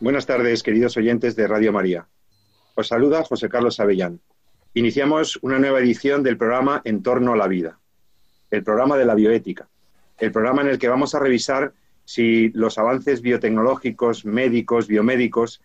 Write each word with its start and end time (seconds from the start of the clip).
Buenas 0.00 0.26
tardes, 0.26 0.62
queridos 0.62 0.96
oyentes 0.96 1.34
de 1.34 1.48
Radio 1.48 1.72
María. 1.72 2.06
Os 2.76 2.86
saluda 2.86 3.24
José 3.24 3.48
Carlos 3.48 3.80
Avellán. 3.80 4.20
Iniciamos 4.74 5.40
una 5.42 5.58
nueva 5.58 5.80
edición 5.80 6.22
del 6.22 6.38
programa 6.38 6.80
En 6.84 7.02
torno 7.02 7.32
a 7.32 7.36
la 7.36 7.48
vida, 7.48 7.80
el 8.52 8.62
programa 8.62 8.96
de 8.96 9.04
la 9.04 9.16
bioética, 9.16 9.68
el 10.18 10.30
programa 10.30 10.62
en 10.62 10.68
el 10.68 10.78
que 10.78 10.86
vamos 10.86 11.16
a 11.16 11.18
revisar 11.18 11.72
si 12.04 12.50
los 12.50 12.78
avances 12.78 13.22
biotecnológicos, 13.22 14.24
médicos, 14.24 14.86
biomédicos, 14.86 15.60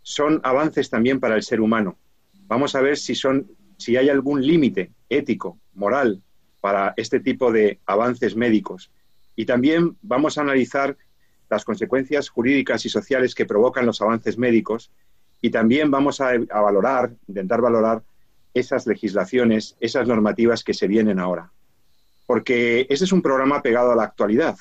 son 0.00 0.40
avances 0.44 0.88
también 0.88 1.20
para 1.20 1.36
el 1.36 1.42
ser 1.42 1.60
humano. 1.60 1.98
Vamos 2.46 2.74
a 2.76 2.80
ver 2.80 2.96
si, 2.96 3.14
son, 3.14 3.50
si 3.76 3.98
hay 3.98 4.08
algún 4.08 4.46
límite 4.46 4.92
ético, 5.10 5.58
moral, 5.74 6.22
para 6.62 6.94
este 6.96 7.20
tipo 7.20 7.52
de 7.52 7.80
avances 7.84 8.34
médicos. 8.34 8.90
Y 9.36 9.44
también 9.44 9.98
vamos 10.00 10.38
a 10.38 10.40
analizar 10.40 10.96
las 11.54 11.64
consecuencias 11.64 12.28
jurídicas 12.28 12.84
y 12.84 12.88
sociales 12.88 13.34
que 13.34 13.46
provocan 13.46 13.86
los 13.86 14.02
avances 14.02 14.36
médicos 14.36 14.90
y 15.40 15.50
también 15.50 15.90
vamos 15.90 16.20
a, 16.20 16.32
valorar, 16.36 17.12
intentar 17.28 17.60
valorar 17.60 18.02
esas 18.54 18.86
legislaciones, 18.86 19.76
esas 19.80 20.06
normativas 20.08 20.64
que 20.64 20.74
se 20.74 20.88
vienen 20.88 21.18
ahora. 21.18 21.52
Porque 22.26 22.86
este 22.88 23.04
es 23.04 23.12
un 23.12 23.22
programa 23.22 23.62
pegado 23.62 23.92
a 23.92 23.96
la 23.96 24.04
actualidad. 24.04 24.56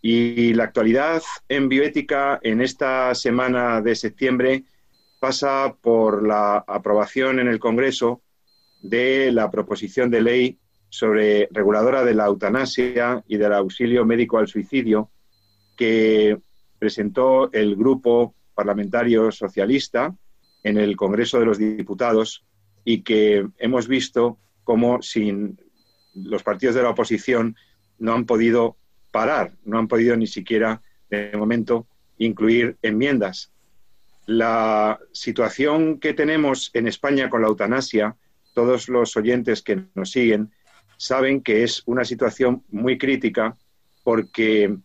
Y 0.00 0.54
la 0.54 0.64
actualidad 0.64 1.22
en 1.48 1.68
bioética 1.68 2.38
en 2.42 2.60
esta 2.60 3.14
semana 3.14 3.80
de 3.80 3.94
septiembre 3.94 4.64
pasa 5.18 5.74
por 5.80 6.26
la 6.26 6.64
aprobación 6.66 7.38
en 7.38 7.48
el 7.48 7.58
Congreso 7.58 8.20
de 8.82 9.30
la 9.32 9.50
proposición 9.50 10.10
de 10.10 10.20
ley 10.20 10.58
sobre 10.88 11.48
reguladora 11.52 12.04
de 12.04 12.12
la 12.12 12.26
eutanasia 12.26 13.24
y 13.26 13.38
del 13.38 13.54
auxilio 13.54 14.04
médico 14.04 14.36
al 14.36 14.48
suicidio, 14.48 15.11
que 15.82 16.38
presentó 16.78 17.50
el 17.50 17.74
grupo 17.74 18.36
parlamentario 18.54 19.32
socialista 19.32 20.14
en 20.62 20.78
el 20.78 20.94
Congreso 20.96 21.40
de 21.40 21.44
los 21.44 21.58
Diputados 21.58 22.44
y 22.84 23.02
que 23.02 23.48
hemos 23.58 23.88
visto 23.88 24.38
cómo 24.62 25.02
sin 25.02 25.58
los 26.14 26.44
partidos 26.44 26.76
de 26.76 26.84
la 26.84 26.90
oposición 26.90 27.56
no 27.98 28.12
han 28.12 28.26
podido 28.26 28.76
parar, 29.10 29.54
no 29.64 29.76
han 29.76 29.88
podido 29.88 30.16
ni 30.16 30.28
siquiera 30.28 30.82
de 31.10 31.36
momento 31.36 31.88
incluir 32.18 32.76
enmiendas. 32.80 33.50
La 34.26 35.00
situación 35.10 35.98
que 35.98 36.14
tenemos 36.14 36.70
en 36.74 36.86
España 36.86 37.28
con 37.28 37.42
la 37.42 37.48
eutanasia, 37.48 38.14
todos 38.54 38.88
los 38.88 39.16
oyentes 39.16 39.62
que 39.62 39.82
nos 39.96 40.12
siguen 40.12 40.52
saben 40.96 41.42
que 41.42 41.64
es 41.64 41.82
una 41.86 42.04
situación 42.04 42.62
muy 42.70 42.98
crítica 42.98 43.56
porque 44.04 44.76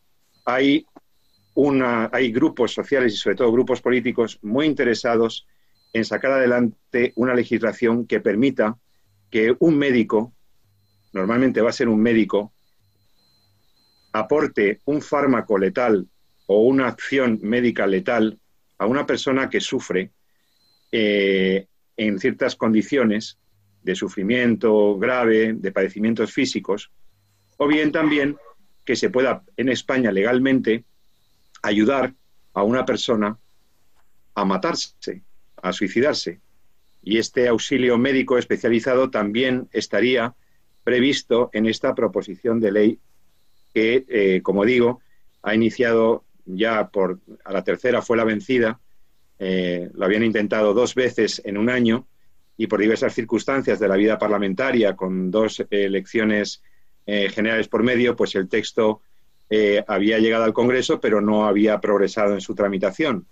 hay, 0.47 2.31
grupos 2.31 2.73
sociales 2.73 3.13
y 3.13 3.17
sobre 3.17 3.35
todo 3.35 3.51
grupos 3.51 3.81
políticos 3.81 4.39
muy 4.41 4.65
interesados 4.65 5.45
en 5.91 6.05
sacar 6.05 6.31
adelante 6.31 7.11
una 7.15 7.33
legislación 7.33 8.07
que 8.07 8.21
permita 8.21 8.77
que 9.29 9.55
un 9.59 9.77
médico, 9.77 10.33
normalmente 11.11 11.61
va 11.61 11.69
a 11.69 11.73
ser 11.73 11.89
un 11.89 12.01
médico, 12.01 12.53
aporte 14.13 14.79
un 14.85 15.01
fármaco 15.01 15.57
letal 15.57 16.07
o 16.45 16.61
una 16.61 16.87
acción 16.87 17.39
médica 17.41 17.85
letal 17.85 18.39
a 18.77 18.85
una 18.85 19.05
persona 19.05 19.49
que 19.49 19.59
sufre 19.59 20.11
eh, 20.91 21.67
en 21.97 22.19
ciertas 22.19 22.55
condiciones 22.55 23.37
de 23.83 23.95
sufrimiento 23.95 24.97
grave, 24.97 25.53
de 25.53 25.71
padecimientos 25.73 26.31
físicos, 26.31 26.89
o 27.57 27.67
bien 27.67 27.91
también 27.91 28.37
que 28.87 28.95
se 28.95 29.09
pueda 29.09 29.43
en 29.57 29.67
España 29.67 30.13
legalmente 30.13 30.85
ayudar 31.61 32.13
a 32.53 32.63
una 32.63 32.85
persona 32.85 33.37
a 34.33 34.45
matarse, 34.45 35.23
a 35.61 35.73
suicidarse. 35.73 36.39
Y 37.03 37.17
este 37.17 37.49
auxilio 37.49 37.97
médico 37.97 38.37
especializado 38.37 39.09
también 39.09 39.67
estaría 39.73 40.35
previsto 40.85 41.49
en 41.51 41.65
esta 41.65 41.93
proposición 41.95 42.61
de 42.61 42.71
ley 42.71 42.99
que, 43.73 44.05
eh, 44.07 44.41
como 44.41 44.63
digo, 44.63 45.01
ha 45.41 45.53
iniciado 45.53 46.23
ya 46.45 46.87
por, 46.87 47.19
a 47.43 47.51
la 47.51 47.65
tercera 47.65 48.01
fue 48.01 48.15
la 48.15 48.23
vencida, 48.23 48.79
eh, 49.37 49.89
lo 49.93 50.05
habían 50.05 50.23
intentado 50.23 50.73
dos 50.73 50.95
veces 50.95 51.41
en 51.43 51.57
un 51.57 51.69
año 51.69 52.07
y 52.55 52.67
por 52.67 52.79
diversas 52.79 53.13
circunstancias 53.13 53.79
de 53.79 53.89
la 53.89 53.97
vida 53.97 54.17
parlamentaria, 54.17 54.95
con 54.95 55.29
dos 55.29 55.61
elecciones 55.69 56.63
eh, 57.09 57.29
generales 57.29 57.69
por 57.69 57.83
medio, 57.83 58.17
pues 58.17 58.35
el 58.35 58.49
texto 58.49 59.01
eh, 59.49 59.81
había 59.87 60.19
llegado 60.19 60.43
al 60.43 60.51
Congreso, 60.51 60.99
pero 60.99 61.21
no 61.21 61.47
había 61.47 61.79
progresado 61.79 62.33
en 62.33 62.41
su 62.41 62.53
tramitación. 62.53 63.25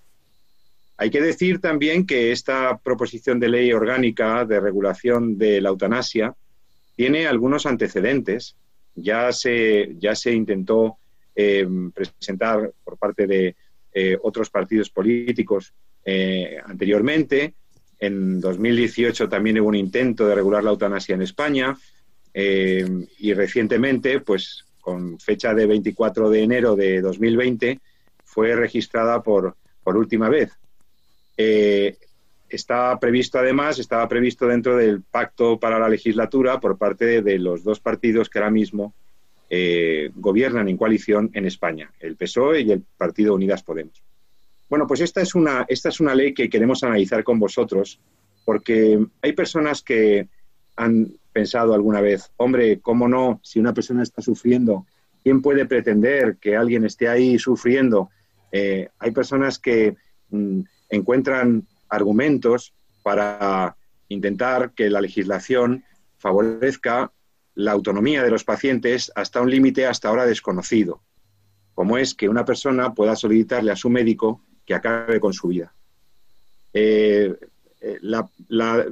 Hay 0.96 1.10
que 1.10 1.22
decir 1.22 1.60
también 1.60 2.08
que 2.08 2.32
esta 2.32 2.78
proposición 2.78 3.38
de 3.38 3.50
ley 3.50 3.74
orgánica 3.74 4.46
de 4.46 4.62
regulación 4.62 5.38
de 5.38 5.60
la 5.60 5.70
eutanasia 5.70 6.34
tiene 6.96 7.28
algunos 7.28 7.66
antecedentes. 7.66 8.56
Ya 8.96 9.34
se, 9.34 9.94
ya 10.00 10.16
se 10.16 10.32
intentó 10.32 10.96
eh, 11.36 11.68
presentar 11.94 12.72
por 12.82 12.98
parte 12.98 13.28
de 13.28 13.56
otros 14.22 14.50
partidos 14.50 14.90
políticos 14.90 15.74
anteriormente. 16.66 17.54
En 17.98 18.42
2018 18.42 19.30
también 19.30 19.58
hubo 19.62 19.70
un 19.70 19.76
intento 19.76 20.28
de 20.28 20.36
regular 20.36 20.66
la 20.66 20.72
eutanasia 20.72 21.16
en 21.16 21.22
España. 21.22 21.78
Eh, 22.38 23.08
y 23.20 23.34
recientemente, 23.34 24.20
pues 24.20 24.66
con 24.82 25.18
fecha 25.20 25.54
de 25.54 25.66
24 25.66 26.30
de 26.30 26.44
enero 26.44 26.76
de 26.76 27.00
2020, 27.00 27.80
fue 28.26 28.54
registrada 28.56 29.24
por, 29.24 29.56
por 29.82 29.96
última 29.96 30.28
vez. 30.28 30.52
Eh, 31.38 31.98
está 32.50 33.00
previsto 33.00 33.40
además, 33.40 33.80
estaba 33.80 34.08
previsto 34.10 34.48
dentro 34.48 34.76
del 34.76 35.02
pacto 35.02 35.58
para 35.58 35.80
la 35.80 35.88
legislatura 35.88 36.60
por 36.60 36.78
parte 36.78 37.22
de 37.22 37.40
los 37.40 37.64
dos 37.64 37.80
partidos 37.80 38.30
que 38.30 38.40
ahora 38.40 38.52
mismo 38.52 38.94
eh, 39.50 40.12
gobiernan 40.16 40.68
en 40.68 40.76
coalición 40.76 41.32
en 41.34 41.46
España, 41.46 41.90
el 42.02 42.18
PSOE 42.18 42.62
y 42.62 42.72
el 42.74 42.84
Partido 42.98 43.34
Unidas 43.34 43.64
Podemos. 43.64 44.04
Bueno, 44.70 44.88
pues 44.88 45.00
esta 45.00 45.22
es 45.22 45.36
una, 45.36 45.66
esta 45.70 45.88
es 45.88 46.02
una 46.02 46.14
ley 46.14 46.34
que 46.34 46.50
queremos 46.50 46.84
analizar 46.84 47.24
con 47.24 47.40
vosotros 47.40 47.98
porque 48.44 49.00
hay 49.22 49.32
personas 49.32 49.82
que 49.82 50.28
han 50.76 51.14
pensado 51.32 51.74
alguna 51.74 52.02
vez, 52.02 52.32
hombre, 52.38 52.80
¿cómo 52.80 53.08
no? 53.08 53.40
Si 53.44 53.60
una 53.60 53.74
persona 53.74 54.04
está 54.04 54.22
sufriendo, 54.22 54.86
¿quién 55.24 55.42
puede 55.42 55.66
pretender 55.66 56.38
que 56.38 56.56
alguien 56.56 56.86
esté 56.86 57.10
ahí 57.10 57.38
sufriendo? 57.40 58.10
Eh, 58.52 58.90
hay 59.00 59.12
personas 59.12 59.60
que 59.60 59.96
mm, 60.30 60.62
encuentran 60.90 61.68
argumentos 61.90 62.74
para 63.04 63.76
intentar 64.08 64.72
que 64.72 64.90
la 64.90 65.02
legislación 65.02 65.84
favorezca 66.18 67.12
la 67.54 67.72
autonomía 67.72 68.24
de 68.24 68.32
los 68.32 68.44
pacientes 68.44 69.12
hasta 69.16 69.42
un 69.42 69.50
límite 69.50 69.86
hasta 69.86 70.10
ahora 70.10 70.26
desconocido, 70.26 71.02
como 71.74 71.98
es 71.98 72.14
que 72.14 72.30
una 72.30 72.46
persona 72.46 72.94
pueda 72.94 73.16
solicitarle 73.16 73.72
a 73.72 73.76
su 73.76 73.90
médico 73.90 74.42
que 74.66 74.74
acabe 74.74 75.20
con 75.20 75.34
su 75.34 75.48
vida. 75.50 75.74
Eh, 76.74 77.34
eh, 77.86 78.00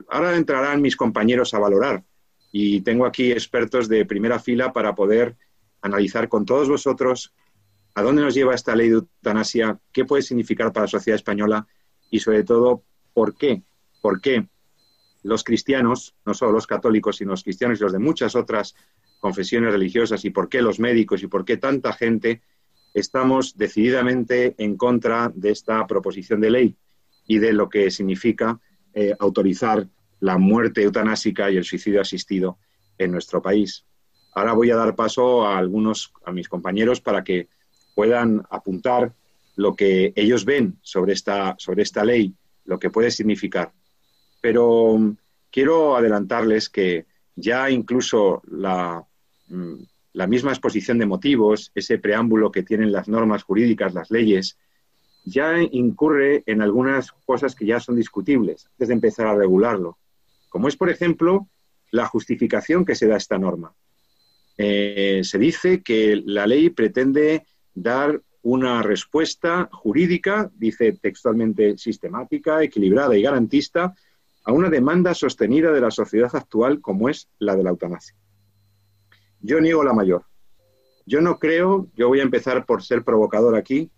ahora 0.09 0.35
entrarán 0.35 0.81
mis 0.81 0.95
compañeros 0.95 1.53
a 1.53 1.59
valorar. 1.59 2.03
Y 2.51 2.81
tengo 2.81 3.05
aquí 3.05 3.31
expertos 3.31 3.89
de 3.89 4.05
primera 4.05 4.39
fila 4.39 4.71
para 4.71 4.93
poder 4.93 5.35
analizar 5.81 6.29
con 6.29 6.45
todos 6.45 6.69
vosotros 6.69 7.33
a 7.95 8.01
dónde 8.01 8.21
nos 8.21 8.33
lleva 8.33 8.55
esta 8.55 8.75
ley 8.75 8.89
de 8.89 8.95
eutanasia, 8.95 9.79
qué 9.91 10.05
puede 10.05 10.21
significar 10.21 10.71
para 10.71 10.85
la 10.85 10.87
sociedad 10.87 11.15
española 11.15 11.67
y 12.09 12.19
sobre 12.19 12.43
todo 12.43 12.83
por 13.13 13.35
qué, 13.35 13.63
por 14.01 14.21
qué 14.21 14.47
los 15.23 15.43
cristianos, 15.43 16.15
no 16.25 16.33
solo 16.33 16.51
los 16.51 16.67
católicos, 16.67 17.17
sino 17.17 17.31
los 17.31 17.43
cristianos 17.43 17.79
y 17.79 17.83
los 17.83 17.93
de 17.93 17.99
muchas 17.99 18.35
otras 18.35 18.75
confesiones 19.19 19.71
religiosas 19.71 20.25
y 20.25 20.29
por 20.29 20.49
qué 20.49 20.61
los 20.61 20.79
médicos 20.79 21.23
y 21.23 21.27
por 21.27 21.45
qué 21.45 21.57
tanta 21.57 21.93
gente 21.93 22.41
estamos 22.93 23.57
decididamente 23.57 24.53
en 24.57 24.75
contra 24.77 25.31
de 25.33 25.51
esta 25.51 25.85
proposición 25.87 26.41
de 26.41 26.51
ley 26.51 26.75
y 27.25 27.39
de 27.39 27.53
lo 27.53 27.69
que 27.69 27.89
significa 27.89 28.59
eh, 28.93 29.15
autorizar 29.19 29.87
la 30.19 30.37
muerte 30.37 30.83
eutanásica 30.83 31.51
y 31.51 31.57
el 31.57 31.63
suicidio 31.63 32.01
asistido 32.01 32.57
en 32.97 33.11
nuestro 33.11 33.41
país. 33.41 33.85
Ahora 34.33 34.53
voy 34.53 34.71
a 34.71 34.75
dar 34.75 34.95
paso 34.95 35.45
a 35.45 35.57
algunos, 35.57 36.13
a 36.25 36.31
mis 36.31 36.47
compañeros, 36.47 37.01
para 37.01 37.23
que 37.23 37.49
puedan 37.95 38.43
apuntar 38.49 39.13
lo 39.55 39.75
que 39.75 40.13
ellos 40.15 40.45
ven 40.45 40.77
sobre 40.81 41.13
esta, 41.13 41.55
sobre 41.57 41.83
esta 41.83 42.03
ley 42.03 42.33
lo 42.65 42.79
que 42.79 42.89
puede 42.89 43.11
significar. 43.11 43.71
Pero 44.41 44.97
mm, 44.97 45.17
quiero 45.51 45.95
adelantarles 45.95 46.69
que 46.69 47.05
ya 47.35 47.69
incluso 47.69 48.41
la, 48.49 49.03
mm, 49.47 49.75
la 50.13 50.27
misma 50.27 50.51
exposición 50.51 50.97
de 50.97 51.05
motivos, 51.05 51.71
ese 51.75 51.97
preámbulo 51.97 52.51
que 52.51 52.63
tienen 52.63 52.91
las 52.91 53.07
normas 53.07 53.43
jurídicas, 53.43 53.93
las 53.93 54.11
leyes, 54.11 54.57
ya 55.25 55.61
incurre 55.61 56.43
en 56.45 56.61
algunas 56.61 57.11
cosas 57.11 57.55
que 57.55 57.65
ya 57.65 57.79
son 57.79 57.95
discutibles 57.95 58.67
antes 58.71 58.87
de 58.89 58.93
empezar 58.93 59.27
a 59.27 59.35
regularlo, 59.35 59.97
como 60.49 60.67
es, 60.67 60.75
por 60.75 60.89
ejemplo, 60.89 61.47
la 61.91 62.05
justificación 62.05 62.85
que 62.85 62.95
se 62.95 63.07
da 63.07 63.15
a 63.15 63.17
esta 63.17 63.37
norma. 63.37 63.73
Eh, 64.57 65.21
se 65.23 65.37
dice 65.39 65.81
que 65.81 66.21
la 66.25 66.45
ley 66.45 66.69
pretende 66.69 67.45
dar 67.73 68.21
una 68.41 68.83
respuesta 68.83 69.69
jurídica, 69.71 70.51
dice 70.55 70.93
textualmente 70.93 71.77
sistemática, 71.77 72.61
equilibrada 72.61 73.15
y 73.17 73.21
garantista, 73.21 73.95
a 74.43 74.51
una 74.51 74.69
demanda 74.69 75.13
sostenida 75.13 75.71
de 75.71 75.81
la 75.81 75.91
sociedad 75.91 76.35
actual 76.35 76.81
como 76.81 77.07
es 77.09 77.29
la 77.39 77.55
de 77.55 77.63
la 77.63 77.69
eutanasia. 77.69 78.15
Yo 79.39 79.61
niego 79.61 79.83
la 79.83 79.93
mayor. 79.93 80.25
Yo 81.05 81.21
no 81.21 81.39
creo, 81.39 81.87
yo 81.95 82.09
voy 82.09 82.19
a 82.19 82.23
empezar 82.23 82.65
por 82.65 82.83
ser 82.83 83.03
provocador 83.03 83.55
aquí, 83.55 83.89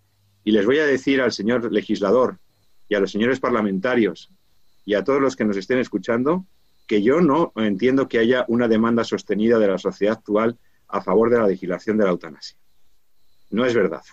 y 0.46 0.52
les 0.52 0.66
voy 0.66 0.78
a 0.78 0.86
decir 0.86 1.20
al 1.20 1.34
señor 1.34 1.74
legislador 1.74 2.38
y 2.88 2.96
a 2.96 3.00
los 3.00 3.12
señores 3.12 3.40
parlamentarios 3.40 4.32
y 4.86 4.94
a 4.94 5.04
todos 5.04 5.20
los 5.20 5.36
que 5.36 5.44
nos 5.44 5.58
estén 5.58 5.80
escuchando 5.80 6.46
que 6.88 7.02
yo 7.02 7.20
no 7.20 7.52
entiendo 7.56 8.08
que 8.08 8.20
haya 8.20 8.46
una 8.48 8.68
demanda 8.68 9.04
sostenida 9.04 9.58
de 9.58 9.68
la 9.68 9.80
sociedad 9.80 10.14
actual 10.14 10.56
a 10.88 11.02
favor 11.02 11.32
de 11.32 11.40
la 11.40 11.48
legislación 11.48 11.98
de 11.98 12.04
la 12.04 12.12
eutanasia. 12.12 12.56
No 13.50 13.66
es 13.66 13.74
verdad. 13.74 14.04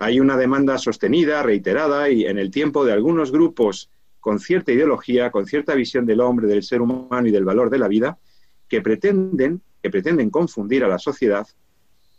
Hay 0.00 0.18
una 0.18 0.36
demanda 0.36 0.76
sostenida, 0.76 1.40
reiterada 1.44 2.10
y 2.10 2.26
en 2.26 2.38
el 2.38 2.50
tiempo 2.50 2.84
de 2.84 2.92
algunos 2.92 3.30
grupos 3.30 3.90
con 4.18 4.40
cierta 4.40 4.72
ideología, 4.72 5.30
con 5.30 5.46
cierta 5.46 5.74
visión 5.74 6.04
del 6.04 6.20
hombre, 6.20 6.48
del 6.48 6.64
ser 6.64 6.82
humano 6.82 7.28
y 7.28 7.30
del 7.30 7.44
valor 7.44 7.70
de 7.70 7.78
la 7.78 7.86
vida, 7.86 8.18
que 8.68 8.80
pretenden, 8.80 9.62
que 9.80 9.90
pretenden 9.90 10.30
confundir 10.30 10.82
a 10.82 10.88
la 10.88 10.98
sociedad, 10.98 11.46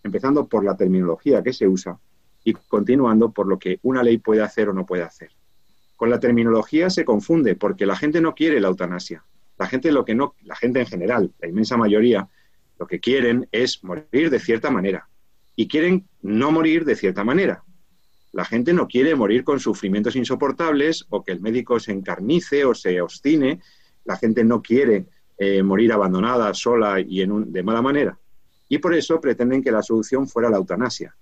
empezando 0.03 0.47
por 0.47 0.63
la 0.63 0.77
terminología 0.77 1.43
que 1.43 1.51
se 1.51 1.67
usa, 1.67 1.99
y 2.45 2.53
continuando 2.53 3.31
por 3.31 3.47
lo 3.47 3.59
que 3.59 3.79
una 3.81 4.03
ley 4.03 4.19
puede 4.19 4.43
hacer 4.43 4.69
o 4.69 4.73
no 4.73 4.85
puede 4.85 5.01
hacer. 5.03 5.31
Con 5.97 6.09
la 6.09 6.19
terminología 6.19 6.89
se 6.89 7.03
confunde 7.03 7.55
porque 7.55 7.87
la 7.87 7.97
gente 7.97 8.21
no 8.21 8.35
quiere 8.35 8.61
la 8.61 8.67
eutanasia. 8.67 9.25
La 9.57 9.67
gente 9.67 9.91
lo 9.91 10.05
que 10.05 10.13
no, 10.13 10.35
la 10.43 10.55
gente 10.55 10.79
en 10.79 10.85
general, 10.85 11.33
la 11.39 11.47
inmensa 11.49 11.75
mayoría, 11.75 12.29
lo 12.77 12.85
que 12.85 12.99
quieren 12.99 13.47
es 13.51 13.83
morir 13.83 14.29
de 14.29 14.39
cierta 14.39 14.69
manera 14.69 15.09
y 15.55 15.67
quieren 15.67 16.05
no 16.21 16.51
morir 16.51 16.85
de 16.85 16.95
cierta 16.95 17.23
manera. 17.23 17.63
La 18.31 18.45
gente 18.45 18.73
no 18.73 18.87
quiere 18.87 19.15
morir 19.15 19.43
con 19.43 19.59
sufrimientos 19.59 20.15
insoportables 20.15 21.05
o 21.09 21.23
que 21.23 21.31
el 21.31 21.41
médico 21.41 21.79
se 21.79 21.93
encarnice 21.93 22.63
o 22.65 22.75
se 22.75 23.01
obstine. 23.01 23.61
La 24.03 24.17
gente 24.17 24.43
no 24.43 24.61
quiere 24.61 25.05
eh, 25.37 25.63
morir 25.63 25.93
abandonada, 25.93 26.53
sola 26.53 26.99
y 26.99 27.21
en 27.21 27.51
de 27.51 27.63
mala 27.63 27.81
manera. 27.81 28.19
Y 28.67 28.77
por 28.77 28.93
eso 28.93 29.19
pretenden 29.19 29.63
que 29.63 29.71
la 29.71 29.81
solución 29.81 30.27
fuera 30.27 30.49
la 30.49 30.57
eutanasia 30.57 31.15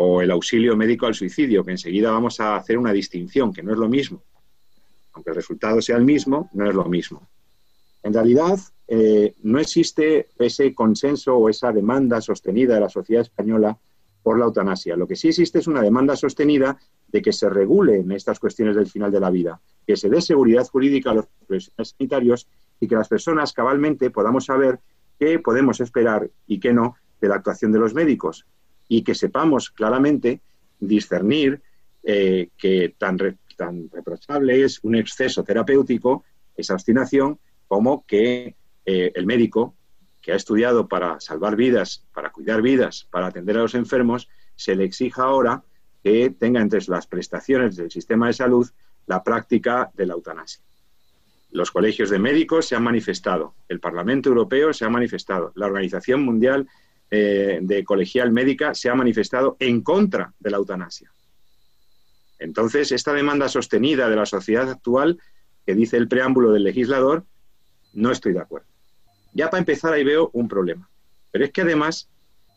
o 0.00 0.22
el 0.22 0.30
auxilio 0.30 0.76
médico 0.76 1.06
al 1.06 1.14
suicidio, 1.14 1.64
que 1.64 1.72
enseguida 1.72 2.12
vamos 2.12 2.38
a 2.38 2.54
hacer 2.54 2.78
una 2.78 2.92
distinción, 2.92 3.52
que 3.52 3.64
no 3.64 3.72
es 3.72 3.78
lo 3.78 3.88
mismo. 3.88 4.22
Aunque 5.12 5.30
el 5.30 5.36
resultado 5.36 5.82
sea 5.82 5.96
el 5.96 6.04
mismo, 6.04 6.48
no 6.52 6.68
es 6.68 6.74
lo 6.74 6.84
mismo. 6.84 7.28
En 8.04 8.14
realidad, 8.14 8.60
eh, 8.86 9.34
no 9.42 9.58
existe 9.58 10.28
ese 10.38 10.72
consenso 10.72 11.36
o 11.36 11.48
esa 11.48 11.72
demanda 11.72 12.20
sostenida 12.20 12.74
de 12.74 12.80
la 12.80 12.88
sociedad 12.88 13.22
española 13.22 13.76
por 14.22 14.38
la 14.38 14.44
eutanasia. 14.44 14.96
Lo 14.96 15.08
que 15.08 15.16
sí 15.16 15.28
existe 15.28 15.58
es 15.58 15.66
una 15.66 15.82
demanda 15.82 16.14
sostenida 16.14 16.78
de 17.08 17.20
que 17.20 17.32
se 17.32 17.50
regulen 17.50 18.12
estas 18.12 18.38
cuestiones 18.38 18.76
del 18.76 18.86
final 18.86 19.10
de 19.10 19.18
la 19.18 19.30
vida, 19.30 19.60
que 19.84 19.96
se 19.96 20.08
dé 20.08 20.20
seguridad 20.20 20.68
jurídica 20.68 21.10
a 21.10 21.14
los 21.14 21.26
profesionales 21.26 21.94
sanitarios 21.98 22.46
y 22.78 22.86
que 22.86 22.94
las 22.94 23.08
personas 23.08 23.52
cabalmente 23.52 24.10
podamos 24.10 24.44
saber 24.44 24.78
qué 25.18 25.40
podemos 25.40 25.80
esperar 25.80 26.30
y 26.46 26.60
qué 26.60 26.72
no 26.72 26.94
de 27.20 27.28
la 27.28 27.34
actuación 27.34 27.72
de 27.72 27.80
los 27.80 27.94
médicos, 27.94 28.46
y 28.88 29.02
que 29.02 29.14
sepamos 29.14 29.70
claramente 29.70 30.40
discernir 30.80 31.60
eh, 32.02 32.48
que 32.56 32.94
tan, 32.96 33.18
reprochable 33.18 34.64
es 34.64 34.80
un 34.82 34.94
exceso 34.94 35.42
terapéutico, 35.42 36.24
esa 36.56 36.74
obstinación, 36.74 37.38
como 37.66 38.06
que 38.06 38.54
eh, 38.86 39.12
el 39.14 39.26
médico 39.26 39.74
que 40.22 40.32
ha 40.32 40.36
estudiado 40.36 40.88
para 40.88 41.20
salvar 41.20 41.56
vidas, 41.56 42.04
para 42.14 42.30
cuidar 42.30 42.62
vidas, 42.62 43.06
para 43.10 43.26
atender 43.26 43.56
a 43.56 43.62
los 43.62 43.74
enfermos, 43.74 44.28
se 44.56 44.74
le 44.74 44.84
exija 44.84 45.24
ahora 45.24 45.62
que 46.02 46.30
tenga 46.30 46.60
entre 46.60 46.80
las 46.86 47.06
prestaciones 47.06 47.76
del 47.76 47.90
sistema 47.90 48.28
de 48.28 48.32
salud 48.32 48.68
la 49.06 49.22
práctica 49.22 49.90
de 49.94 50.06
la 50.06 50.14
eutanasia. 50.14 50.62
Los 51.50 51.70
colegios 51.70 52.10
de 52.10 52.18
médicos 52.18 52.66
se 52.66 52.76
han 52.76 52.82
manifestado, 52.82 53.54
el 53.68 53.80
Parlamento 53.80 54.28
Europeo 54.28 54.72
se 54.72 54.84
ha 54.84 54.90
manifestado, 54.90 55.52
la 55.54 55.66
Organización 55.66 56.22
Mundial 56.22 56.68
eh, 57.10 57.58
de 57.62 57.84
colegial 57.84 58.32
médica 58.32 58.74
se 58.74 58.90
ha 58.90 58.94
manifestado 58.94 59.56
en 59.60 59.80
contra 59.80 60.34
de 60.38 60.50
la 60.50 60.58
eutanasia. 60.58 61.10
Entonces, 62.38 62.92
esta 62.92 63.12
demanda 63.12 63.48
sostenida 63.48 64.08
de 64.08 64.16
la 64.16 64.26
sociedad 64.26 64.68
actual, 64.68 65.18
que 65.66 65.74
dice 65.74 65.96
el 65.96 66.08
preámbulo 66.08 66.52
del 66.52 66.64
legislador, 66.64 67.24
no 67.94 68.10
estoy 68.10 68.32
de 68.32 68.40
acuerdo. 68.40 68.68
Ya 69.32 69.50
para 69.50 69.60
empezar 69.60 69.92
ahí 69.92 70.04
veo 70.04 70.30
un 70.32 70.48
problema. 70.48 70.88
Pero 71.30 71.44
es 71.44 71.50
que 71.50 71.62
además 71.62 72.08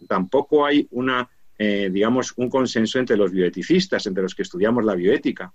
tampoco 0.07 0.65
hay 0.65 0.87
una, 0.91 1.29
eh, 1.57 1.89
digamos, 1.91 2.33
un 2.35 2.49
consenso 2.49 2.99
entre 2.99 3.17
los 3.17 3.31
bioeticistas, 3.31 4.05
entre 4.05 4.23
los 4.23 4.35
que 4.35 4.43
estudiamos 4.43 4.85
la 4.85 4.95
bioética. 4.95 5.53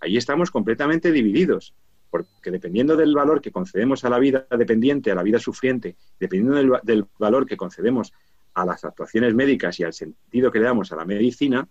Ahí 0.00 0.16
estamos 0.16 0.50
completamente 0.50 1.12
divididos, 1.12 1.74
porque 2.10 2.50
dependiendo 2.50 2.96
del 2.96 3.14
valor 3.14 3.40
que 3.40 3.52
concedemos 3.52 4.04
a 4.04 4.10
la 4.10 4.18
vida 4.18 4.46
dependiente, 4.50 5.10
a 5.10 5.14
la 5.14 5.22
vida 5.22 5.38
sufriente, 5.38 5.96
dependiendo 6.18 6.80
del 6.82 7.06
valor 7.18 7.46
que 7.46 7.56
concedemos 7.56 8.12
a 8.54 8.64
las 8.64 8.84
actuaciones 8.84 9.34
médicas 9.34 9.78
y 9.80 9.84
al 9.84 9.92
sentido 9.92 10.50
que 10.50 10.58
le 10.58 10.66
damos 10.66 10.92
a 10.92 10.96
la 10.96 11.04
medicina, 11.04 11.66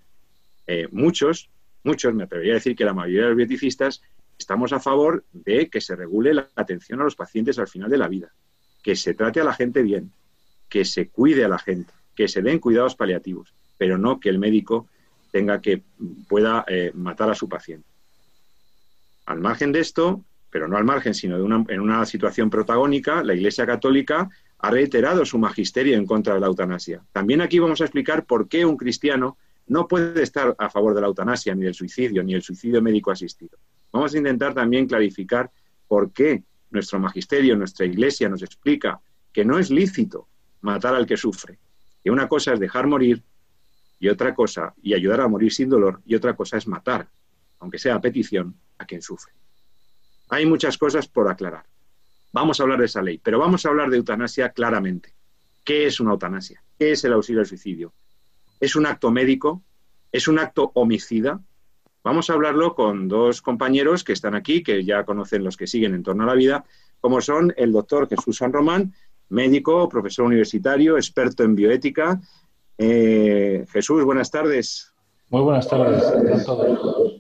eh, 0.68 0.88
muchos, 0.92 1.50
muchos, 1.84 2.14
me 2.14 2.24
atrevería 2.24 2.54
a 2.54 2.56
decir 2.56 2.76
que 2.76 2.86
la 2.86 2.94
mayoría 2.94 3.24
de 3.24 3.28
los 3.30 3.38
bioticistas, 3.38 4.02
estamos 4.38 4.74
a 4.74 4.80
favor 4.80 5.24
de 5.34 5.70
que 5.70 5.82
se 5.82 5.96
regule 5.96 6.34
la 6.34 6.50
atención 6.56 7.02
a 7.02 7.04
los 7.04 7.16
pacientes 7.16 7.60
al 7.60 7.68
final 7.68 7.90
de 7.90 7.98
la 7.98 8.08
vida, 8.08 8.32
que 8.84 8.96
se 8.96 9.14
trate 9.14 9.40
a 9.42 9.44
la 9.44 9.54
gente 9.54 9.84
bien, 9.84 10.12
que 10.70 10.86
se 10.86 11.10
cuide 11.10 11.46
a 11.46 11.50
la 11.50 11.60
gente, 11.60 11.94
que 12.16 12.28
se 12.28 12.42
den 12.42 12.60
cuidados 12.60 12.96
paliativos, 12.96 13.54
pero 13.78 13.98
no 13.98 14.20
que 14.20 14.30
el 14.30 14.40
médico 14.40 14.88
tenga 15.32 15.62
que 15.62 15.84
pueda 16.28 16.66
eh, 16.68 16.92
matar 16.94 17.30
a 17.30 17.36
su 17.36 17.48
paciente. 17.48 17.88
Al 19.26 19.40
margen 19.40 19.72
de 19.72 19.80
esto, 19.80 20.24
pero 20.50 20.68
no 20.68 20.78
al 20.78 20.84
margen, 20.84 21.14
sino 21.14 21.38
de 21.38 21.44
una, 21.44 21.64
en 21.70 21.80
una 21.80 22.06
situación 22.06 22.50
protagónica, 22.50 23.24
la 23.24 23.34
Iglesia 23.34 23.66
Católica 23.66 24.30
ha 24.62 24.70
reiterado 24.70 25.26
su 25.26 25.40
magisterio 25.40 25.98
en 25.98 26.06
contra 26.06 26.36
de 26.36 26.40
la 26.40 26.48
eutanasia. 26.48 27.04
También 27.12 27.42
aquí 27.42 27.58
vamos 27.58 27.82
a 27.82 27.86
explicar 27.86 28.26
por 28.26 28.48
qué 28.48 28.64
un 28.64 28.78
cristiano 28.78 29.38
no 29.68 29.88
puede 29.88 30.22
estar 30.22 30.56
a 30.58 30.70
favor 30.70 30.94
de 30.94 31.02
la 31.02 31.08
eutanasia, 31.08 31.56
ni 31.56 31.64
del 31.64 31.74
suicidio, 31.74 32.24
ni 32.24 32.36
el 32.36 32.44
suicidio 32.44 32.82
médico 32.82 33.10
asistido. 33.10 33.58
Vamos 33.92 34.14
a 34.14 34.18
intentar 34.18 34.54
también 34.54 34.88
clarificar 34.88 35.50
por 35.88 36.12
qué 36.12 36.44
nuestro 36.70 37.00
magisterio, 37.00 37.56
nuestra 37.56 37.86
iglesia 37.86 38.30
nos 38.30 38.44
explica 38.44 39.02
que 39.34 39.44
no 39.44 39.58
es 39.58 39.72
lícito 39.72 40.28
matar 40.62 40.94
al 40.94 41.08
que 41.08 41.18
sufre, 41.18 41.58
que 42.04 42.12
una 42.12 42.28
cosa 42.28 42.54
es 42.54 42.60
dejar 42.60 42.86
morir 42.86 43.24
y 44.00 44.10
otra 44.10 44.34
cosa, 44.34 44.74
y 44.82 44.94
ayudar 44.94 45.22
a 45.22 45.28
morir 45.28 45.52
sin 45.52 45.70
dolor, 45.70 46.02
y 46.06 46.16
otra 46.16 46.36
cosa 46.36 46.58
es 46.58 46.68
matar, 46.68 47.08
aunque 47.60 47.78
sea 47.78 47.96
a 47.96 48.02
petición, 48.02 48.56
a 48.78 48.86
quien 48.86 49.02
sufre. 49.02 49.32
Hay 50.30 50.46
muchas 50.46 50.78
cosas 50.78 51.08
por 51.08 51.30
aclarar. 51.30 51.66
Vamos 52.34 52.60
a 52.60 52.64
hablar 52.64 52.80
de 52.80 52.86
esa 52.86 53.02
ley, 53.02 53.20
pero 53.22 53.40
vamos 53.40 53.66
a 53.66 53.70
hablar 53.70 53.90
de 53.90 53.98
eutanasia 53.98 54.50
claramente. 54.50 55.14
¿Qué 55.64 55.86
es 55.86 56.00
una 56.00 56.12
eutanasia? 56.12 56.64
¿Qué 56.80 56.92
es 56.92 57.04
el 57.04 57.14
auxilio 57.14 57.42
al 57.42 57.48
suicidio? 57.48 57.94
¿Es 58.60 58.76
un 58.76 58.86
acto 58.86 59.12
médico? 59.12 59.62
¿Es 60.12 60.28
un 60.28 60.40
acto 60.40 60.72
homicida? 60.76 61.42
Vamos 62.04 62.30
a 62.30 62.34
hablarlo 62.34 62.74
con 62.74 63.08
dos 63.08 63.42
compañeros 63.42 64.04
que 64.04 64.14
están 64.14 64.34
aquí, 64.34 64.64
que 64.64 64.84
ya 64.84 65.04
conocen 65.04 65.44
los 65.44 65.58
que 65.58 65.68
siguen 65.68 65.94
en 65.94 66.04
torno 66.04 66.24
a 66.24 66.28
la 66.28 66.34
vida, 66.34 66.66
como 67.00 67.22
son 67.22 67.54
el 67.58 67.72
doctor 67.72 68.08
Jesús 68.08 68.38
San 68.38 68.54
Román, 68.54 68.94
médico, 69.30 69.88
profesor 69.88 70.26
universitario, 70.26 70.98
experto 70.98 71.44
en 71.44 71.56
bioética. 71.56 72.20
Eh, 72.78 73.66
Jesús, 73.72 74.04
buenas 74.04 74.32
tardes. 74.32 74.94
Muy 75.30 75.42
buenas 75.42 75.68
tardes 75.68 76.04
a 76.04 76.46
todos. 76.46 77.11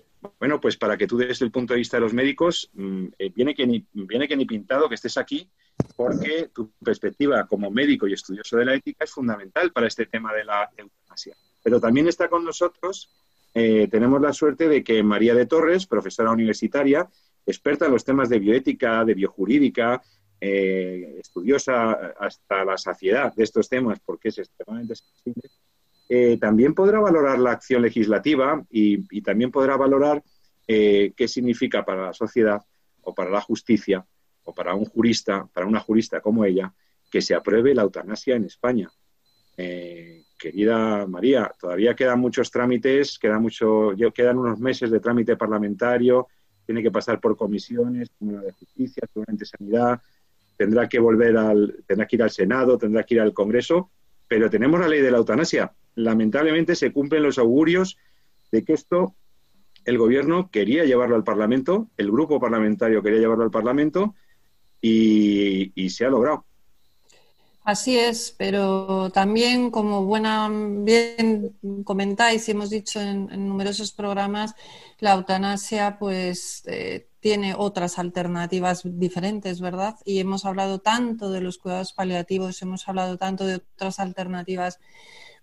Bueno, 0.41 0.59
pues 0.59 0.75
para 0.75 0.97
que 0.97 1.05
tú 1.05 1.17
des 1.17 1.39
el 1.43 1.51
punto 1.51 1.75
de 1.75 1.77
vista 1.77 1.97
de 1.97 2.01
los 2.01 2.15
médicos, 2.15 2.71
mm, 2.73 3.05
eh, 3.19 3.29
viene, 3.29 3.53
que 3.53 3.67
ni, 3.67 3.85
viene 3.93 4.27
que 4.27 4.35
ni 4.35 4.45
pintado 4.45 4.89
que 4.89 4.95
estés 4.95 5.15
aquí, 5.17 5.47
porque 5.95 6.49
tu 6.51 6.71
perspectiva 6.83 7.45
como 7.45 7.69
médico 7.69 8.07
y 8.07 8.13
estudioso 8.13 8.57
de 8.57 8.65
la 8.65 8.73
ética 8.73 9.03
es 9.03 9.11
fundamental 9.11 9.71
para 9.71 9.85
este 9.85 10.07
tema 10.07 10.33
de 10.33 10.43
la 10.43 10.67
eutanasia. 10.75 11.35
Pero 11.61 11.79
también 11.79 12.07
está 12.07 12.27
con 12.27 12.43
nosotros, 12.43 13.11
eh, 13.53 13.87
tenemos 13.91 14.19
la 14.19 14.33
suerte 14.33 14.67
de 14.67 14.83
que 14.83 15.03
María 15.03 15.35
de 15.35 15.45
Torres, 15.45 15.85
profesora 15.85 16.31
universitaria, 16.31 17.07
experta 17.45 17.85
en 17.85 17.91
los 17.91 18.03
temas 18.03 18.27
de 18.27 18.39
bioética, 18.39 19.05
de 19.05 19.13
biojurídica, 19.13 20.01
eh, 20.39 21.17
estudiosa 21.19 22.15
hasta 22.19 22.65
la 22.65 22.79
saciedad 22.79 23.31
de 23.35 23.43
estos 23.43 23.69
temas, 23.69 23.99
porque 24.03 24.29
es 24.29 24.39
extremadamente 24.39 24.95
sensible, 24.95 25.51
eh, 26.13 26.37
también 26.37 26.73
podrá 26.73 26.99
valorar 26.99 27.39
la 27.39 27.51
acción 27.51 27.83
legislativa 27.83 28.61
y, 28.69 29.21
también 29.21 29.49
podrá 29.49 29.77
valorar 29.77 30.21
eh, 30.67 31.13
qué 31.15 31.25
significa 31.25 31.85
para 31.85 32.07
la 32.07 32.13
sociedad 32.13 32.61
o 33.03 33.15
para 33.15 33.29
la 33.29 33.39
justicia 33.39 34.05
o 34.43 34.53
para 34.53 34.75
un 34.75 34.83
jurista, 34.83 35.47
para 35.53 35.65
una 35.65 35.79
jurista 35.79 36.19
como 36.19 36.43
ella, 36.43 36.73
que 37.09 37.21
se 37.21 37.33
apruebe 37.33 37.73
la 37.73 37.83
eutanasia 37.83 38.35
en 38.35 38.43
España. 38.43 38.91
Eh, 39.55 40.25
querida 40.37 41.07
María, 41.07 41.49
todavía 41.57 41.95
quedan 41.95 42.19
muchos 42.19 42.51
trámites, 42.51 43.17
queda 43.17 43.39
mucho, 43.39 43.93
quedan 44.13 44.37
unos 44.37 44.59
meses 44.59 44.91
de 44.91 44.99
trámite 44.99 45.37
parlamentario, 45.37 46.27
tiene 46.65 46.83
que 46.83 46.91
pasar 46.91 47.21
por 47.21 47.37
comisiones, 47.37 48.09
como 48.19 48.33
la 48.33 48.41
de 48.41 48.51
justicia, 48.51 49.07
seguramente 49.13 49.45
sanidad, 49.45 50.01
tendrá 50.57 50.89
que 50.89 50.99
volver 50.99 51.37
al, 51.37 51.85
tendrá 51.87 52.05
que 52.05 52.17
ir 52.17 52.23
al 52.23 52.31
Senado, 52.31 52.77
tendrá 52.77 53.03
que 53.03 53.13
ir 53.15 53.21
al 53.21 53.33
Congreso, 53.33 53.91
pero 54.31 54.49
tenemos 54.49 54.79
la 54.79 54.87
ley 54.87 55.01
de 55.01 55.11
la 55.11 55.17
eutanasia. 55.17 55.73
Lamentablemente 55.93 56.77
se 56.77 56.93
cumplen 56.93 57.21
los 57.21 57.37
augurios 57.37 57.97
de 58.49 58.63
que 58.63 58.71
esto 58.71 59.13
el 59.83 59.97
gobierno 59.97 60.49
quería 60.49 60.85
llevarlo 60.85 61.17
al 61.17 61.25
Parlamento, 61.25 61.89
el 61.97 62.09
grupo 62.09 62.39
parlamentario 62.39 63.03
quería 63.03 63.19
llevarlo 63.19 63.43
al 63.43 63.51
Parlamento 63.51 64.15
y, 64.79 65.89
se 65.89 66.05
ha 66.05 66.09
logrado. 66.09 66.45
Así 67.63 67.97
es, 67.97 68.33
pero 68.37 69.11
también, 69.11 69.69
como 69.69 70.03
buena, 70.03 70.49
bien 70.51 71.55
comentáis 71.83 72.47
y 72.47 72.51
hemos 72.51 72.71
dicho 72.71 72.99
en, 72.99 73.27
numerosos 73.47 73.91
programas, 73.91 74.55
la 74.99 75.13
eutanasia 75.13 75.99
pues 75.99 76.63
eh, 76.65 77.07
tiene 77.19 77.53
otras 77.55 77.99
alternativas 77.99 78.81
diferentes, 78.83 79.61
¿verdad? 79.61 79.95
Y 80.05 80.19
hemos 80.19 80.43
hablado 80.45 80.79
tanto 80.79 81.29
de 81.29 81.41
los 81.41 81.59
cuidados 81.59 81.93
paliativos, 81.93 82.59
hemos 82.63 82.87
hablado 82.89 83.17
tanto 83.17 83.45
de 83.45 83.57
otras 83.57 83.99
alternativas 83.99 84.79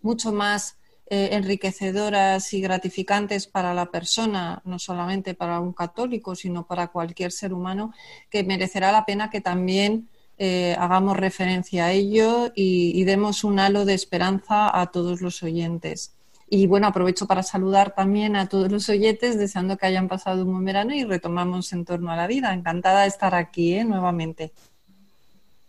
mucho 0.03 0.33
más 0.33 0.77
eh, 1.07 1.31
enriquecedoras 1.33 2.53
y 2.53 2.61
gratificantes 2.61 3.47
para 3.47 3.75
la 3.75 3.93
persona, 3.93 4.61
no 4.65 4.81
solamente 4.81 5.35
para 5.35 5.61
un 5.61 5.73
católico, 5.73 6.35
sino 6.35 6.67
para 6.67 6.89
cualquier 6.89 7.31
ser 7.31 7.53
humano, 7.53 7.93
que 8.29 8.43
merecerá 8.43 8.91
la 8.91 9.07
pena 9.07 9.31
que 9.31 9.41
también 9.41 10.09
eh, 10.41 10.77
hagamos 10.79 11.17
referencia 11.17 11.87
a 11.87 11.93
ello 11.93 12.53
y, 12.55 13.03
demos 13.05 13.43
un 13.43 13.59
halo 13.59 13.85
de 13.85 13.95
esperanza 13.95 14.81
a 14.81 14.91
todos 14.93 15.21
los 15.21 15.43
oyentes. 15.43 16.15
Y 16.49 16.67
bueno, 16.67 16.87
aprovecho 16.87 17.27
para 17.27 17.43
saludar 17.43 17.95
también 17.95 18.37
a 18.37 18.49
todos 18.49 18.71
los 18.71 18.89
oyentes, 18.89 19.37
deseando 19.37 19.77
que 19.77 19.87
hayan 19.87 20.09
pasado 20.09 20.45
un 20.45 20.53
buen 20.53 20.65
verano 20.65 20.95
y 20.95 21.05
retomamos 21.05 21.73
en 21.73 21.85
torno 21.85 22.13
a 22.13 22.17
la 22.17 22.29
vida. 22.29 22.55
Encantada 22.55 23.03
de 23.03 23.09
estar 23.09 23.35
aquí 23.35 23.75
¿eh? 23.75 23.85
nuevamente. 23.85 24.53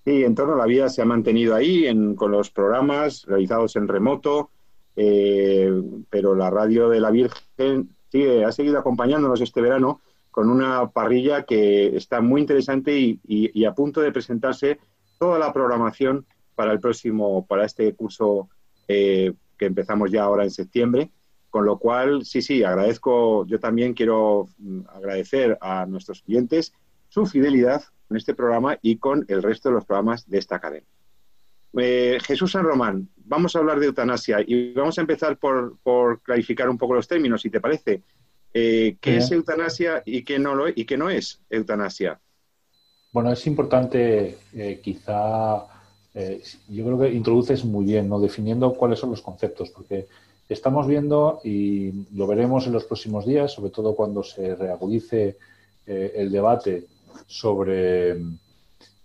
Sí, 0.06 0.24
en 0.24 0.36
torno 0.36 0.54
a 0.54 0.58
la 0.58 0.66
vida 0.66 0.88
se 0.90 1.02
ha 1.02 1.06
mantenido 1.06 1.56
ahí 1.56 1.86
con 2.16 2.32
los 2.32 2.52
programas 2.52 3.26
realizados 3.26 3.76
en 3.76 3.88
remoto, 3.88 4.52
eh, 4.96 5.72
pero 6.10 6.36
la 6.36 6.50
radio 6.50 6.90
de 6.90 7.00
la 7.00 7.10
Virgen 7.10 7.90
sigue, 8.12 8.46
ha 8.46 8.52
seguido 8.52 8.78
acompañándonos 8.80 9.42
este 9.42 9.62
verano 9.62 10.00
con 10.40 10.50
una 10.50 10.90
parrilla 10.90 11.44
que 11.44 11.98
está 11.98 12.22
muy 12.22 12.40
interesante 12.40 12.98
y, 12.98 13.66
a 13.66 13.74
punto 13.74 14.00
de 14.00 14.14
presentarse 14.14 14.80
toda 15.18 15.38
la 15.38 15.52
programación 15.52 16.26
para 16.56 16.72
el 16.72 16.80
próximo, 16.80 17.46
para 17.46 17.66
este 17.66 17.94
curso 17.94 18.48
eh, 18.88 19.34
que 19.58 19.66
empezamos 19.66 20.12
ya 20.12 20.24
ahora 20.24 20.46
en 20.46 20.52
septiembre. 20.52 21.12
Con 21.50 21.66
lo 21.66 21.78
cual, 21.78 22.24
sí, 22.24 22.42
sí, 22.42 22.64
agradezco, 22.64 23.46
yo 23.48 23.60
también 23.60 23.94
quiero 23.94 24.48
mm, 24.60 24.84
agradecer 24.88 25.58
a 25.60 25.86
nuestros 25.86 26.22
clientes 26.22 26.72
su 27.10 27.26
fidelidad 27.26 27.84
en 28.10 28.16
este 28.16 28.34
programa 28.34 28.78
y 28.82 28.96
con 28.96 29.26
el 29.28 29.44
resto 29.44 29.68
de 29.68 29.76
los 29.76 29.84
programas 29.84 30.26
de 30.30 30.38
esta 30.38 30.62
cadena. 30.62 30.88
Eh, 31.78 32.18
Jesús 32.24 32.54
San 32.54 32.64
Román, 32.64 33.10
vamos 33.18 33.58
a 33.58 33.60
hablar 33.60 33.78
de 33.78 33.88
eutanasia 33.88 34.38
y 34.40 34.72
vamos 34.72 34.98
a 34.98 35.02
empezar 35.02 35.38
por, 35.38 36.22
clarificar 36.24 36.70
un 36.70 36.78
poco 36.78 36.94
los 36.94 37.10
términos, 37.10 37.42
si 37.42 37.50
te 37.50 37.60
parece. 37.60 38.04
Eh, 38.54 38.98
¿Qué 39.00 39.18
es 39.18 39.32
eutanasia 39.32 40.02
y 40.06 40.24
qué, 40.24 40.40
no 40.40 40.56
lo, 40.56 40.68
y 40.68 40.86
qué 40.86 40.98
no 40.98 41.10
es 41.10 41.42
eutanasia? 41.50 42.20
Bueno, 43.12 43.32
es 43.32 43.46
importante 43.48 44.38
eh, 44.54 44.80
quizá, 44.84 45.66
yo 46.68 46.86
creo 46.86 47.00
que 47.00 47.12
introduces 47.14 47.64
muy 47.64 47.86
bien, 47.86 48.10
¿no? 48.10 48.20
definiendo 48.20 48.74
cuáles 48.74 49.00
son 49.00 49.12
los 49.12 49.22
conceptos, 49.22 49.70
porque 49.70 50.08
estamos 50.50 50.88
viendo 50.88 51.40
y 51.44 51.92
lo 52.16 52.28
veremos 52.28 52.68
en 52.68 52.74
los 52.74 52.84
próximos 52.84 53.26
días, 53.26 53.54
sobre 53.54 53.72
todo 53.72 53.96
cuando 53.96 54.24
se 54.24 54.56
reagudice 54.56 55.38
el 55.86 56.32
debate 56.32 56.86
sobre 57.26 58.18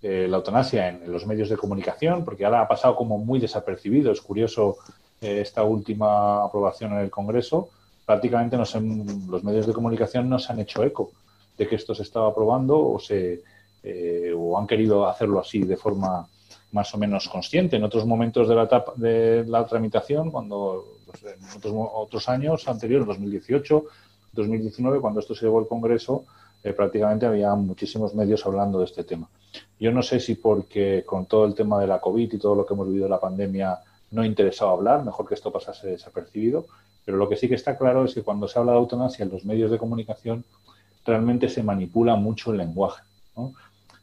eh, 0.06 0.28
la 0.28 0.36
eutanasia 0.36 0.90
en, 0.90 1.10
los 1.10 1.24
medios 1.26 1.48
de 1.48 1.56
comunicación, 1.56 2.26
porque 2.26 2.44
ahora 2.44 2.60
ha 2.60 2.68
pasado 2.68 2.94
como 2.94 3.16
muy 3.16 3.40
desapercibido. 3.40 4.12
Es 4.12 4.20
curioso 4.20 4.76
eh, 5.18 5.40
esta 5.40 5.62
última 5.62 6.44
aprobación 6.44 6.92
en 6.92 6.98
el 6.98 7.10
Congreso. 7.10 7.70
Prácticamente 8.04 8.56
los 8.56 9.44
medios 9.44 9.66
de 9.66 9.72
comunicación 9.72 10.28
no 10.28 10.38
se 10.38 10.52
han 10.52 10.60
hecho 10.60 10.82
eco 10.84 11.12
de 11.56 11.66
que 11.66 11.76
esto 11.76 11.94
se 11.94 12.02
estaba 12.02 12.28
aprobando 12.28 12.78
o, 12.78 12.98
se, 12.98 13.42
eh, 13.82 14.32
o 14.36 14.58
han 14.58 14.66
querido 14.66 15.06
hacerlo 15.08 15.40
así 15.40 15.60
de 15.62 15.76
forma 15.76 16.26
más 16.72 16.92
o 16.94 16.98
menos 16.98 17.28
consciente. 17.28 17.76
En 17.76 17.84
otros 17.84 18.04
momentos 18.04 18.48
de 18.48 18.54
la, 18.54 18.64
etapa, 18.64 18.92
de 18.96 19.44
la 19.46 19.64
tramitación, 19.64 20.30
cuando 20.30 20.84
pues, 21.06 21.22
en 21.22 21.44
otros, 21.56 21.74
otros 21.94 22.28
años 22.28 22.66
anteriores, 22.66 23.06
2018, 23.06 23.84
2019, 24.32 25.00
cuando 25.00 25.20
esto 25.20 25.34
se 25.34 25.46
llevó 25.46 25.60
al 25.60 25.68
Congreso, 25.68 26.24
prácticamente 26.72 27.26
había 27.26 27.54
muchísimos 27.54 28.14
medios 28.14 28.44
hablando 28.46 28.78
de 28.78 28.86
este 28.86 29.04
tema. 29.04 29.28
Yo 29.78 29.92
no 29.92 30.02
sé 30.02 30.18
si 30.18 30.36
porque 30.36 31.04
con 31.04 31.26
todo 31.26 31.44
el 31.44 31.54
tema 31.54 31.78
de 31.78 31.86
la 31.86 32.00
COVID 32.00 32.32
y 32.32 32.38
todo 32.38 32.54
lo 32.54 32.64
que 32.64 32.72
hemos 32.72 32.86
vivido 32.86 33.04
en 33.04 33.10
la 33.10 33.20
pandemia 33.20 33.78
no 34.12 34.22
ha 34.22 34.26
interesado 34.26 34.70
hablar, 34.70 35.04
mejor 35.04 35.28
que 35.28 35.34
esto 35.34 35.52
pasase 35.52 35.88
desapercibido, 35.88 36.66
pero 37.04 37.16
lo 37.18 37.28
que 37.28 37.36
sí 37.36 37.48
que 37.48 37.54
está 37.54 37.76
claro 37.76 38.04
es 38.04 38.14
que 38.14 38.22
cuando 38.22 38.48
se 38.48 38.58
habla 38.58 38.72
de 38.72 38.78
eutanasia 38.78 39.24
en 39.24 39.30
los 39.30 39.44
medios 39.44 39.70
de 39.70 39.78
comunicación 39.78 40.44
realmente 41.04 41.48
se 41.48 41.62
manipula 41.62 42.16
mucho 42.16 42.52
el 42.52 42.58
lenguaje. 42.58 43.02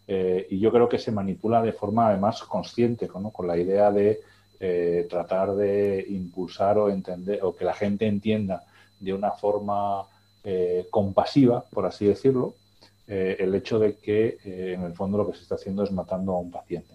Eh, 0.07 0.47
y 0.49 0.59
yo 0.59 0.71
creo 0.71 0.89
que 0.89 0.99
se 0.99 1.11
manipula 1.11 1.61
de 1.61 1.73
forma 1.73 2.07
además 2.07 2.43
consciente, 2.43 3.07
con 3.07 3.47
la 3.47 3.57
idea 3.57 3.91
de 3.91 4.19
eh, 4.59 5.07
tratar 5.09 5.55
de 5.55 6.05
impulsar 6.09 6.77
o 6.77 6.89
entender 6.89 7.39
o 7.43 7.55
que 7.55 7.65
la 7.65 7.73
gente 7.73 8.05
entienda 8.05 8.63
de 8.99 9.13
una 9.13 9.31
forma 9.31 10.03
eh, 10.43 10.87
compasiva, 10.91 11.63
por 11.71 11.85
así 11.85 12.05
decirlo, 12.05 12.55
el 13.07 13.53
hecho 13.55 13.77
de 13.77 13.97
que 13.97 14.37
en 14.45 14.83
el 14.83 14.93
fondo 14.93 15.17
lo 15.17 15.29
que 15.29 15.35
se 15.35 15.43
está 15.43 15.55
haciendo 15.55 15.83
es 15.83 15.91
matando 15.91 16.31
a 16.31 16.39
un 16.39 16.49
paciente. 16.49 16.93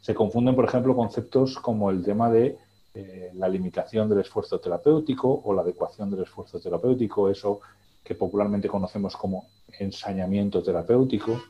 Se 0.00 0.14
confunden, 0.14 0.54
por 0.54 0.64
ejemplo, 0.64 0.96
conceptos 0.96 1.58
como 1.58 1.90
el 1.90 2.02
tema 2.02 2.30
de 2.30 2.56
eh, 2.94 3.32
la 3.34 3.48
limitación 3.48 4.08
del 4.08 4.20
esfuerzo 4.20 4.60
terapéutico 4.60 5.42
o 5.44 5.52
la 5.52 5.62
adecuación 5.62 6.10
del 6.10 6.22
esfuerzo 6.22 6.60
terapéutico, 6.60 7.28
eso 7.28 7.60
que 8.04 8.14
popularmente 8.14 8.68
conocemos 8.68 9.16
como 9.16 9.46
ensañamiento 9.78 10.62
terapéutico, 10.62 11.42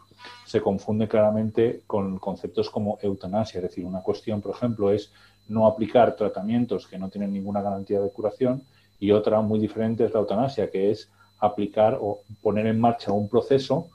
se 0.46 0.60
confunde 0.60 1.06
claramente 1.06 1.82
con 1.86 2.18
conceptos 2.18 2.70
como 2.70 2.98
eutanasia, 3.02 3.58
es 3.58 3.64
decir, 3.64 3.84
una 3.84 4.00
cuestión, 4.00 4.40
por 4.40 4.54
ejemplo, 4.54 4.90
es 4.90 5.12
no 5.48 5.66
aplicar 5.66 6.16
tratamientos 6.16 6.86
que 6.86 6.98
no 6.98 7.10
tienen 7.10 7.32
ninguna 7.32 7.60
garantía 7.60 8.00
de 8.00 8.10
curación 8.10 8.62
y 8.98 9.10
otra 9.10 9.40
muy 9.42 9.58
diferente 9.58 10.04
es 10.04 10.14
la 10.14 10.20
eutanasia, 10.20 10.70
que 10.70 10.90
es 10.90 11.10
aplicar 11.38 11.98
o 12.00 12.20
poner 12.40 12.66
en 12.66 12.80
marcha 12.80 13.12
un 13.12 13.28
proceso 13.28 13.88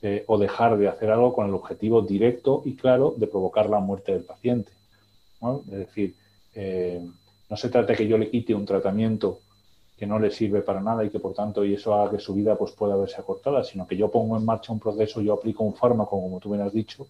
eh, 0.00 0.24
o 0.26 0.38
dejar 0.38 0.78
de 0.78 0.88
hacer 0.88 1.10
algo 1.10 1.34
con 1.34 1.48
el 1.48 1.54
objetivo 1.54 2.00
directo 2.00 2.62
y 2.64 2.76
claro 2.76 3.14
de 3.16 3.26
provocar 3.26 3.68
la 3.68 3.80
muerte 3.80 4.12
del 4.12 4.24
paciente. 4.24 4.72
Es 5.70 5.78
decir, 5.78 6.14
eh, 6.54 7.04
no 7.48 7.56
se 7.56 7.68
trata 7.68 7.92
de 7.92 7.98
que 7.98 8.08
yo 8.08 8.18
le 8.18 8.30
quite 8.30 8.54
un 8.54 8.64
tratamiento 8.64 9.40
que 9.96 10.06
no 10.06 10.18
le 10.18 10.30
sirve 10.30 10.62
para 10.62 10.80
nada 10.80 11.04
y 11.04 11.10
que 11.10 11.20
por 11.20 11.34
tanto 11.34 11.64
y 11.64 11.74
eso 11.74 11.94
haga 11.94 12.12
que 12.12 12.18
su 12.18 12.34
vida 12.34 12.56
pues 12.56 12.72
pueda 12.72 12.96
verse 12.96 13.20
acortada, 13.20 13.62
sino 13.62 13.86
que 13.86 13.96
yo 13.96 14.10
pongo 14.10 14.36
en 14.36 14.44
marcha 14.44 14.72
un 14.72 14.80
proceso, 14.80 15.20
yo 15.20 15.34
aplico 15.34 15.62
un 15.62 15.74
fármaco, 15.74 16.20
como 16.20 16.40
tú 16.40 16.50
bien 16.50 16.62
has 16.62 16.72
dicho, 16.72 17.06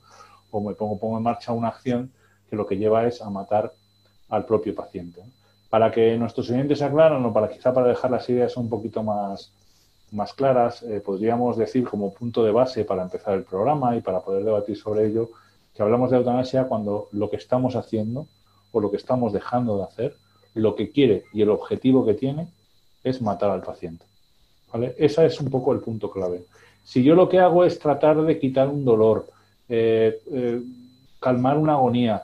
o 0.51 0.61
me 0.61 0.75
pongo, 0.75 0.99
pongo 0.99 1.17
en 1.17 1.23
marcha 1.23 1.53
una 1.53 1.69
acción 1.69 2.11
que 2.49 2.57
lo 2.57 2.67
que 2.67 2.77
lleva 2.77 3.07
es 3.07 3.23
a 3.23 3.31
matar 3.31 3.73
al 4.29 4.45
propio 4.45 4.75
paciente. 4.75 5.23
Para 5.71 5.91
que 5.91 6.17
nuestros 6.19 6.51
oyentes 6.51 6.79
se 6.79 6.85
aclaren 6.85 7.25
o 7.25 7.33
para 7.33 7.49
quizá 7.49 7.73
para 7.73 7.89
dejar 7.89 8.11
las 8.11 8.29
ideas 8.29 8.57
un 8.57 8.69
poquito 8.69 9.03
más, 9.03 9.53
más 10.13 10.35
claras, 10.35 10.83
eh, 10.83 11.01
podríamos 11.01 11.57
decir 11.57 11.85
como 11.89 12.13
punto 12.13 12.45
de 12.45 12.53
base 12.53 12.85
para 12.85 13.03
empezar 13.03 13.35
el 13.35 13.45
programa 13.45 13.97
y 13.97 14.01
para 14.01 14.21
poder 14.21 14.45
debatir 14.45 14.77
sobre 14.77 15.07
ello, 15.07 15.31
que 15.75 15.83
hablamos 15.83 16.11
de 16.11 16.19
eutanasia 16.19 16.65
cuando 16.65 17.09
lo 17.13 17.31
que 17.31 17.37
estamos 17.37 17.75
haciendo 17.75 18.29
o 18.75 18.81
lo 18.81 18.91
que 18.91 18.97
estamos 18.97 19.33
dejando 19.33 19.79
de 19.79 19.85
hacer, 19.85 20.17
lo 20.55 20.75
que 20.75 20.91
quiere 20.91 21.25
y 21.33 21.43
el 21.43 21.51
objetivo 21.51 22.05
que 22.05 22.15
tiene 22.15 22.49
es 23.03 23.23
matar 23.23 23.51
al 23.51 23.63
paciente. 23.63 24.05
¿vale? 24.73 24.95
Ese 24.99 25.25
es 25.25 25.41
un 25.41 25.51
poco 25.51 25.73
el 25.73 25.81
punto 25.81 26.11
clave. 26.11 26.45
Si 26.83 27.03
yo 27.03 27.15
lo 27.15 27.29
que 27.29 27.39
hago 27.39 27.65
es 27.65 27.79
tratar 27.79 28.21
de 28.23 28.39
quitar 28.39 28.69
un 28.69 28.85
dolor, 28.85 29.27
eh, 29.69 30.21
eh, 30.31 30.61
calmar 31.19 31.57
una 31.57 31.75
agonía, 31.75 32.23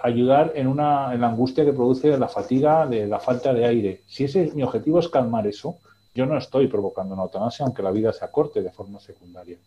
ayudar 0.00 0.52
en, 0.54 0.68
una, 0.68 1.12
en 1.12 1.20
la 1.20 1.26
angustia 1.26 1.64
que 1.64 1.72
produce 1.72 2.16
la 2.16 2.28
fatiga 2.28 2.86
la 2.86 3.18
falta 3.18 3.52
de 3.52 3.66
aire, 3.66 4.02
si 4.06 4.22
ese 4.22 4.52
mi 4.54 4.62
objetivo 4.62 5.00
es 5.00 5.08
calmar 5.08 5.48
eso, 5.48 5.78
yo 6.14 6.26
no 6.26 6.36
estoy 6.38 6.68
provocando 6.68 7.14
una 7.14 7.24
eutanasia, 7.24 7.64
aunque 7.64 7.82
la 7.82 7.90
vida 7.90 8.12
se 8.12 8.24
acorte 8.24 8.62
de 8.62 8.70
forma 8.70 9.00
secundaria. 9.00 9.58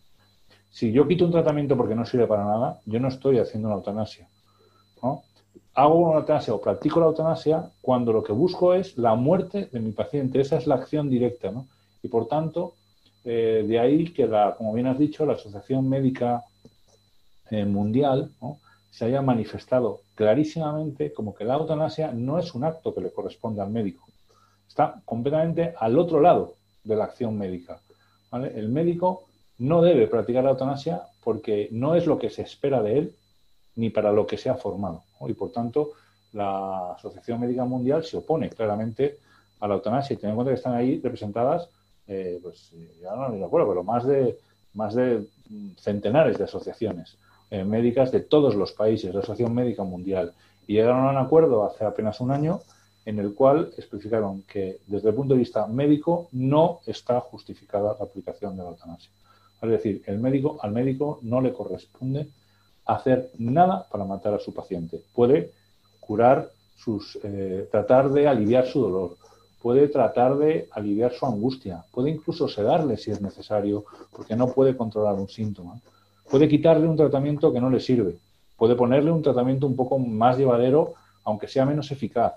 Si 0.70 0.90
yo 0.92 1.06
quito 1.06 1.24
un 1.24 1.32
tratamiento 1.32 1.76
porque 1.76 1.94
no 1.94 2.04
sirve 2.04 2.26
para 2.26 2.44
nada, 2.44 2.80
yo 2.86 2.98
no 3.00 3.08
estoy 3.08 3.38
haciendo 3.38 3.68
una 3.68 3.76
eutanasia. 3.76 4.26
Hago 5.74 5.94
una 5.94 6.18
eutanasia 6.18 6.54
o 6.54 6.60
practico 6.60 7.00
la 7.00 7.06
eutanasia 7.06 7.70
cuando 7.80 8.12
lo 8.12 8.22
que 8.22 8.32
busco 8.32 8.74
es 8.74 8.98
la 8.98 9.14
muerte 9.14 9.68
de 9.72 9.80
mi 9.80 9.92
paciente. 9.92 10.40
Esa 10.40 10.56
es 10.56 10.66
la 10.66 10.74
acción 10.74 11.08
directa. 11.08 11.50
Y 12.02 12.08
por 12.08 12.28
tanto, 12.28 12.74
eh, 13.24 13.64
de 13.66 13.78
ahí 13.78 14.12
que, 14.12 14.26
la, 14.26 14.54
como 14.54 14.74
bien 14.74 14.86
has 14.86 14.98
dicho, 14.98 15.24
la 15.24 15.34
Asociación 15.34 15.88
Médica 15.88 16.44
eh, 17.50 17.64
Mundial 17.64 18.30
se 18.90 19.06
haya 19.06 19.22
manifestado 19.22 20.00
clarísimamente 20.14 21.12
como 21.12 21.34
que 21.34 21.44
la 21.44 21.54
eutanasia 21.54 22.12
no 22.12 22.38
es 22.38 22.54
un 22.54 22.64
acto 22.64 22.94
que 22.94 23.00
le 23.00 23.10
corresponde 23.10 23.62
al 23.62 23.70
médico. 23.70 24.04
Está 24.68 25.00
completamente 25.06 25.74
al 25.78 25.98
otro 25.98 26.20
lado 26.20 26.54
de 26.84 26.96
la 26.96 27.04
acción 27.04 27.38
médica. 27.38 27.80
El 28.32 28.68
médico 28.68 29.24
no 29.58 29.80
debe 29.80 30.06
practicar 30.06 30.44
la 30.44 30.50
eutanasia 30.50 31.02
porque 31.22 31.68
no 31.72 31.94
es 31.94 32.06
lo 32.06 32.18
que 32.18 32.30
se 32.30 32.42
espera 32.42 32.82
de 32.82 32.98
él 32.98 33.16
ni 33.76 33.90
para 33.90 34.12
lo 34.12 34.26
que 34.26 34.36
se 34.36 34.50
ha 34.50 34.54
formado. 34.54 35.02
Y 35.28 35.34
por 35.34 35.52
tanto, 35.52 35.92
la 36.32 36.92
Asociación 36.92 37.40
Médica 37.40 37.64
Mundial 37.64 38.04
se 38.04 38.16
opone 38.16 38.50
claramente 38.50 39.18
a 39.60 39.68
la 39.68 39.74
eutanasia. 39.74 40.14
Y 40.14 40.16
ten 40.16 40.30
en 40.30 40.36
cuenta 40.36 40.52
que 40.52 40.56
están 40.56 40.74
ahí 40.74 41.00
representadas, 41.00 41.68
eh, 42.06 42.38
pues 42.42 42.72
ya 43.00 43.14
no 43.14 43.28
me 43.28 43.44
acuerdo, 43.44 43.68
pero 43.68 43.84
más 43.84 44.06
de, 44.06 44.38
más 44.74 44.94
de 44.94 45.26
centenares 45.78 46.38
de 46.38 46.44
asociaciones 46.44 47.16
eh, 47.50 47.64
médicas 47.64 48.10
de 48.10 48.20
todos 48.20 48.54
los 48.54 48.72
países, 48.72 49.12
la 49.12 49.20
Asociación 49.20 49.54
Médica 49.54 49.84
Mundial. 49.84 50.32
Y 50.66 50.74
llegaron 50.74 51.06
a 51.06 51.10
un 51.10 51.18
acuerdo 51.18 51.64
hace 51.64 51.84
apenas 51.84 52.20
un 52.20 52.30
año 52.30 52.60
en 53.04 53.18
el 53.18 53.34
cual 53.34 53.72
especificaron 53.76 54.42
que 54.42 54.78
desde 54.86 55.08
el 55.08 55.14
punto 55.14 55.34
de 55.34 55.40
vista 55.40 55.66
médico 55.66 56.28
no 56.32 56.80
está 56.86 57.20
justificada 57.20 57.96
la 57.98 58.04
aplicación 58.04 58.56
de 58.56 58.62
la 58.62 58.70
eutanasia. 58.70 59.10
Es 59.60 59.68
decir, 59.68 60.02
el 60.06 60.18
médico, 60.18 60.58
al 60.62 60.72
médico 60.72 61.18
no 61.22 61.40
le 61.40 61.52
corresponde 61.52 62.28
hacer 62.86 63.30
nada 63.38 63.86
para 63.90 64.04
matar 64.04 64.34
a 64.34 64.38
su 64.38 64.52
paciente. 64.52 65.00
Puede 65.14 65.52
curar 66.00 66.50
sus, 66.76 67.18
eh, 67.22 67.68
tratar 67.70 68.10
de 68.10 68.26
aliviar 68.26 68.66
su 68.66 68.80
dolor, 68.80 69.16
puede 69.60 69.88
tratar 69.88 70.36
de 70.36 70.68
aliviar 70.72 71.12
su 71.12 71.24
angustia, 71.26 71.84
puede 71.92 72.10
incluso 72.10 72.48
sedarle 72.48 72.96
si 72.96 73.12
es 73.12 73.20
necesario, 73.20 73.84
porque 74.10 74.34
no 74.34 74.48
puede 74.48 74.76
controlar 74.76 75.14
un 75.14 75.28
síntoma. 75.28 75.80
Puede 76.28 76.48
quitarle 76.48 76.88
un 76.88 76.96
tratamiento 76.96 77.52
que 77.52 77.60
no 77.60 77.70
le 77.70 77.78
sirve, 77.78 78.18
puede 78.56 78.74
ponerle 78.74 79.12
un 79.12 79.22
tratamiento 79.22 79.66
un 79.66 79.76
poco 79.76 79.98
más 79.98 80.38
llevadero, 80.38 80.94
aunque 81.24 81.46
sea 81.46 81.64
menos 81.64 81.90
eficaz, 81.90 82.34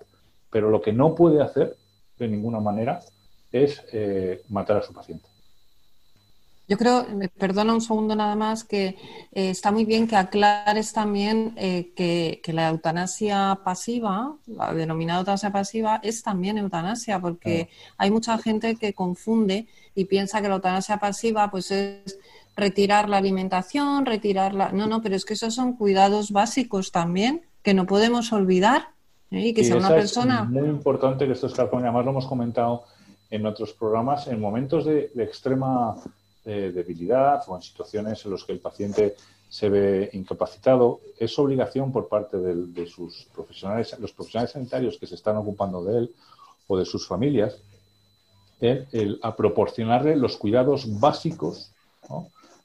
pero 0.51 0.69
lo 0.69 0.81
que 0.81 0.93
no 0.93 1.15
puede 1.15 1.41
hacer 1.41 1.75
de 2.19 2.27
ninguna 2.27 2.59
manera 2.59 2.99
es 3.51 3.83
eh, 3.93 4.41
matar 4.49 4.77
a 4.77 4.81
su 4.81 4.93
paciente. 4.93 5.34
Yo 6.67 6.77
creo, 6.77 7.05
me 7.13 7.29
perdona 7.29 7.73
un 7.73 7.81
segundo 7.81 8.15
nada 8.15 8.35
más, 8.35 8.63
que 8.63 8.97
eh, 9.31 9.49
está 9.49 9.71
muy 9.71 9.85
bien 9.85 10.07
que 10.07 10.15
aclares 10.15 10.93
también 10.93 11.53
eh, 11.57 11.91
que, 11.95 12.41
la 12.53 12.69
eutanasia 12.69 13.59
pasiva, 13.63 14.35
la 14.47 14.73
denominada 14.73 15.19
eutanasia 15.19 15.51
pasiva, 15.51 15.99
es 16.01 16.23
también 16.23 16.57
eutanasia, 16.57 17.19
porque 17.19 17.69
hay 17.97 18.09
mucha 18.09 18.37
gente 18.39 18.77
que 18.77 18.93
confunde 18.93 19.67
y 19.93 20.05
piensa 20.05 20.41
que 20.41 20.47
la 20.47 20.55
eutanasia 20.55 20.97
pasiva 20.97 21.51
pues 21.51 21.69
es 21.69 22.17
retirar 22.55 23.09
la 23.09 23.17
alimentación, 23.17 24.05
retirar 24.05 24.55
la... 24.55 24.71
No, 24.71 24.87
no, 24.87 25.01
pero 25.03 25.15
es 25.15 25.25
que 25.25 25.33
esos 25.33 25.53
son 25.53 25.73
cuidados 25.73 26.31
básicos 26.31 26.91
también 26.91 27.43
que 27.61 27.75
no 27.75 27.85
podemos 27.85 28.33
olvidar 28.33 28.89
¿eh? 29.29 29.47
y 29.47 29.53
que 29.53 29.63
sea 29.63 29.77
una 29.77 29.89
persona... 29.89 30.41
Es 30.43 30.49
muy 30.49 30.69
importante 30.69 31.27
que 31.27 31.33
esto 31.33 31.45
es 31.45 31.59
además 31.59 32.05
lo 32.05 32.11
hemos 32.11 32.25
comentado 32.25 32.85
en 33.29 33.45
otros 33.45 33.73
programas, 33.73 34.27
en 34.27 34.39
momentos 34.39 34.85
de 34.85 35.11
extrema 35.17 35.95
debilidad 36.51 37.43
o 37.47 37.55
en 37.55 37.61
situaciones 37.61 38.23
en 38.25 38.31
las 38.31 38.43
que 38.43 38.51
el 38.53 38.59
paciente 38.59 39.15
se 39.49 39.69
ve 39.69 40.09
incapacitado, 40.13 40.99
es 41.17 41.37
obligación 41.39 41.91
por 41.91 42.07
parte 42.07 42.37
de, 42.37 42.87
sus 42.87 43.27
profesionales, 43.33 43.95
los 43.99 44.11
profesionales 44.11 44.51
sanitarios 44.51 44.97
que 44.97 45.07
se 45.07 45.15
están 45.15 45.37
ocupando 45.37 45.83
de 45.83 45.99
él 45.99 46.15
o 46.67 46.77
de 46.77 46.85
sus 46.85 47.07
familias, 47.07 47.57
el, 48.59 49.19
a 49.21 49.35
proporcionarle 49.35 50.15
los 50.15 50.37
cuidados 50.37 50.99
básicos 50.99 51.71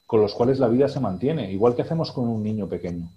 con 0.07 0.21
los 0.21 0.33
cuales 0.33 0.59
la 0.59 0.67
vida 0.67 0.89
se 0.89 0.99
mantiene, 0.99 1.51
igual 1.51 1.75
que 1.75 1.83
hacemos 1.83 2.11
con 2.11 2.27
un 2.27 2.43
niño 2.43 2.67
pequeño, 2.67 3.07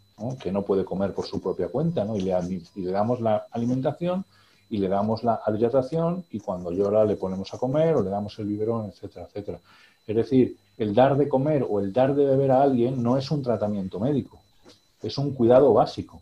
que 0.40 0.52
no 0.52 0.62
puede 0.62 0.84
comer 0.84 1.12
por 1.12 1.26
su 1.26 1.40
propia 1.40 1.68
cuenta, 1.68 2.06
y, 2.14 2.20
le, 2.20 2.62
y 2.76 2.82
le 2.82 2.90
damos 2.92 3.20
la 3.20 3.46
alimentación 3.50 4.24
y 4.70 4.78
le 4.78 4.88
damos 4.88 5.24
la 5.24 5.40
hidratación 5.48 6.24
y 6.30 6.40
cuando 6.40 6.72
llora 6.72 7.04
le 7.04 7.16
ponemos 7.16 7.52
a 7.52 7.58
comer 7.58 7.96
o 7.96 8.02
le 8.02 8.10
damos 8.10 8.38
el 8.38 8.46
biberón, 8.46 8.86
etcétera, 8.86 9.26
etcétera. 9.26 9.58
Es 10.06 10.16
decir, 10.16 10.56
el 10.76 10.94
dar 10.94 11.16
de 11.16 11.28
comer 11.28 11.66
o 11.68 11.80
el 11.80 11.92
dar 11.92 12.14
de 12.14 12.24
beber 12.24 12.50
a 12.50 12.62
alguien 12.62 13.02
no 13.02 13.16
es 13.16 13.30
un 13.30 13.42
tratamiento 13.42 14.00
médico, 14.00 14.40
es 15.02 15.16
un 15.18 15.32
cuidado 15.34 15.72
básico. 15.72 16.20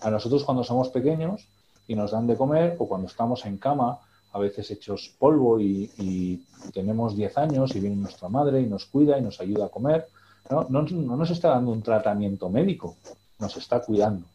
A 0.00 0.10
nosotros 0.10 0.44
cuando 0.44 0.64
somos 0.64 0.88
pequeños 0.88 1.46
y 1.86 1.94
nos 1.94 2.10
dan 2.10 2.26
de 2.26 2.36
comer 2.36 2.76
o 2.78 2.88
cuando 2.88 3.06
estamos 3.06 3.44
en 3.44 3.58
cama, 3.58 3.98
a 4.32 4.38
veces 4.38 4.70
hechos 4.70 5.14
polvo 5.18 5.60
y, 5.60 6.42
tenemos 6.72 7.16
10 7.16 7.38
años 7.38 7.74
y 7.74 7.80
viene 7.80 7.96
nuestra 7.96 8.28
madre 8.28 8.60
y 8.60 8.66
nos 8.66 8.86
cuida 8.86 9.18
y 9.18 9.22
nos 9.22 9.40
ayuda 9.40 9.66
a 9.66 9.68
comer, 9.68 10.06
no, 10.48 10.64
nos 10.68 11.30
está 11.30 11.50
dando 11.50 11.72
un 11.72 11.82
tratamiento 11.82 12.48
médico, 12.48 12.96
nos 13.38 13.56
está 13.56 13.80
cuidando. 13.80 14.26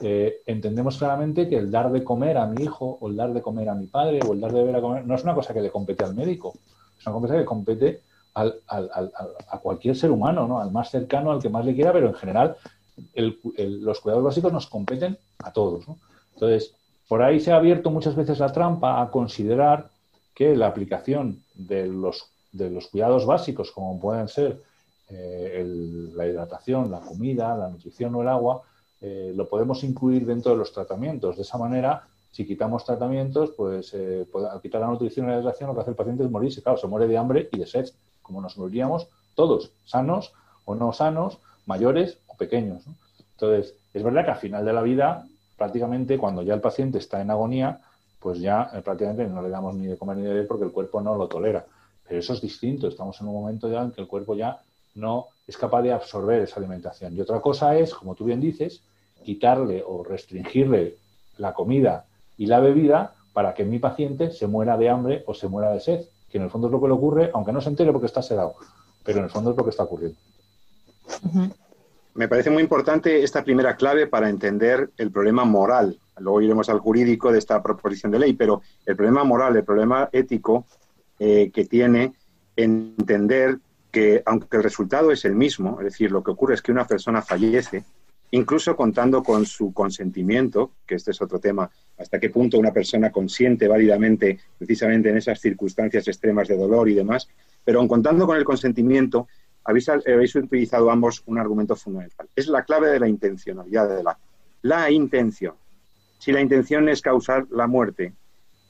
Eh, 0.00 0.42
entendemos 0.46 0.98
claramente 0.98 1.48
que 1.48 1.56
el 1.56 1.70
dar 1.70 1.92
de 1.92 2.02
comer 2.02 2.36
a 2.36 2.46
mi 2.46 2.64
hijo 2.64 2.98
o 3.00 3.08
el 3.08 3.16
dar 3.16 3.32
de 3.32 3.40
comer 3.40 3.68
a 3.68 3.74
mi 3.74 3.86
padre 3.86 4.20
o 4.26 4.32
el 4.32 4.40
dar 4.40 4.52
de 4.52 4.60
beber 4.60 4.76
a 4.76 4.80
comer 4.80 5.06
no 5.06 5.14
es 5.14 5.22
una 5.22 5.34
cosa 5.34 5.54
que 5.54 5.60
le 5.60 5.70
compete 5.70 6.02
al 6.02 6.14
médico, 6.14 6.54
es 7.02 7.06
una 7.06 7.20
cosa 7.20 7.36
que 7.36 7.44
compete 7.44 8.00
a 8.34 9.58
cualquier 9.62 9.94
ser 9.94 10.10
humano, 10.10 10.46
¿no? 10.48 10.60
al 10.60 10.70
más 10.70 10.90
cercano, 10.90 11.32
al 11.32 11.42
que 11.42 11.50
más 11.50 11.66
le 11.66 11.74
quiera, 11.74 11.92
pero 11.92 12.08
en 12.08 12.14
general 12.14 12.56
los 13.56 14.00
cuidados 14.00 14.24
básicos 14.24 14.52
nos 14.52 14.66
competen 14.66 15.18
a 15.38 15.52
todos. 15.52 15.84
Entonces, 16.34 16.74
por 17.08 17.22
ahí 17.22 17.40
se 17.40 17.52
ha 17.52 17.56
abierto 17.56 17.90
muchas 17.90 18.16
veces 18.16 18.38
la 18.38 18.52
trampa 18.52 19.02
a 19.02 19.10
considerar 19.10 19.90
que 20.34 20.56
la 20.56 20.68
aplicación 20.68 21.42
de 21.54 21.86
los, 21.86 22.30
de 22.52 22.70
los 22.70 22.86
cuidados 22.86 23.26
básicos, 23.26 23.70
como 23.70 24.00
pueden 24.00 24.28
ser 24.28 24.62
eh, 25.10 25.62
la 26.14 26.26
hidratación, 26.26 26.90
la 26.90 27.00
comida, 27.00 27.56
la 27.56 27.68
nutrición 27.68 28.14
o 28.14 28.22
el 28.22 28.28
agua, 28.28 28.62
eh, 29.00 29.32
lo 29.34 29.48
podemos 29.48 29.84
incluir 29.84 30.24
dentro 30.24 30.52
de 30.52 30.58
los 30.58 30.72
tratamientos. 30.72 31.36
De 31.36 31.42
esa 31.42 31.58
manera, 31.58 32.06
si 32.32 32.46
quitamos 32.46 32.84
tratamientos, 32.84 33.50
pues 33.56 33.92
eh, 33.92 34.26
al 34.50 34.60
quitar 34.62 34.80
la 34.80 34.88
nutrición 34.88 35.26
y 35.26 35.28
la 35.28 35.38
hidratación, 35.38 35.68
lo 35.68 35.74
que 35.74 35.82
hace 35.82 35.90
el 35.90 35.96
paciente 35.96 36.24
es 36.24 36.30
morirse. 36.30 36.62
Claro, 36.62 36.78
se 36.78 36.86
muere 36.86 37.06
de 37.06 37.18
hambre 37.18 37.48
y 37.52 37.58
de 37.58 37.66
sed, 37.66 37.90
como 38.22 38.40
nos 38.40 38.56
moriríamos 38.56 39.06
todos, 39.34 39.72
sanos 39.84 40.32
o 40.64 40.74
no 40.74 40.92
sanos, 40.94 41.38
mayores 41.66 42.18
o 42.26 42.36
pequeños. 42.36 42.84
Entonces, 43.32 43.74
es 43.92 44.02
verdad 44.02 44.24
que 44.24 44.30
al 44.30 44.38
final 44.38 44.64
de 44.64 44.72
la 44.72 44.80
vida, 44.80 45.26
prácticamente 45.58 46.16
cuando 46.16 46.42
ya 46.42 46.54
el 46.54 46.62
paciente 46.62 46.98
está 46.98 47.20
en 47.20 47.30
agonía, 47.30 47.80
pues 48.18 48.40
ya 48.40 48.70
eh, 48.72 48.80
prácticamente 48.80 49.26
no 49.26 49.42
le 49.42 49.50
damos 49.50 49.74
ni 49.74 49.86
de 49.86 49.98
comer 49.98 50.16
ni 50.16 50.22
de 50.22 50.30
beber 50.30 50.46
porque 50.46 50.64
el 50.64 50.72
cuerpo 50.72 51.02
no 51.02 51.14
lo 51.16 51.28
tolera. 51.28 51.66
Pero 52.08 52.18
eso 52.18 52.32
es 52.32 52.40
distinto, 52.40 52.88
estamos 52.88 53.20
en 53.20 53.28
un 53.28 53.34
momento 53.34 53.70
ya 53.70 53.82
en 53.82 53.90
que 53.90 54.00
el 54.00 54.06
cuerpo 54.06 54.34
ya 54.34 54.62
no 54.94 55.26
es 55.46 55.58
capaz 55.58 55.82
de 55.82 55.92
absorber 55.92 56.40
esa 56.40 56.60
alimentación. 56.60 57.14
Y 57.14 57.20
otra 57.20 57.40
cosa 57.42 57.76
es, 57.76 57.94
como 57.94 58.14
tú 58.14 58.24
bien 58.24 58.40
dices, 58.40 58.82
quitarle 59.22 59.84
o 59.86 60.02
restringirle 60.02 60.96
la 61.36 61.52
comida 61.52 62.06
y 62.36 62.46
la 62.46 62.60
bebida 62.60 63.14
para 63.32 63.54
que 63.54 63.64
mi 63.64 63.78
paciente 63.78 64.30
se 64.30 64.46
muera 64.46 64.76
de 64.76 64.90
hambre 64.90 65.24
o 65.26 65.34
se 65.34 65.48
muera 65.48 65.70
de 65.70 65.80
sed, 65.80 66.04
que 66.30 66.38
en 66.38 66.44
el 66.44 66.50
fondo 66.50 66.68
es 66.68 66.72
lo 66.72 66.80
que 66.80 66.88
le 66.88 66.94
ocurre, 66.94 67.30
aunque 67.34 67.52
no 67.52 67.60
se 67.60 67.68
entere 67.68 67.92
porque 67.92 68.06
está 68.06 68.22
sedado, 68.22 68.54
pero 69.04 69.18
en 69.18 69.24
el 69.24 69.30
fondo 69.30 69.50
es 69.50 69.56
lo 69.56 69.64
que 69.64 69.70
está 69.70 69.84
ocurriendo. 69.84 70.18
Me 72.14 72.28
parece 72.28 72.50
muy 72.50 72.62
importante 72.62 73.22
esta 73.22 73.42
primera 73.42 73.76
clave 73.76 74.06
para 74.06 74.28
entender 74.28 74.90
el 74.98 75.10
problema 75.10 75.44
moral. 75.44 75.98
Luego 76.18 76.42
iremos 76.42 76.68
al 76.68 76.78
jurídico 76.78 77.32
de 77.32 77.38
esta 77.38 77.62
proposición 77.62 78.12
de 78.12 78.18
ley, 78.18 78.34
pero 78.34 78.60
el 78.84 78.96
problema 78.96 79.24
moral, 79.24 79.56
el 79.56 79.64
problema 79.64 80.10
ético 80.12 80.66
eh, 81.18 81.50
que 81.52 81.64
tiene 81.64 82.12
entender 82.54 83.58
que 83.90 84.22
aunque 84.26 84.56
el 84.56 84.62
resultado 84.62 85.10
es 85.10 85.24
el 85.24 85.34
mismo, 85.34 85.78
es 85.80 85.84
decir, 85.84 86.10
lo 86.10 86.22
que 86.22 86.30
ocurre 86.30 86.54
es 86.54 86.62
que 86.62 86.72
una 86.72 86.86
persona 86.86 87.22
fallece, 87.22 87.84
incluso 88.32 88.74
contando 88.74 89.22
con 89.22 89.46
su 89.46 89.72
consentimiento, 89.72 90.72
que 90.86 90.96
este 90.96 91.10
es 91.10 91.20
otro 91.20 91.38
tema, 91.38 91.70
hasta 91.98 92.18
qué 92.18 92.30
punto 92.30 92.58
una 92.58 92.72
persona 92.72 93.12
consiente 93.12 93.68
válidamente 93.68 94.38
precisamente 94.58 95.10
en 95.10 95.18
esas 95.18 95.40
circunstancias 95.40 96.08
extremas 96.08 96.48
de 96.48 96.56
dolor 96.56 96.88
y 96.88 96.94
demás, 96.94 97.28
pero 97.64 97.78
aun 97.78 97.88
contando 97.88 98.26
con 98.26 98.36
el 98.36 98.44
consentimiento, 98.44 99.28
habéis, 99.64 99.88
habéis 99.88 100.34
utilizado 100.34 100.90
ambos 100.90 101.22
un 101.26 101.38
argumento 101.38 101.76
fundamental. 101.76 102.28
Es 102.34 102.48
la 102.48 102.64
clave 102.64 102.88
de 102.88 103.00
la 103.00 103.08
intencionalidad 103.08 103.96
de 103.96 104.02
la, 104.02 104.18
la 104.62 104.90
intención. 104.90 105.54
Si 106.18 106.32
la 106.32 106.40
intención 106.40 106.88
es 106.88 107.02
causar 107.02 107.46
la 107.50 107.66
muerte, 107.66 108.14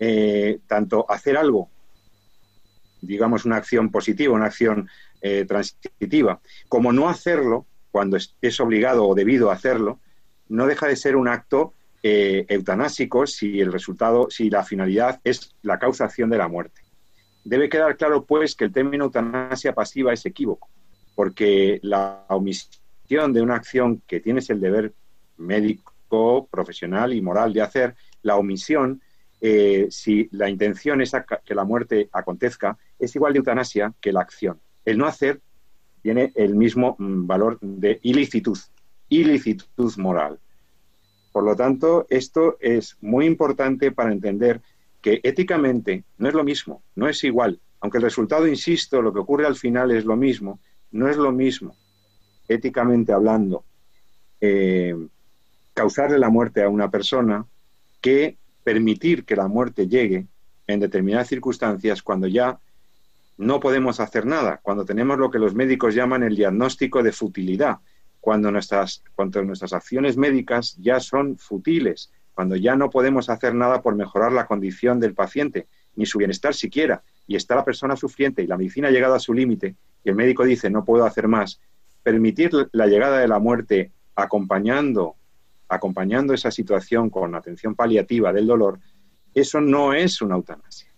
eh, 0.00 0.58
tanto 0.66 1.08
hacer 1.08 1.36
algo, 1.36 1.70
digamos 3.00 3.44
una 3.44 3.56
acción 3.56 3.90
positiva, 3.90 4.34
una 4.34 4.46
acción 4.46 4.88
eh, 5.20 5.44
transitiva, 5.44 6.40
como 6.68 6.92
no 6.92 7.08
hacerlo, 7.08 7.66
cuando 7.92 8.16
es 8.16 8.60
obligado 8.60 9.06
o 9.06 9.14
debido 9.14 9.50
a 9.50 9.54
hacerlo, 9.54 10.00
no 10.48 10.66
deja 10.66 10.88
de 10.88 10.96
ser 10.96 11.14
un 11.14 11.28
acto 11.28 11.72
eh, 12.04 12.46
eutanásico 12.48 13.28
si 13.28 13.60
el 13.60 13.72
resultado, 13.72 14.28
si 14.28 14.50
la 14.50 14.64
finalidad 14.64 15.20
es 15.22 15.54
la 15.62 15.78
causación 15.78 16.30
de 16.30 16.38
la 16.38 16.48
muerte. 16.48 16.80
Debe 17.44 17.68
quedar 17.68 17.96
claro, 17.96 18.24
pues, 18.24 18.56
que 18.56 18.64
el 18.64 18.72
término 18.72 19.04
eutanasia 19.04 19.72
pasiva 19.72 20.12
es 20.12 20.26
equívoco, 20.26 20.68
porque 21.14 21.78
la 21.82 22.24
omisión 22.28 23.32
de 23.32 23.40
una 23.40 23.54
acción 23.54 24.02
que 24.06 24.18
tienes 24.18 24.50
el 24.50 24.60
deber 24.60 24.92
médico, 25.36 26.48
profesional 26.50 27.12
y 27.12 27.20
moral 27.20 27.52
de 27.52 27.62
hacer, 27.62 27.94
la 28.22 28.36
omisión, 28.36 29.00
eh, 29.40 29.86
si 29.90 30.28
la 30.32 30.50
intención 30.50 31.00
es 31.00 31.12
que 31.44 31.54
la 31.54 31.64
muerte 31.64 32.08
acontezca, 32.12 32.76
es 32.98 33.14
igual 33.14 33.32
de 33.32 33.38
eutanasia 33.38 33.92
que 34.00 34.12
la 34.12 34.22
acción. 34.22 34.60
El 34.84 34.98
no 34.98 35.06
hacer 35.06 35.40
tiene 36.02 36.32
el 36.34 36.54
mismo 36.54 36.96
mm, 36.98 37.26
valor 37.26 37.58
de 37.60 38.00
ilicitud, 38.02 38.58
ilicitud 39.08 39.96
moral. 39.96 40.38
Por 41.32 41.44
lo 41.44 41.56
tanto, 41.56 42.06
esto 42.10 42.58
es 42.60 42.96
muy 43.00 43.26
importante 43.26 43.92
para 43.92 44.12
entender 44.12 44.60
que 45.00 45.20
éticamente 45.22 46.04
no 46.18 46.28
es 46.28 46.34
lo 46.34 46.44
mismo, 46.44 46.82
no 46.94 47.08
es 47.08 47.24
igual. 47.24 47.58
Aunque 47.80 47.98
el 47.98 48.04
resultado, 48.04 48.46
insisto, 48.46 49.02
lo 49.02 49.12
que 49.12 49.20
ocurre 49.20 49.46
al 49.46 49.56
final 49.56 49.90
es 49.90 50.04
lo 50.04 50.16
mismo, 50.16 50.60
no 50.92 51.08
es 51.08 51.16
lo 51.16 51.32
mismo, 51.32 51.74
éticamente 52.46 53.12
hablando, 53.12 53.64
eh, 54.40 54.94
causarle 55.74 56.18
la 56.18 56.28
muerte 56.28 56.62
a 56.62 56.68
una 56.68 56.90
persona 56.90 57.46
que 58.00 58.36
permitir 58.62 59.24
que 59.24 59.36
la 59.36 59.48
muerte 59.48 59.88
llegue 59.88 60.26
en 60.66 60.80
determinadas 60.80 61.28
circunstancias 61.28 62.02
cuando 62.02 62.26
ya 62.26 62.58
no 63.36 63.60
podemos 63.60 64.00
hacer 64.00 64.26
nada, 64.26 64.60
cuando 64.62 64.84
tenemos 64.84 65.18
lo 65.18 65.30
que 65.30 65.38
los 65.38 65.54
médicos 65.54 65.94
llaman 65.94 66.22
el 66.22 66.36
diagnóstico 66.36 67.02
de 67.02 67.12
futilidad, 67.12 67.78
cuando 68.20 68.52
nuestras, 68.52 69.02
cuando 69.14 69.42
nuestras 69.42 69.72
acciones 69.72 70.16
médicas 70.16 70.76
ya 70.78 71.00
son 71.00 71.38
futiles, 71.38 72.12
cuando 72.34 72.56
ya 72.56 72.76
no 72.76 72.90
podemos 72.90 73.28
hacer 73.28 73.54
nada 73.54 73.82
por 73.82 73.94
mejorar 73.94 74.32
la 74.32 74.46
condición 74.46 75.00
del 75.00 75.14
paciente, 75.14 75.66
ni 75.96 76.06
su 76.06 76.18
bienestar 76.18 76.54
siquiera, 76.54 77.02
y 77.26 77.36
está 77.36 77.54
la 77.54 77.64
persona 77.64 77.96
sufriente 77.96 78.42
y 78.42 78.46
la 78.46 78.56
medicina 78.56 78.88
ha 78.88 78.90
llegado 78.90 79.14
a 79.14 79.20
su 79.20 79.34
límite 79.34 79.76
y 80.04 80.08
el 80.08 80.14
médico 80.14 80.44
dice 80.44 80.70
no 80.70 80.84
puedo 80.84 81.04
hacer 81.04 81.28
más, 81.28 81.60
permitir 82.02 82.50
la 82.72 82.86
llegada 82.86 83.18
de 83.18 83.28
la 83.28 83.38
muerte 83.38 83.92
acompañando, 84.14 85.16
acompañando 85.68 86.34
esa 86.34 86.50
situación 86.50 87.10
con 87.10 87.34
atención 87.34 87.74
paliativa 87.74 88.32
del 88.32 88.46
dolor, 88.46 88.80
eso 89.34 89.60
no 89.60 89.94
es 89.94 90.20
una 90.20 90.34
eutanasia. 90.36 90.91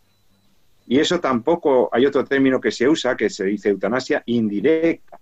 Y 0.87 0.99
eso 0.99 1.20
tampoco, 1.20 1.88
hay 1.92 2.07
otro 2.07 2.25
término 2.25 2.61
que 2.61 2.70
se 2.70 2.88
usa 2.88 3.16
que 3.16 3.31
se 3.31 3.44
dice 3.44 3.70
eutanasia 3.70 4.23
indirecta. 4.27 5.18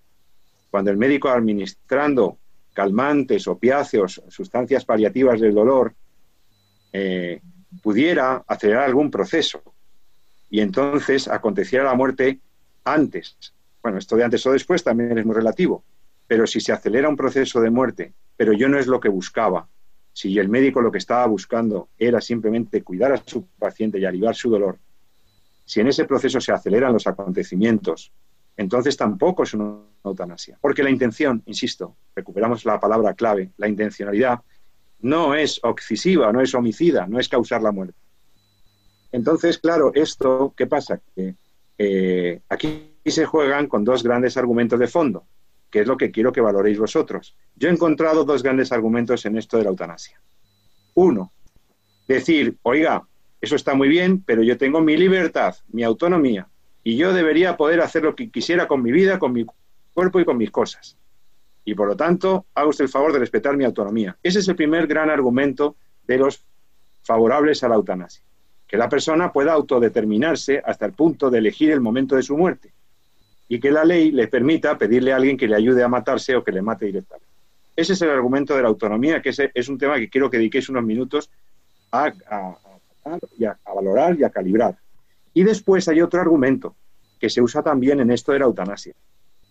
Cuando 0.71 0.91
el 0.91 0.97
médico 0.97 1.29
administrando 1.29 2.39
calmantes, 2.73 3.47
opiáceos, 3.47 4.23
sustancias 4.29 4.85
paliativas 4.85 5.41
del 5.41 5.55
dolor, 5.55 5.95
eh, 6.93 7.41
pudiera 7.83 8.43
acelerar 8.47 8.85
algún 8.85 9.11
proceso 9.11 9.63
y 10.51 10.61
entonces 10.61 11.29
aconteciera 11.29 11.85
la 11.85 11.95
muerte 11.95 12.41
antes. 12.85 13.37
Bueno, 13.83 13.99
esto 13.99 14.17
de 14.17 14.25
antes 14.25 14.45
o 14.47 14.53
después 14.53 14.83
también 14.83 15.17
es 15.17 15.25
muy 15.25 15.35
relativo, 15.35 15.85
pero 16.27 16.47
si 16.47 16.61
se 16.61 16.73
acelera 16.73 17.09
un 17.09 17.17
proceso 17.17 17.61
de 17.61 17.71
muerte, 17.71 18.13
pero 18.37 18.53
yo 18.53 18.69
no 18.69 18.79
es 18.79 18.87
lo 18.87 19.01
que 19.01 19.09
buscaba, 19.09 19.69
si 20.13 20.39
el 20.39 20.49
médico 20.49 20.83
lo 20.83 20.93
que 20.93 20.99
estaba 20.99 21.27
buscando 21.27 21.89
era 21.99 22.21
simplemente 22.21 22.83
cuidar 22.83 23.13
a 23.13 23.23
su 23.25 23.47
paciente 23.59 23.99
y 23.99 24.05
aliviar 24.05 24.35
su 24.35 24.51
dolor, 24.51 24.79
si 25.73 25.81
en 25.81 25.89
ese 25.89 26.05
proceso 26.05 26.39
se 26.39 26.53
aceleran 26.53 26.93
los 26.93 27.07
acontecimientos, 27.07 28.13
entonces 28.59 28.95
tampoco 28.95 29.45
es 29.45 29.55
una 29.55 29.79
eutanasia. 30.05 30.59
Porque 30.61 30.83
la 30.83 30.91
intención, 30.91 31.43
insisto, 31.47 31.97
recuperamos 32.15 32.67
la 32.67 32.79
palabra 32.79 33.15
clave, 33.15 33.53
la 33.57 33.69
intencionalidad, 33.69 34.41
no 35.01 35.35
es 35.35 35.61
obsesiva, 35.63 36.31
no 36.31 36.43
es 36.43 36.55
homicida, 36.55 37.07
no 37.07 37.19
es 37.19 37.27
causar 37.27 37.63
la 37.63 37.73
muerte. 37.73 37.99
Entonces, 39.13 39.57
claro, 39.57 39.93
esto, 39.95 40.53
¿qué 40.55 40.67
pasa? 40.67 41.01
Eh, 41.79 42.43
aquí 42.51 42.93
se 43.07 43.25
juegan 43.25 43.67
con 43.67 43.83
dos 43.83 44.03
grandes 44.03 44.37
argumentos 44.37 44.79
de 44.79 44.89
fondo, 44.89 45.25
que 45.71 45.81
es 45.81 45.87
lo 45.87 45.97
que 45.97 46.11
quiero 46.11 46.33
que 46.33 46.43
valoréis 46.43 46.79
vosotros. 46.79 47.35
Yo 47.57 47.71
he 47.71 47.73
encontrado 47.73 48.25
dos 48.25 48.43
grandes 48.43 48.73
argumentos 48.73 49.25
en 49.25 49.39
esto 49.39 49.57
de 49.57 49.65
la 49.65 49.71
eutanasia. 49.71 50.21
Uno, 50.93 51.33
decir, 52.07 52.59
oiga, 52.61 53.09
eso 53.43 53.57
está 53.57 53.75
muy 53.75 53.89
bien, 53.89 54.23
pero 54.23 54.43
yo 54.45 54.57
tengo 54.57 54.81
mi 54.81 54.97
libertad, 54.97 55.57
mi 55.73 55.83
autonomía, 55.83 56.47
y 56.85 56.97
yo 56.97 57.13
debería 57.13 57.57
poder 57.57 57.81
hacer 57.81 58.05
lo 58.05 58.15
que 58.15 58.31
quisiera 58.31 58.69
con 58.69 58.83
mi 58.83 58.93
vida, 58.93 59.19
con 59.19 59.33
mi 59.33 59.45
cuerpo 59.93 60.21
y 60.21 60.25
con 60.25 60.37
mis 60.37 60.53
cosas. 60.53 60.97
Y 61.65 61.75
por 61.75 61.89
lo 61.89 61.97
tanto, 61.97 62.47
haga 62.55 62.69
usted 62.69 62.85
el 62.85 62.91
favor 62.91 63.13
de 63.13 63.19
respetar 63.19 63.57
mi 63.57 63.65
autonomía. 63.65 64.17
Ese 64.23 64.39
es 64.39 64.49
el 64.49 64.55
primer 64.55 64.87
gran 64.87 65.11
argumento 65.11 65.75
de 66.07 66.19
los 66.19 66.45
favorables 67.03 67.63
a 67.65 67.69
la 67.69 67.75
eutanasia. 67.75 68.23
Que 68.67 68.77
la 68.77 68.89
persona 68.89 69.33
pueda 69.33 69.53
autodeterminarse 69.53 70.63
hasta 70.65 70.87
el 70.87 70.93
punto 70.93 71.29
de 71.29 71.39
elegir 71.39 71.73
el 71.73 71.81
momento 71.81 72.15
de 72.17 72.23
su 72.23 72.37
muerte. 72.37 72.73
Y 73.49 73.59
que 73.59 73.71
la 73.71 73.85
ley 73.85 74.13
le 74.13 74.29
permita 74.29 74.79
pedirle 74.79 75.13
a 75.13 75.17
alguien 75.17 75.37
que 75.37 75.49
le 75.49 75.57
ayude 75.57 75.83
a 75.83 75.89
matarse 75.89 76.35
o 76.37 76.45
que 76.45 76.53
le 76.53 76.63
mate 76.63 76.87
directamente. 76.87 77.29
Ese 77.75 77.93
es 77.95 78.03
el 78.03 78.11
argumento 78.11 78.57
de 78.57 78.63
la 78.63 78.69
autonomía, 78.69 79.21
que 79.21 79.31
es 79.55 79.69
un 79.69 79.79
tema 79.79 79.99
que 79.99 80.09
quiero 80.09 80.31
que 80.31 80.39
dediquéis 80.39 80.69
unos 80.69 80.85
minutos 80.85 81.29
a 81.91 82.13
y 83.37 83.45
a, 83.45 83.59
valorar 83.75 84.19
y 84.19 84.25
a 84.25 84.31
calibrar. 84.31 84.77
Y 85.35 85.45
después 85.45 85.89
hay 85.89 86.01
otro 86.01 86.21
argumento 86.21 86.77
que 87.19 87.31
se 87.31 87.41
usa 87.41 87.63
también 87.63 88.01
en 88.01 88.11
esto 88.11 88.33
de 88.33 88.41
la 88.41 88.47
eutanasia 88.47 88.95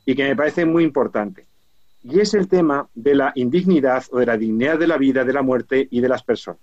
y 0.06 0.16
que 0.16 0.24
me 0.24 0.36
parece 0.36 0.66
muy 0.66 0.84
importante. 0.84 1.48
Y 2.04 2.20
es 2.20 2.34
el 2.34 2.48
tema 2.48 2.90
de 2.96 3.16
la 3.16 3.32
indignidad 3.36 4.04
o 4.12 4.20
de 4.20 4.26
la 4.26 4.38
dignidad 4.38 4.80
de 4.80 4.88
la 4.88 4.98
vida, 4.98 5.24
de 5.24 5.34
la 5.34 5.42
muerte 5.42 5.88
y 5.90 6.02
de 6.02 6.10
las 6.10 6.24
personas. 6.24 6.62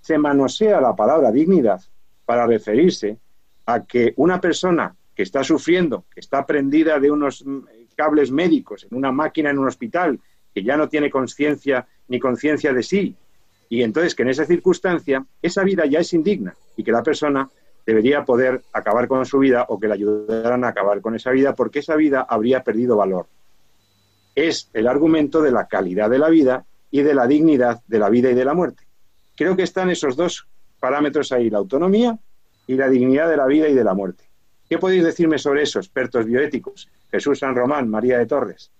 Se 0.00 0.18
manosea 0.18 0.80
la 0.80 0.94
palabra 0.94 1.30
dignidad 1.30 1.80
para 2.24 2.46
referirse 2.46 3.18
a 3.66 3.84
que 3.84 4.12
una 4.16 4.40
persona 4.40 4.94
que 5.14 5.22
está 5.22 5.42
sufriendo, 5.42 6.04
que 6.12 6.20
está 6.20 6.44
prendida 6.44 7.00
de 7.00 7.10
unos 7.10 7.44
cables 7.96 8.30
médicos 8.30 8.86
en 8.90 8.96
una 8.96 9.10
máquina 9.12 9.50
en 9.50 9.58
un 9.58 9.68
hospital, 9.68 10.20
que 10.52 10.62
ya 10.62 10.76
no 10.76 10.88
tiene 10.88 11.10
conciencia 11.10 11.86
ni 12.08 12.18
conciencia 12.18 12.72
de 12.72 12.82
sí, 12.82 13.16
y 13.68 13.82
entonces 13.82 14.14
que 14.14 14.22
en 14.22 14.30
esa 14.30 14.44
circunstancia 14.44 15.24
esa 15.42 15.62
vida 15.64 15.86
ya 15.86 16.00
es 16.00 16.12
indigna 16.12 16.54
y 16.76 16.84
que 16.84 16.92
la 16.92 17.02
persona 17.02 17.48
debería 17.84 18.24
poder 18.24 18.62
acabar 18.72 19.06
con 19.06 19.24
su 19.24 19.38
vida 19.38 19.66
o 19.68 19.78
que 19.78 19.86
le 19.86 19.94
ayudaran 19.94 20.64
a 20.64 20.68
acabar 20.68 21.00
con 21.00 21.14
esa 21.14 21.30
vida 21.30 21.54
porque 21.54 21.78
esa 21.78 21.94
vida 21.96 22.26
habría 22.28 22.62
perdido 22.62 22.96
valor. 22.96 23.26
Es 24.34 24.68
el 24.74 24.88
argumento 24.88 25.40
de 25.40 25.52
la 25.52 25.66
calidad 25.66 26.10
de 26.10 26.18
la 26.18 26.28
vida 26.28 26.64
y 26.90 27.02
de 27.02 27.14
la 27.14 27.26
dignidad 27.26 27.82
de 27.86 27.98
la 27.98 28.10
vida 28.10 28.30
y 28.30 28.34
de 28.34 28.44
la 28.44 28.54
muerte. 28.54 28.84
Creo 29.36 29.56
que 29.56 29.62
están 29.62 29.90
esos 29.90 30.16
dos 30.16 30.46
parámetros 30.80 31.32
ahí, 31.32 31.48
la 31.48 31.58
autonomía 31.58 32.18
y 32.66 32.74
la 32.74 32.88
dignidad 32.88 33.28
de 33.28 33.36
la 33.36 33.46
vida 33.46 33.68
y 33.68 33.74
de 33.74 33.84
la 33.84 33.94
muerte. 33.94 34.24
¿Qué 34.68 34.78
podéis 34.78 35.04
decirme 35.04 35.38
sobre 35.38 35.62
eso, 35.62 35.78
expertos 35.78 36.26
bioéticos? 36.26 36.88
Jesús 37.10 37.38
San 37.38 37.54
Román, 37.54 37.88
María 37.88 38.18
de 38.18 38.26
Torres. 38.26 38.70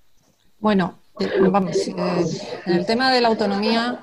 Bueno, 0.58 0.98
eh, 1.20 1.30
vamos, 1.48 1.76
eh, 1.76 1.94
en 2.66 2.72
el 2.72 2.86
tema 2.86 3.12
de 3.12 3.20
la 3.20 3.28
autonomía, 3.28 4.00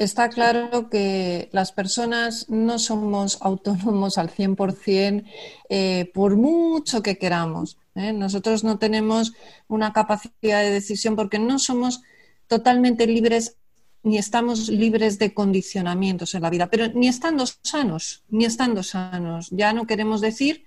Está 0.00 0.30
claro 0.30 0.88
que 0.88 1.50
las 1.52 1.72
personas 1.72 2.48
no 2.48 2.78
somos 2.78 3.36
autónomos 3.42 4.16
al 4.16 4.30
100% 4.30 5.24
eh, 5.68 6.10
por 6.14 6.36
mucho 6.36 7.02
que 7.02 7.18
queramos. 7.18 7.76
¿eh? 7.94 8.14
Nosotros 8.14 8.64
no 8.64 8.78
tenemos 8.78 9.34
una 9.68 9.92
capacidad 9.92 10.62
de 10.62 10.70
decisión 10.70 11.16
porque 11.16 11.38
no 11.38 11.58
somos 11.58 12.00
totalmente 12.46 13.06
libres 13.06 13.58
ni 14.02 14.16
estamos 14.16 14.70
libres 14.70 15.18
de 15.18 15.34
condicionamientos 15.34 16.34
en 16.34 16.40
la 16.40 16.48
vida, 16.48 16.70
pero 16.70 16.88
ni 16.88 17.06
estando 17.06 17.44
sanos, 17.46 18.24
ni 18.30 18.46
estando 18.46 18.82
sanos. 18.82 19.50
Ya 19.50 19.74
no 19.74 19.86
queremos 19.86 20.22
decir 20.22 20.64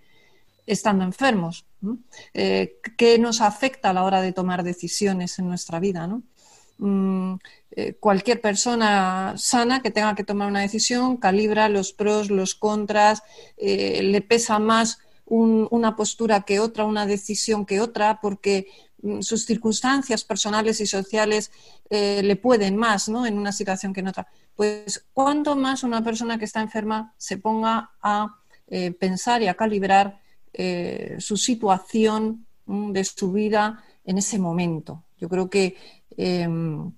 estando 0.67 1.03
enfermos, 1.03 1.65
eh, 2.35 2.75
que 2.97 3.17
nos 3.17 3.41
afecta 3.41 3.89
a 3.89 3.93
la 3.93 4.03
hora 4.03 4.21
de 4.21 4.31
tomar 4.31 4.61
decisiones 4.61 5.39
en 5.39 5.47
nuestra 5.47 5.79
vida. 5.79 6.05
¿no? 6.05 6.21
Mm, 6.77 7.35
eh, 7.71 7.93
cualquier 7.99 8.41
persona 8.41 9.35
sana 9.37 9.81
que 9.81 9.91
tenga 9.91 10.15
que 10.15 10.23
tomar 10.23 10.47
una 10.47 10.61
decisión 10.61 11.17
calibra 11.17 11.69
los 11.69 11.93
pros, 11.93 12.29
los 12.29 12.55
contras, 12.55 13.23
eh, 13.57 14.01
le 14.03 14.21
pesa 14.21 14.59
más 14.59 14.99
una 15.25 15.95
postura 15.95 16.41
que 16.41 16.59
otra, 16.59 16.83
una 16.83 17.05
decisión 17.05 17.65
que 17.65 17.79
otra, 17.79 18.19
porque 18.21 18.67
mm, 19.01 19.21
sus 19.21 19.45
circunstancias 19.45 20.23
personales 20.23 20.81
y 20.81 20.85
sociales 20.85 21.51
eh, 21.89 22.21
le 22.23 22.35
pueden 22.35 22.75
más 22.77 23.09
¿no? 23.09 23.25
en 23.25 23.37
una 23.37 23.51
situación 23.51 23.93
que 23.93 24.01
en 24.01 24.09
otra. 24.09 24.27
Pues 24.55 25.05
cuanto 25.13 25.55
más 25.55 25.83
una 25.83 26.03
persona 26.03 26.37
que 26.37 26.45
está 26.45 26.61
enferma 26.61 27.13
se 27.17 27.37
ponga 27.37 27.91
a 28.01 28.39
pensar 28.99 29.43
y 29.43 29.47
a 29.47 29.53
calibrar 29.53 30.19
su 31.19 31.37
situación 31.37 32.47
mm, 32.65 32.91
de 32.91 33.03
su 33.03 33.31
vida 33.31 33.83
en 34.05 34.17
ese 34.17 34.39
momento. 34.39 35.03
Yo 35.23 35.29
creo 35.29 35.49
que 35.49 35.77
Em, 36.17 36.91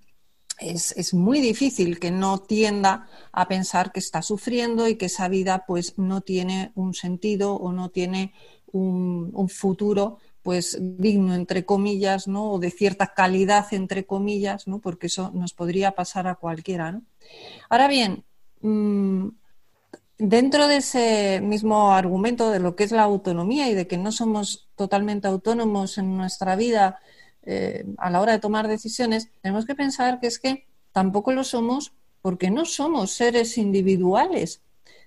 es, 0.59 1.13
muy 1.13 1.41
difícil 1.41 1.99
que 1.99 2.11
no 2.11 2.39
tienda 2.39 3.07
a 3.31 3.47
pensar 3.47 3.91
que 3.91 3.99
está 3.99 4.21
sufriendo 4.21 4.87
y 4.87 4.95
que 4.95 5.07
esa 5.07 5.27
vida 5.27 5.65
pues 5.67 5.97
no 5.97 6.21
tiene 6.21 6.71
un 6.75 6.93
sentido 6.93 7.55
o 7.55 7.71
no 7.71 7.89
tiene 7.89 8.33
un, 8.71 9.49
futuro 9.49 10.17
pues 10.41 10.77
digno 10.79 11.33
entre 11.33 11.65
comillas, 11.65 12.27
¿no? 12.27 12.51
o 12.51 12.59
de 12.59 12.71
cierta 12.71 13.13
calidad 13.13 13.65
entre 13.71 14.05
comillas, 14.05 14.67
¿no? 14.67 14.79
porque 14.79 15.07
eso 15.07 15.31
nos 15.33 15.53
podría 15.53 15.91
pasar 15.91 16.27
a 16.27 16.35
cualquiera. 16.35 17.01
Ahora 17.69 17.87
bien, 17.87 18.23
mm, 18.61 19.27
dentro 20.17 20.67
de 20.67 20.77
ese 20.77 21.41
mismo 21.41 21.91
argumento 21.91 22.49
de 22.51 22.59
lo 22.59 22.75
que 22.75 22.83
es 22.83 22.91
la 22.91 23.03
autonomía 23.03 23.69
y 23.69 23.73
de 23.73 23.87
que 23.87 23.97
no 23.97 24.11
somos 24.11 24.69
totalmente 24.75 25.27
autónomos 25.27 25.97
en 25.97 26.15
nuestra 26.15 26.55
vida 26.55 26.99
eh, 27.45 27.85
a 27.97 28.09
la 28.09 28.21
hora 28.21 28.33
de 28.33 28.39
tomar 28.39 28.67
decisiones, 28.67 29.29
tenemos 29.41 29.65
que 29.65 29.75
pensar 29.75 30.19
que 30.19 30.27
es 30.27 30.39
que 30.39 30.67
tampoco 30.91 31.31
lo 31.31 31.43
somos 31.43 31.93
porque 32.21 32.49
no 32.49 32.65
somos 32.65 33.11
seres 33.11 33.57
individuales, 33.57 34.61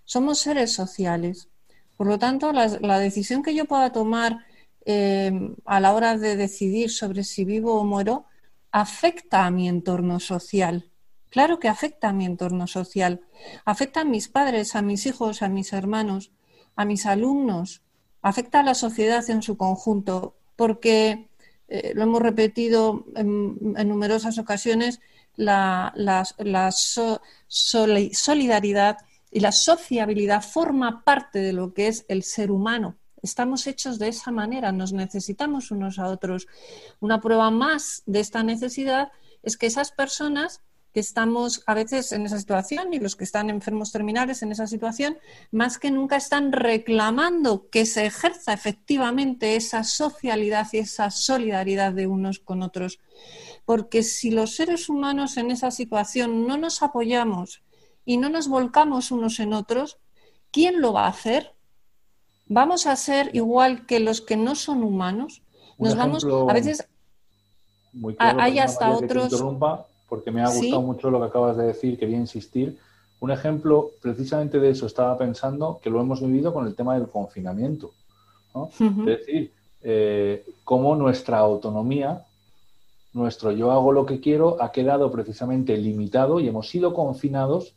somos 0.04 0.38
seres 0.38 0.72
sociales. 0.72 1.48
Por 1.96 2.06
lo 2.06 2.18
tanto, 2.18 2.52
la, 2.52 2.98
decisión 2.98 3.42
que 3.42 3.54
yo 3.54 3.64
pueda 3.64 3.90
tomar 3.90 4.46
eh, 4.86 5.32
a 5.64 5.80
la 5.80 5.94
hora 5.94 6.16
de 6.16 6.36
decidir 6.36 6.90
sobre 6.90 7.24
si 7.24 7.44
vivo 7.44 7.74
o 7.74 7.84
muero 7.84 8.26
afecta 8.70 9.46
a 9.46 9.50
mi 9.50 9.68
entorno 9.68 10.20
social. 10.20 10.90
Claro 11.30 11.58
que 11.58 11.68
afecta 11.68 12.10
a 12.10 12.12
mi 12.12 12.24
entorno 12.24 12.66
social. 12.66 13.20
Afecta 13.64 14.00
a 14.00 14.04
mis 14.04 14.28
padres, 14.28 14.76
a 14.76 14.82
mis 14.82 15.04
hijos, 15.06 15.42
a 15.42 15.48
mis 15.48 15.72
hermanos, 15.72 16.30
a 16.76 16.84
mis 16.84 17.04
alumnos. 17.04 17.82
Afecta 18.22 18.60
a 18.60 18.62
la 18.62 18.74
sociedad 18.74 19.28
en 19.28 19.42
su 19.42 19.56
conjunto, 19.56 20.36
porque 20.56 21.27
eh, 21.68 21.92
lo 21.94 22.02
hemos 22.02 22.22
repetido 22.22 23.04
en, 23.14 23.58
numerosas 23.88 24.38
ocasiones, 24.38 25.00
la, 25.36 25.92
solidaridad 27.48 28.98
y 29.30 29.40
la 29.40 29.52
sociabilidad 29.52 30.42
forma 30.42 31.04
parte 31.04 31.40
de 31.40 31.52
lo 31.52 31.74
que 31.74 31.88
es 31.88 32.06
el 32.08 32.22
ser 32.22 32.50
humano. 32.50 32.96
Estamos 33.22 33.66
hechos 33.66 33.98
de 33.98 34.08
esa 34.08 34.30
manera, 34.30 34.72
nos 34.72 34.92
necesitamos 34.92 35.70
unos 35.70 35.98
a 35.98 36.06
otros. 36.06 36.46
Una 37.00 37.20
prueba 37.20 37.50
más 37.50 38.02
de 38.06 38.20
esta 38.20 38.42
necesidad 38.42 39.12
es 39.42 39.56
que 39.56 39.66
esas 39.66 39.92
personas 39.92 40.62
que 40.92 41.00
estamos 41.00 41.62
a 41.66 41.74
veces 41.74 42.12
en 42.12 42.24
esa 42.26 42.38
situación 42.38 42.94
y 42.94 42.98
los 42.98 43.14
que 43.14 43.24
están 43.24 43.50
enfermos 43.50 43.92
terminales 43.92 44.42
en 44.42 44.52
esa 44.52 44.66
situación, 44.66 45.18
más 45.50 45.78
que 45.78 45.90
nunca 45.90 46.16
están 46.16 46.52
reclamando 46.52 47.68
que 47.70 47.84
se 47.86 48.06
ejerza 48.06 48.52
efectivamente 48.52 49.56
esa 49.56 49.84
socialidad 49.84 50.66
y 50.72 50.78
esa 50.78 51.10
solidaridad 51.10 51.92
de 51.92 52.06
unos 52.06 52.38
con 52.38 52.62
otros. 52.62 53.00
Porque 53.64 54.02
si 54.02 54.30
los 54.30 54.56
seres 54.56 54.88
humanos 54.88 55.36
en 55.36 55.50
esa 55.50 55.70
situación 55.70 56.46
no 56.46 56.56
nos 56.56 56.82
apoyamos 56.82 57.62
y 58.04 58.16
no 58.16 58.30
nos 58.30 58.48
volcamos 58.48 59.10
unos 59.10 59.40
en 59.40 59.52
otros, 59.52 59.98
¿quién 60.50 60.80
lo 60.80 60.94
va 60.94 61.04
a 61.04 61.10
hacer? 61.10 61.54
¿Vamos 62.46 62.86
a 62.86 62.96
ser 62.96 63.30
igual 63.34 63.84
que 63.84 64.00
los 64.00 64.22
que 64.22 64.38
no 64.38 64.54
son 64.54 64.82
humanos? 64.82 65.42
Nos 65.78 65.94
vamos, 65.94 66.24
a 66.24 66.52
veces 66.54 66.88
hay 68.18 68.58
hasta 68.58 68.90
otros 68.90 69.32
porque 70.08 70.30
me 70.30 70.42
ha 70.42 70.48
gustado 70.48 70.82
mucho 70.82 71.10
lo 71.10 71.20
que 71.20 71.26
acabas 71.26 71.56
de 71.56 71.66
decir, 71.66 71.98
quería 71.98 72.16
insistir. 72.16 72.78
Un 73.20 73.30
ejemplo 73.30 73.90
precisamente 74.00 74.58
de 74.58 74.70
eso 74.70 74.86
estaba 74.86 75.18
pensando 75.18 75.80
que 75.82 75.90
lo 75.90 76.00
hemos 76.00 76.20
vivido 76.20 76.52
con 76.52 76.66
el 76.66 76.74
tema 76.74 76.94
del 76.94 77.08
confinamiento. 77.08 77.92
Es 78.80 79.04
decir, 79.04 79.52
eh, 79.82 80.44
cómo 80.64 80.96
nuestra 80.96 81.38
autonomía, 81.38 82.24
nuestro 83.12 83.52
yo 83.52 83.70
hago 83.70 83.92
lo 83.92 84.06
que 84.06 84.20
quiero, 84.20 84.60
ha 84.62 84.72
quedado 84.72 85.10
precisamente 85.12 85.76
limitado 85.76 86.40
y 86.40 86.48
hemos 86.48 86.68
sido 86.68 86.94
confinados 86.94 87.74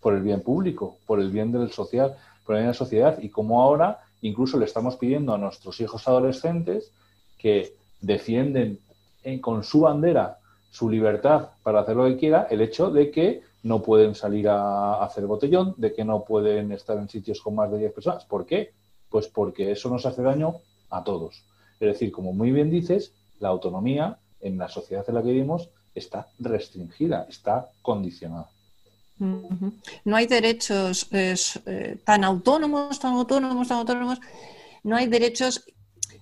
por 0.00 0.14
el 0.14 0.22
bien 0.22 0.40
público, 0.40 0.96
por 1.06 1.20
el 1.20 1.30
bien 1.30 1.52
del 1.52 1.70
social, 1.70 2.16
por 2.44 2.56
el 2.56 2.62
bien 2.62 2.66
de 2.66 2.72
la 2.72 2.78
sociedad 2.78 3.18
y 3.20 3.28
cómo 3.28 3.62
ahora 3.62 4.00
incluso 4.22 4.58
le 4.58 4.64
estamos 4.64 4.96
pidiendo 4.96 5.34
a 5.34 5.38
nuestros 5.38 5.80
hijos 5.80 6.08
adolescentes 6.08 6.90
que 7.38 7.74
defienden 8.00 8.78
con 9.40 9.62
su 9.64 9.80
bandera 9.80 10.38
su 10.74 10.90
libertad 10.90 11.50
para 11.62 11.80
hacer 11.80 11.94
lo 11.94 12.04
que 12.06 12.16
quiera, 12.16 12.48
el 12.50 12.60
hecho 12.60 12.90
de 12.90 13.12
que 13.12 13.42
no 13.62 13.80
pueden 13.80 14.16
salir 14.16 14.48
a 14.48 15.04
hacer 15.04 15.24
botellón, 15.24 15.72
de 15.76 15.94
que 15.94 16.04
no 16.04 16.24
pueden 16.24 16.72
estar 16.72 16.98
en 16.98 17.08
sitios 17.08 17.40
con 17.40 17.54
más 17.54 17.70
de 17.70 17.78
10 17.78 17.92
personas. 17.92 18.24
¿Por 18.24 18.44
qué? 18.44 18.72
Pues 19.08 19.28
porque 19.28 19.70
eso 19.70 19.88
nos 19.88 20.04
hace 20.04 20.20
daño 20.20 20.56
a 20.90 21.04
todos. 21.04 21.44
Es 21.78 21.86
decir, 21.92 22.10
como 22.10 22.32
muy 22.32 22.50
bien 22.50 22.72
dices, 22.72 23.12
la 23.38 23.50
autonomía 23.50 24.18
en 24.40 24.58
la 24.58 24.68
sociedad 24.68 25.04
en 25.06 25.14
la 25.14 25.22
que 25.22 25.30
vivimos 25.30 25.68
está 25.94 26.26
restringida, 26.40 27.24
está 27.28 27.68
condicionada. 27.80 28.48
No 29.20 30.16
hay 30.16 30.26
derechos 30.26 31.06
eh, 31.12 31.98
tan 32.04 32.24
autónomos, 32.24 32.98
tan 32.98 33.12
autónomos, 33.12 33.68
tan 33.68 33.78
autónomos. 33.78 34.18
No 34.82 34.96
hay 34.96 35.06
derechos 35.06 35.64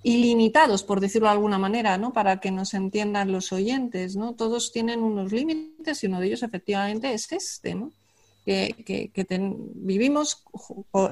ilimitados, 0.03 0.83
por 0.83 1.01
decirlo 1.01 1.29
de 1.29 1.33
alguna 1.33 1.59
manera, 1.59 1.97
¿no? 1.99 2.12
para 2.12 2.41
que 2.41 2.51
nos 2.51 2.75
entiendan 2.75 3.33
los 3.33 3.53
oyentes. 3.53 4.17
¿no? 4.17 4.35
Todos 4.35 4.73
tienen 4.73 5.01
unos 5.01 5.33
límites 5.33 6.03
y 6.03 6.07
uno 6.07 6.21
de 6.21 6.27
ellos 6.27 6.43
efectivamente 6.43 7.12
es 7.12 7.31
este, 7.33 7.75
¿no? 7.75 7.93
que, 8.45 9.11
vivimos 9.75 10.45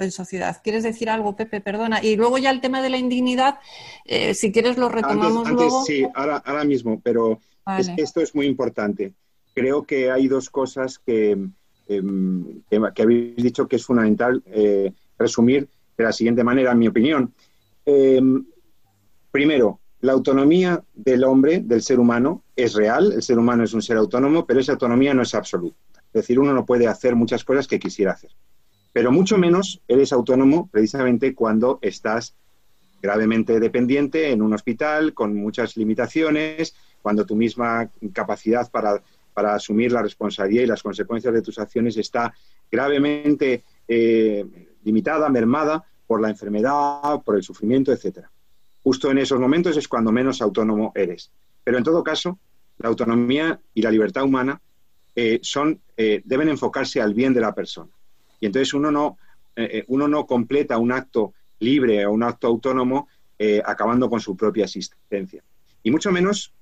en 0.01 0.11
sociedad. 0.11 0.61
¿Quieres 0.63 0.83
decir 0.83 1.09
algo, 1.09 1.37
Pepe? 1.37 1.61
Perdona. 1.61 2.03
Y 2.03 2.17
luego 2.17 2.39
ya 2.39 2.51
el 2.51 2.61
tema 2.61 2.83
de 2.83 2.91
la 2.91 2.99
indignidad, 2.99 3.59
eh, 4.05 4.35
si 4.35 4.51
quieres 4.53 4.77
lo 4.77 4.89
retomamos 4.89 5.49
luego. 5.49 5.85
Sí, 5.85 6.05
ahora, 6.15 6.39
ahora 6.39 6.65
mismo, 6.65 7.01
pero 7.03 7.41
esto 7.97 8.21
es 8.21 8.35
muy 8.35 8.47
importante. 8.47 9.13
Creo 9.55 9.85
que 9.85 10.11
hay 10.11 10.29
dos 10.29 10.51
cosas 10.51 10.99
que, 10.99 11.39
em, 11.89 12.63
que, 12.69 13.03
habéis 13.03 13.37
dicho 13.37 13.69
que 13.69 13.77
es 13.77 13.85
fundamental 13.85 14.43
eh, 14.47 14.93
resumir 15.19 15.69
de 15.97 16.05
la 16.05 16.13
siguiente 16.13 16.43
manera, 16.43 16.73
en 16.73 16.79
mi 16.79 16.89
opinión. 16.89 17.33
Primero, 19.31 19.81
la 20.01 20.13
autonomía 20.13 20.83
del 20.95 21.25
hombre, 21.25 21.61
del 21.61 21.83
ser 21.83 22.01
humano, 22.01 22.43
es 22.57 22.75
real, 22.75 23.13
el 23.13 23.23
ser 23.23 23.39
humano 23.39 23.65
es 23.65 23.75
un 23.75 23.83
ser 23.83 23.97
autónomo, 23.97 24.47
pero 24.47 24.61
esa 24.61 24.73
autonomía 24.73 25.13
no 25.15 25.23
es 25.23 25.35
absoluta. 25.35 25.77
Es 26.13 26.23
decir, 26.23 26.41
uno 26.41 26.53
no 26.53 26.65
puede 26.65 26.87
hacer 26.87 27.15
muchas 27.15 27.45
cosas 27.45 27.69
que 27.69 27.79
quisiera 27.79 28.13
hacer. 28.13 28.31
Pero 28.93 29.13
mucho 29.13 29.39
menos 29.39 29.83
eres 29.87 30.13
autónomo 30.13 30.69
precisamente 30.73 31.35
cuando 31.35 31.79
estás 31.83 32.35
gravemente 33.01 33.61
dependiente 33.61 34.31
en 34.31 34.43
un 34.43 34.53
hospital, 34.53 35.15
con 35.15 35.35
muchas 35.37 35.77
limitaciones, 35.77 36.75
cuando 37.03 37.25
tu 37.25 37.37
misma 37.37 37.91
capacidad 38.13 38.71
para, 38.71 39.03
asumir 39.55 39.91
la 39.91 40.03
responsabilidad 40.03 40.65
y 40.65 40.67
las 40.67 40.83
consecuencias 40.83 41.33
de 41.33 41.41
tus 41.41 41.59
acciones 41.59 41.97
está 41.97 42.35
gravemente 42.71 43.65
eh, 43.89 44.45
limitada, 44.85 45.31
mermada 45.31 45.83
por 46.07 46.21
la 46.21 46.29
enfermedad, 46.29 47.23
por 47.25 47.37
el 47.37 47.43
sufrimiento, 47.43 47.91
etcétera. 47.91 48.31
Justo 48.83 49.11
en 49.11 49.19
esos 49.19 49.39
momentos 49.39 49.77
es 49.77 49.89
cuando 49.89 50.11
menos 50.13 50.41
autónomo 50.41 50.93
eres. 50.95 51.31
Pero 51.65 51.79
en 51.79 51.85
todo 51.85 52.03
caso, 52.03 52.39
la 52.79 52.89
autonomía 52.89 53.61
y 53.75 53.83
la 53.83 53.91
libertad 53.91 54.25
humana 54.25 54.61
eh, 55.15 55.39
son, 55.43 55.81
eh, 55.97 56.23
deben 56.25 56.49
enfocarse 56.49 57.01
al 57.01 57.15
bien 57.15 57.35
de 57.35 57.41
la 57.41 57.55
persona. 57.55 57.91
Y 58.41 58.47
entonces 58.47 58.73
uno 58.73 58.91
no, 58.91 59.19
eh, 59.55 59.85
uno 59.89 60.09
no 60.09 60.27
completa 60.27 60.79
un 60.79 60.93
acto 60.93 61.35
libre 61.59 62.07
o 62.07 62.13
un 62.13 62.23
acto 62.23 62.47
autónomo 62.47 63.09
acabando 63.65 64.11
con 64.11 64.21
su 64.21 64.37
propia 64.37 64.65
existencia. 64.65 65.43
Y 65.83 65.91
mucho 65.91 66.13
menos, 66.13 66.53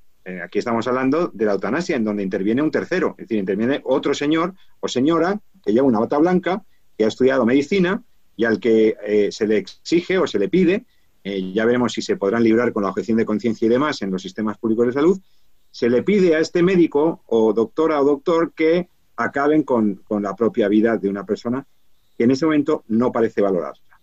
aquí 0.44 0.60
estamos 0.60 0.86
hablando 0.86 1.26
de 1.26 1.44
la 1.44 1.54
eutanasia, 1.54 1.96
en 1.96 2.04
donde 2.04 2.22
interviene 2.22 2.62
un 2.62 2.70
tercero, 2.70 3.16
es 3.18 3.24
decir, 3.24 3.36
interviene 3.36 3.80
otro 3.82 4.14
señor 4.14 4.54
o 4.78 4.86
señora 4.86 5.40
que 5.64 5.72
lleva 5.72 5.88
una 5.88 5.98
bata 5.98 6.18
blanca, 6.18 6.62
que 6.96 7.04
ha 7.04 7.08
estudiado 7.08 7.44
medicina 7.44 8.04
y 8.36 8.44
al 8.44 8.60
que 8.60 9.28
se 9.32 9.48
le 9.48 9.56
exige 9.56 10.18
o 10.18 10.28
se 10.28 10.38
le 10.38 10.48
pide 10.48 10.84
eh, 11.28 11.52
ya 11.52 11.66
veremos 11.66 11.92
si 11.92 12.00
se 12.00 12.16
podrán 12.16 12.42
librar 12.42 12.72
con 12.72 12.82
la 12.82 12.88
objeción 12.88 13.18
de 13.18 13.26
conciencia 13.26 13.66
y 13.66 13.68
demás 13.68 14.00
en 14.00 14.10
los 14.10 14.22
sistemas 14.22 14.56
públicos 14.56 14.86
de 14.86 14.92
salud, 14.94 15.20
se 15.70 15.90
le 15.90 16.02
pide 16.02 16.34
a 16.34 16.38
este 16.38 16.62
médico 16.62 17.22
o 17.26 17.52
doctora 17.52 18.00
o 18.00 18.04
doctor 18.04 18.54
que 18.54 18.88
acaben 19.16 19.62
con, 19.62 20.00
la 20.08 20.34
propia 20.34 20.68
vida 20.68 20.96
de 20.96 21.08
una 21.10 21.26
persona 21.26 21.66
que 22.16 22.24
en 22.24 22.30
ese 22.30 22.46
momento 22.46 22.82
no 22.88 23.12
parece 23.12 23.42
valorarla. 23.42 24.00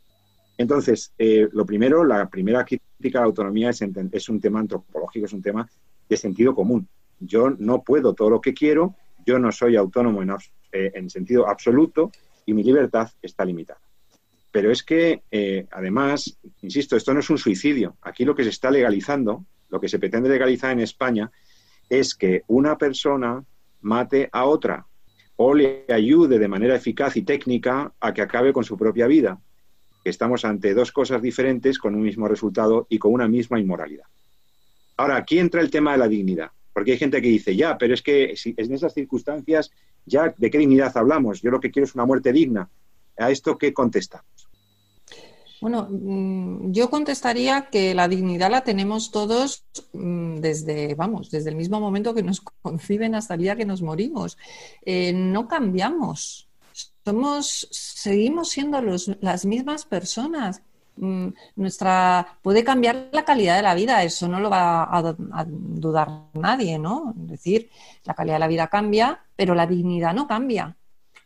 Entonces, 0.57 1.13
eh, 1.17 1.49
lo 1.51 1.65
primero, 1.65 2.03
la 2.03 2.29
primera 2.29 2.63
crítica 2.63 3.17
a 3.17 3.21
la 3.21 3.27
autonomía 3.27 3.71
es, 3.71 4.29
un 4.29 4.39
tema 4.39 4.59
antropológico, 4.59 5.25
es 5.25 5.33
un 5.33 5.41
tema 5.41 5.67
de 6.07 6.17
sentido 6.17 6.53
común. 6.53 6.87
Yo 7.19 7.49
no 7.49 7.81
puedo 7.81 8.13
todo 8.13 8.29
lo 8.29 8.39
que 8.39 8.53
quiero, 8.53 8.93
yo 9.25 9.39
no 9.39 9.51
soy 9.51 9.75
autónomo 9.75 10.21
en, 10.21 10.29
eh, 10.71 10.91
en 10.93 11.09
sentido 11.09 11.47
absoluto 11.47 12.11
y 12.45 12.53
mi 12.53 12.63
libertad 12.63 13.09
está 13.21 13.43
limitada. 13.43 13.79
Pero 14.55 14.71
es 14.71 14.83
que, 14.83 15.21
eh, 15.31 15.67
además, 15.69 16.37
insisto, 16.61 16.95
esto 16.95 17.13
no 17.13 17.19
es 17.19 17.29
un 17.29 17.37
suicidio. 17.37 17.97
Aquí 18.01 18.23
lo 18.23 18.33
que 18.33 18.43
se 18.43 18.51
está 18.51 18.71
legalizando, 18.71 19.43
lo 19.67 19.81
que 19.81 19.89
se 19.89 19.99
pretende 19.99 20.29
legalizar 20.29 20.71
en 20.71 20.79
España, 20.79 21.29
es 21.89 22.15
que 22.15 22.43
una 22.47 22.77
persona 22.77 23.43
mate 23.81 24.29
a 24.31 24.45
otra 24.45 24.87
o 25.35 25.53
le 25.53 25.83
ayude 25.89 26.39
de 26.39 26.47
manera 26.47 26.73
eficaz 26.73 27.17
y 27.17 27.23
técnica 27.23 27.91
a 27.99 28.13
que 28.13 28.21
acabe 28.21 28.53
con 28.53 28.63
su 28.63 28.77
propia 28.77 29.07
vida. 29.07 29.41
Estamos 30.05 30.45
ante 30.45 30.73
dos 30.73 30.93
cosas 30.93 31.21
diferentes 31.21 31.77
con 31.77 31.93
un 31.93 32.03
mismo 32.03 32.29
resultado 32.29 32.87
y 32.87 32.97
con 32.97 33.11
una 33.11 33.27
misma 33.27 33.59
inmoralidad. 33.59 34.05
Ahora, 34.95 35.17
aquí 35.17 35.37
entra 35.37 35.59
el 35.59 35.69
tema 35.69 35.91
de 35.91 35.97
la 35.97 36.07
dignidad, 36.07 36.51
porque 36.71 36.93
hay 36.93 36.97
gente 36.97 37.21
que 37.21 37.27
dice, 37.27 37.57
ya, 37.57 37.77
pero 37.77 37.93
es 37.93 38.01
que 38.01 38.33
en 38.45 38.73
esas 38.73 38.93
circunstancias, 38.93 39.69
ya, 40.05 40.33
¿de 40.37 40.49
qué 40.49 40.59
dignidad 40.59 40.95
hablamos? 40.95 41.41
Yo 41.41 41.51
lo 41.51 41.59
que 41.59 41.71
quiero 41.71 41.83
es 41.83 41.93
una 41.93 42.05
muerte 42.05 42.31
digna. 42.31 42.69
¿A 43.17 43.31
esto 43.31 43.57
qué 43.57 43.73
contestamos? 43.73 44.44
Bueno, 45.65 45.87
mm, 45.89 46.73
yo 46.73 46.91
contestaría 46.91 47.69
que 47.71 47.95
la 47.95 48.07
dignidad 48.07 48.51
la 48.51 48.61
tenemos 48.61 49.09
todos 49.09 49.65
mm, 49.93 50.35
desde, 50.35 50.93
vamos, 50.93 51.31
desde 51.31 51.49
el 51.49 51.55
mismo 51.55 51.79
momento 51.79 52.13
que 52.13 52.21
nos 52.21 52.39
conciben 52.61 53.15
hasta 53.15 53.33
el 53.33 53.41
día 53.41 53.55
que 53.55 53.65
nos 53.65 53.81
morimos. 53.81 54.37
Eh, 54.85 55.11
no 55.11 55.47
cambiamos. 55.47 56.47
Somos, 57.03 57.67
seguimos 57.71 58.49
siendo 58.49 58.79
las 59.21 59.45
mismas 59.47 59.85
personas. 59.85 60.61
Mm, 60.97 61.29
nuestra 61.55 62.37
puede 62.43 62.63
cambiar 62.63 63.09
la 63.11 63.25
calidad 63.25 63.55
de 63.55 63.63
la 63.63 63.73
vida, 63.73 64.03
eso 64.03 64.27
no 64.27 64.39
lo 64.39 64.51
va 64.51 64.83
a, 64.83 64.99
a, 64.99 65.45
dudar 65.47 66.27
nadie, 66.35 66.77
¿no? 66.77 67.15
Es 67.23 67.27
decir, 67.27 67.71
la 68.03 68.13
calidad 68.13 68.35
de 68.35 68.41
la 68.41 68.47
vida 68.47 68.67
cambia, 68.67 69.23
pero 69.35 69.55
la 69.55 69.65
dignidad 69.65 70.13
no 70.13 70.27
cambia. 70.27 70.77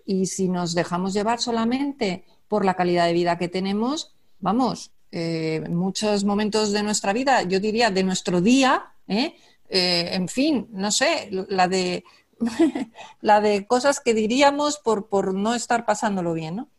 Y 0.05 0.27
si 0.27 0.47
nos 0.47 0.75
dejamos 0.75 1.13
llevar 1.13 1.41
solamente 1.41 2.23
por 2.47 2.63
la 2.63 2.75
calidad 2.75 3.05
de 3.05 3.11
vida 3.13 3.37
que 3.37 3.49
tenemos, 3.49 4.15
vamos, 4.39 4.91
eh, 5.11 5.63
muchos 5.69 6.23
momentos 6.23 6.71
de 6.71 6.83
nuestra 6.83 7.13
vida, 7.13 7.43
yo 7.43 7.59
diría 7.59 7.89
de 7.89 8.03
nuestro 8.03 8.41
día, 8.41 8.93
¿eh? 9.07 9.35
Eh, 9.69 10.09
en 10.13 10.27
fin, 10.27 10.67
no 10.71 10.91
sé, 10.91 11.29
la 11.31 11.67
de, 11.67 12.03
la 13.21 13.41
de 13.41 13.65
cosas 13.67 13.99
que 13.99 14.13
diríamos 14.13 14.77
por, 14.77 15.07
por 15.07 15.33
no 15.33 15.55
estar 15.55 15.85
pasándolo 15.85 16.33
bien, 16.33 16.57
¿no? 16.57 16.69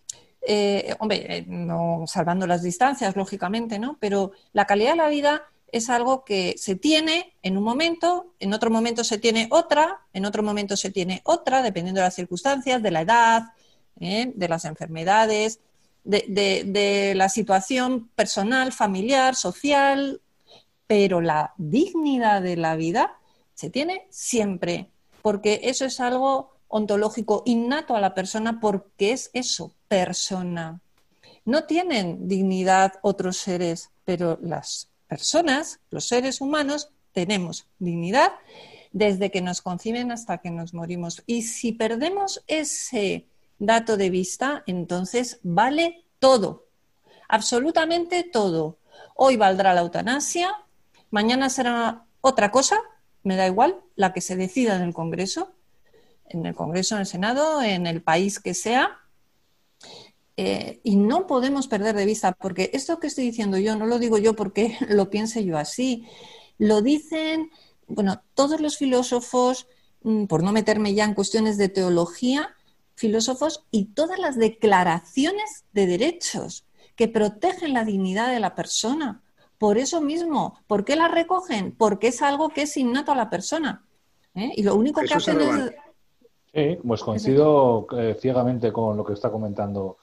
hombre, 0.99 1.45
no 1.47 2.05
salvando 2.07 2.47
las 2.47 2.63
distancias, 2.63 3.15
lógicamente, 3.15 3.79
¿no? 3.79 3.99
Pero 4.01 4.33
la 4.53 4.65
calidad 4.65 4.93
de 4.93 4.97
la 4.97 5.09
vida 5.09 5.43
es 5.71 5.91
algo 5.91 6.25
que 6.25 6.55
se 6.57 6.75
tiene 6.75 7.35
en 7.43 7.57
un 7.57 7.63
momento, 7.63 8.33
en 8.41 8.53
otro 8.53 8.71
momento 8.71 9.05
se 9.05 9.19
tiene 9.19 9.49
otra, 9.51 10.01
en 10.13 10.25
otro 10.25 10.43
momento 10.43 10.77
se 10.77 10.91
tiene 10.91 11.21
otra, 11.25 11.63
dependiendo 11.63 12.01
de 12.01 12.07
las 12.07 12.15
circunstancias, 12.15 12.83
de 12.83 12.91
la 12.91 13.03
edad, 13.03 13.43
de 13.97 14.49
las 14.49 14.65
enfermedades, 14.65 15.61
de, 16.05 17.13
la 17.17 17.29
situación 17.29 18.09
personal, 18.15 18.73
familiar, 18.73 19.35
social, 19.35 20.21
pero 20.87 21.21
la 21.21 21.55
dignidad 21.57 22.43
de 22.43 22.57
la 22.57 22.77
vida 22.77 23.19
se 23.55 23.71
tiene 23.71 24.07
siempre, 24.11 24.91
porque 25.23 25.61
eso 25.65 25.85
es 25.85 26.01
algo 26.01 26.53
ontológico 26.69 27.43
innato 27.47 27.95
a 27.95 28.01
la 28.01 28.15
persona 28.15 28.61
porque 28.61 29.13
es 29.13 29.31
eso, 29.33 29.73
persona. 29.89 30.81
No 31.45 31.65
tienen 31.65 32.29
dignidad 32.29 32.95
otros 33.03 33.37
seres, 33.37 33.91
pero 34.05 34.39
las 34.41 34.89
personas, 35.09 35.81
los 35.91 36.07
seres 36.07 36.41
humanos, 36.41 36.91
tenemos 37.13 37.67
dignidad 37.79 38.33
desde 38.93 39.31
que 39.31 39.41
nos 39.41 39.61
conciben 39.61 40.13
hasta 40.13 40.39
que 40.39 40.51
nos 40.51 40.75
morimos. 40.75 41.23
Y 41.27 41.43
si 41.43 41.73
perdemos 41.73 42.43
ese 42.47 43.27
dato 43.61 43.97
de 43.97 44.11
vista, 44.11 44.65
entonces 44.67 45.39
vale 45.45 46.05
todo, 46.19 46.67
absolutamente 47.29 48.25
todo. 48.25 48.79
Hoy 49.15 49.37
valdrá 49.37 49.75
la 49.75 49.83
eutanasia, 49.83 50.51
mañana 51.11 51.51
será 51.51 52.07
otra 52.23 52.51
cosa, 52.51 52.81
me 53.23 53.37
da 53.37 53.47
igual, 53.47 53.79
la 53.95 54.13
que 54.13 54.23
se 54.23 54.35
decida 54.35 54.75
en 54.75 54.83
el 54.83 54.95
Congreso, 54.95 55.53
en 56.29 56.47
el 56.47 56.55
Congreso, 56.55 56.95
en 56.95 57.03
el 57.03 57.07
Senado, 57.07 57.63
en 57.63 57.87
el 57.87 58.03
país 58.03 58.41
que 58.41 58.55
sea. 58.55 58.99
Eh, 60.37 60.81
y 60.83 60.97
no 60.97 61.27
podemos 61.27 61.69
perder 61.69 61.95
de 61.95 62.07
vista, 62.07 62.33
porque 62.33 62.71
esto 62.73 62.99
que 62.99 63.09
estoy 63.09 63.25
diciendo 63.25 63.59
yo 63.59 63.77
no 63.77 63.85
lo 63.85 63.99
digo 63.99 64.17
yo 64.17 64.35
porque 64.35 64.79
lo 64.89 65.11
piense 65.11 65.45
yo 65.45 65.59
así, 65.59 66.07
lo 66.57 66.81
dicen, 66.81 67.51
bueno, 67.89 68.23
todos 68.33 68.61
los 68.61 68.79
filósofos, 68.79 69.67
mm, 70.03 70.25
por 70.25 70.43
no 70.43 70.53
meterme 70.53 70.95
ya 70.95 71.05
en 71.05 71.13
cuestiones 71.13 71.59
de 71.59 71.69
teología, 71.69 72.55
filósofos 73.01 73.65
y 73.71 73.87
todas 73.87 74.19
las 74.19 74.37
declaraciones 74.37 75.65
de 75.73 75.87
derechos 75.87 76.67
que 76.97 77.09
protegen 77.09 77.73
la 77.73 77.85
dignidad 77.85 78.31
de 78.31 78.41
la 78.41 78.55
persona. 78.55 79.23
Por 79.57 79.79
eso 79.79 80.03
mismo, 80.03 80.59
¿por 80.67 80.85
qué 80.85 80.97
la 80.97 81.09
recogen? 81.09 81.75
Porque 81.77 82.09
es 82.09 82.21
algo 82.21 82.51
que 82.51 82.63
es 82.63 82.77
innato 82.77 83.13
a 83.13 83.17
la 83.17 83.31
persona. 83.31 83.83
¿eh? 84.35 84.53
Y 84.55 84.63
lo 84.63 84.75
único 84.77 85.01
que 85.01 85.15
hacen 85.15 85.41
es... 85.41 85.73
Sí, 86.53 86.79
pues 86.87 87.03
coincido 87.03 87.87
eh, 87.97 88.17
ciegamente 88.21 88.71
con 88.73 88.97
lo 88.97 89.05
que 89.05 89.15
está 89.15 89.31
comentando, 89.31 89.97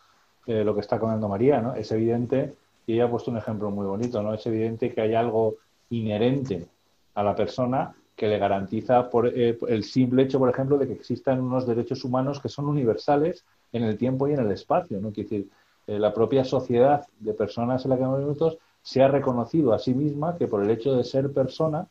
eh, 0.47 0.63
lo 0.63 0.73
que 0.73 0.81
está 0.81 0.97
comentando 0.97 1.27
María, 1.27 1.61
¿no? 1.61 1.75
Es 1.75 1.91
evidente, 1.91 2.55
y 2.87 2.93
ella 2.93 3.05
ha 3.05 3.11
puesto 3.11 3.29
un 3.29 3.37
ejemplo 3.37 3.69
muy 3.69 3.85
bonito, 3.85 4.23
¿no? 4.23 4.33
Es 4.33 4.45
evidente 4.47 4.93
que 4.93 5.01
hay 5.01 5.13
algo 5.13 5.55
inherente 5.89 6.65
a 7.13 7.23
la 7.23 7.35
persona 7.35 7.93
que 8.17 8.27
le 8.27 8.39
garantiza 8.39 9.11
por 9.11 9.27
eh, 9.27 9.57
el 9.67 9.83
simple 9.83 10.23
hecho, 10.23 10.39
por 10.39 10.49
ejemplo, 10.49 10.77
de 10.79 10.87
que 10.87 10.93
existan 10.93 11.39
unos 11.39 11.67
derechos 11.67 12.03
humanos 12.03 12.41
que 12.41 12.49
son 12.49 12.65
universales 12.65 13.45
en 13.71 13.83
el 13.83 13.95
tiempo 13.95 14.27
y 14.27 14.33
en 14.33 14.39
el 14.39 14.51
espacio. 14.51 14.99
¿no? 14.99 15.11
Quiere 15.11 15.29
decir, 15.29 15.49
eh, 15.85 15.99
la 15.99 16.13
propia 16.13 16.43
sociedad 16.43 17.05
de 17.19 17.33
personas 17.35 17.85
en 17.85 17.91
la 17.91 17.97
que 17.97 18.05
minutos 18.05 18.57
se 18.81 19.03
ha 19.03 19.07
reconocido 19.07 19.71
a 19.71 19.77
sí 19.77 19.93
misma 19.93 20.35
que 20.35 20.47
por 20.47 20.63
el 20.63 20.71
hecho 20.71 20.95
de 20.95 21.03
ser 21.03 21.31
persona, 21.31 21.87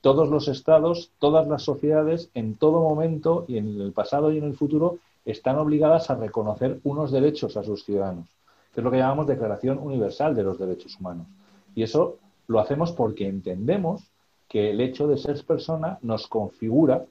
todos 0.00 0.30
los 0.30 0.48
estados, 0.48 1.12
todas 1.18 1.46
las 1.46 1.64
sociedades, 1.64 2.30
en 2.32 2.54
todo 2.54 2.80
momento 2.80 3.44
y 3.46 3.58
en 3.58 3.78
el 3.78 3.92
pasado 3.92 4.32
y 4.32 4.38
en 4.38 4.44
el 4.44 4.54
futuro, 4.54 4.98
están 5.26 5.58
obligadas 5.58 6.08
a 6.08 6.14
reconocer 6.14 6.80
unos 6.84 7.12
derechos 7.12 7.58
a 7.58 7.62
sus 7.62 7.84
ciudadanos, 7.84 8.26
que 8.72 8.80
es 8.80 8.84
lo 8.84 8.90
que 8.90 8.96
llamamos 8.96 9.26
Declaración 9.26 9.78
Universal 9.78 10.34
de 10.34 10.44
los 10.44 10.58
Derechos 10.58 10.96
Humanos. 10.98 11.26
Y 11.74 11.82
eso 11.82 12.16
lo 12.46 12.58
hacemos 12.58 12.92
porque 12.92 13.28
entendemos 13.28 14.10
que 14.48 14.70
el 14.70 14.80
hecho 14.80 15.06
de 15.06 15.18
ser 15.18 15.42
persona 15.44 15.98
nos 16.02 16.26
configura 16.26 17.04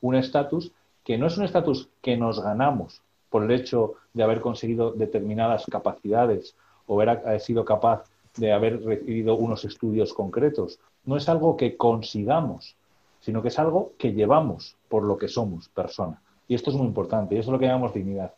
un 0.00 0.14
estatus 0.14 0.72
que 1.04 1.16
no 1.16 1.26
es 1.26 1.38
un 1.38 1.44
estatus 1.44 1.88
que 2.02 2.16
nos 2.16 2.42
ganamos 2.42 3.00
por 3.30 3.44
el 3.44 3.50
hecho 3.50 3.94
de 4.12 4.22
haber 4.22 4.40
conseguido 4.40 4.92
determinadas 4.92 5.66
capacidades 5.70 6.56
o 6.86 7.00
haber 7.00 7.40
sido 7.40 7.64
capaz 7.64 8.04
de 8.36 8.52
haber 8.52 8.82
recibido 8.82 9.36
unos 9.36 9.64
estudios 9.64 10.12
concretos. 10.12 10.78
No 11.04 11.16
es 11.16 11.28
algo 11.28 11.56
que 11.56 11.76
consigamos, 11.76 12.76
sino 13.20 13.42
que 13.42 13.48
es 13.48 13.58
algo 13.58 13.92
que 13.98 14.12
llevamos 14.12 14.76
por 14.88 15.04
lo 15.04 15.16
que 15.16 15.28
somos, 15.28 15.68
persona. 15.68 16.20
Y 16.48 16.54
esto 16.54 16.70
es 16.70 16.76
muy 16.76 16.86
importante, 16.86 17.34
y 17.34 17.38
eso 17.38 17.50
es 17.50 17.52
lo 17.52 17.58
que 17.58 17.66
llamamos 17.66 17.94
dignidad. 17.94 18.32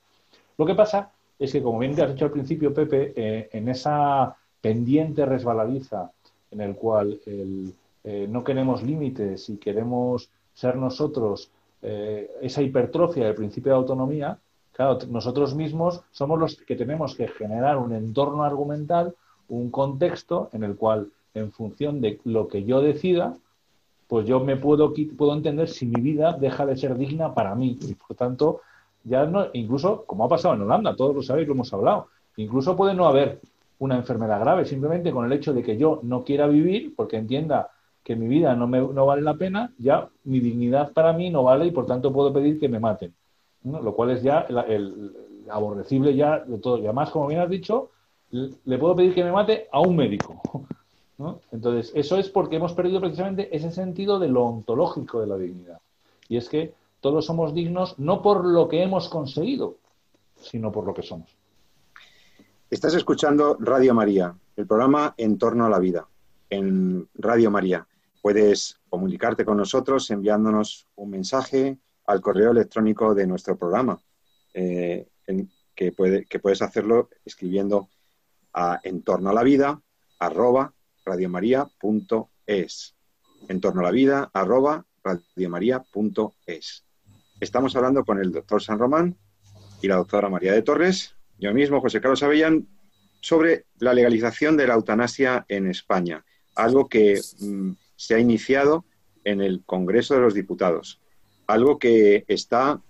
Lo 0.59 0.67
que 0.67 0.75
pasa 0.75 1.11
es 1.39 1.53
que, 1.53 1.63
como 1.63 1.79
bien 1.79 1.95
te 1.95 2.03
has 2.03 2.13
dicho 2.13 2.25
al 2.25 2.31
principio, 2.31 2.73
Pepe, 2.73 3.13
eh, 3.17 3.49
en 3.53 3.69
esa 3.69 4.37
pendiente 4.61 5.27
resbaladiza 5.27 6.11
en 6.51 6.61
el 6.61 6.75
cual 6.77 7.21
el, 7.27 7.75
eh, 8.07 8.29
no 8.31 8.45
queremos 8.45 8.85
límites 8.85 9.51
y 9.51 9.57
queremos 9.57 10.31
ser 10.55 10.77
nosotros 10.77 11.51
eh, 11.83 12.31
esa 12.41 12.63
hipertrofia 12.63 13.27
del 13.27 13.35
principio 13.35 13.73
de 13.73 13.79
autonomía, 13.79 14.39
claro, 14.73 14.99
nosotros 15.11 15.57
mismos 15.57 16.03
somos 16.13 16.39
los 16.39 16.55
que 16.55 16.77
tenemos 16.77 17.17
que 17.17 17.27
generar 17.27 17.79
un 17.79 17.93
entorno 17.93 18.45
argumental, 18.45 19.17
un 19.49 19.73
contexto 19.73 20.51
en 20.53 20.63
el 20.63 20.77
cual, 20.77 21.09
en 21.35 21.51
función 21.51 22.01
de 22.01 22.21
lo 22.23 22.47
que 22.47 22.63
yo 22.63 22.81
decida, 22.81 23.37
pues 24.07 24.25
yo 24.25 24.39
me 24.39 24.57
puedo, 24.57 24.95
puedo 25.19 25.35
entender 25.35 25.69
si 25.69 25.87
mi 25.87 26.01
vida 26.01 26.33
deja 26.33 26.65
de 26.65 26.77
ser 26.77 26.97
digna 26.97 27.35
para 27.35 27.57
mí. 27.57 27.77
Y 27.83 27.95
por 27.95 28.17
tanto, 28.17 28.61
ya 29.03 29.27
no, 29.27 29.47
incluso, 29.53 30.05
como 30.07 30.25
ha 30.25 30.29
pasado 30.29 30.55
en 30.55 30.63
Holanda, 30.63 30.95
todos 30.95 31.13
lo 31.13 31.23
sabéis, 31.25 31.49
lo 31.49 31.55
hemos 31.55 31.73
hablado, 31.73 32.07
incluso 32.37 32.77
puede 32.77 32.95
no 32.95 33.07
haber 33.07 33.41
una 33.81 33.97
enfermedad 33.97 34.39
grave, 34.39 34.65
simplemente 34.65 35.11
con 35.11 35.27
el 35.27 35.33
hecho 35.33 35.53
de 35.53 35.65
que 35.65 35.77
yo 35.77 35.99
no 36.05 36.23
quiera 36.23 36.47
vivir, 36.47 36.95
porque 36.95 37.17
entienda 37.17 37.71
que 38.07 38.15
mi 38.15 38.29
vida 38.29 38.55
no, 38.55 38.69
me, 38.69 38.79
no 38.79 39.05
vale 39.05 39.21
la 39.21 39.35
pena, 39.35 39.73
ya 39.79 40.09
mi 40.23 40.39
dignidad 40.39 40.93
para 40.93 41.13
mí 41.13 41.29
no 41.29 41.43
vale 41.43 41.67
y 41.67 41.73
por 41.73 41.87
tanto 41.87 42.13
puedo 42.13 42.33
pedir 42.33 42.61
que 42.61 42.69
me 42.69 42.79
maten. 42.79 43.13
Lo 43.65 43.97
cual 43.97 44.11
es 44.11 44.23
ya 44.23 44.43
el, 44.43 45.13
aborrecible 45.51 46.15
ya 46.15 46.39
de 46.39 46.59
todo. 46.59 46.79
Y 46.79 46.85
además, 46.85 47.11
como 47.11 47.27
bien 47.27 47.41
has 47.41 47.51
dicho, 47.51 47.91
le 48.31 48.79
puedo 48.79 48.95
pedir 48.95 49.13
que 49.13 49.25
me 49.25 49.33
mate 49.33 49.67
a 49.73 49.81
un 49.81 49.97
médico. 49.97 50.41
Entonces, 51.51 51.91
eso 51.97 52.17
es 52.17 52.29
porque 52.29 52.55
hemos 52.55 52.75
perdido 52.75 53.01
precisamente 53.01 53.49
ese 53.51 53.73
sentido 53.73 54.21
de 54.21 54.29
lo 54.29 54.45
ontológico 54.45 55.21
de 55.21 55.27
la 55.27 55.37
dignidad. 55.37 55.81
Y 56.29 56.37
es 56.37 56.49
que 56.49 56.75
todos 57.01 57.27
somos 57.27 57.55
dignos 57.55 57.99
no 57.99 58.23
por 58.23 58.45
lo 58.45 58.69
que 58.69 58.85
hemos 58.85 59.09
conseguido, 59.09 59.79
sino 60.37 60.71
por 60.71 60.87
lo 60.87 60.95
que 60.95 61.03
somos. 61.03 61.29
Estás 62.71 62.95
escuchando 62.95 63.57
Radio 63.59 63.95
María, 63.95 64.33
el 64.55 64.69
programa 64.69 65.13
En 65.17 65.39
torno 65.39 65.67
a 65.67 65.71
la 65.71 65.81
vida, 65.81 66.07
en 66.51 67.09
Radio 67.17 67.51
María. 67.51 67.85
Puedes 68.27 68.81
comunicarte 68.89 69.45
con 69.45 69.57
nosotros 69.57 70.11
enviándonos 70.11 70.89
un 70.97 71.11
mensaje 71.11 71.79
al 72.07 72.21
correo 72.21 72.51
electrónico 72.51 73.15
de 73.15 73.25
nuestro 73.25 73.57
programa, 73.57 74.01
eh, 74.53 75.07
que, 75.77 75.93
puedes 75.93 76.61
hacerlo 76.61 77.09
escribiendo 77.25 77.89
a 78.53 78.81
en 78.83 79.03
torno 79.03 79.31
a 79.31 79.33
la 79.33 79.45
vida 79.45 79.81
arroba 80.19 80.75
radiomaria.es. 81.05 82.97
En 83.47 83.61
torno 83.61 83.83
a 83.83 83.85
la 83.85 83.91
vida 83.93 84.29
arroba 84.35 84.85
radiomaria.es. 85.05 86.85
Estamos 87.39 87.77
hablando 87.77 88.05
con 88.05 88.19
el 88.19 88.33
doctor 88.33 88.61
San 88.61 88.81
Román 88.81 89.17
y 89.81 89.87
la 89.87 89.99
doctora 89.99 90.29
María 90.29 90.53
de 90.53 90.63
Torres, 90.63 91.15
yo 91.39 91.55
mismo, 91.55 91.81
José 91.81 92.01
Carlos 92.01 92.25
Avellán, 92.25 92.67
sobre 93.21 93.67
la 93.79 93.95
legalización 93.95 94.57
de 94.57 94.67
la 94.67 94.75
eutanasia 94.75 95.47
en 95.47 95.69
España, 95.69 96.25
algo 96.57 96.89
que 96.89 97.21
mm, 97.39 97.71
se 97.97 98.15
ha 98.15 98.19
iniciado 98.19 98.85
en 99.25 99.41
el 99.41 99.65
Congreso 99.65 100.15
de 100.15 100.21
los 100.21 100.35
Diputados, 100.35 101.01
algo 101.47 101.79
que 101.79 102.25
está 102.29 102.81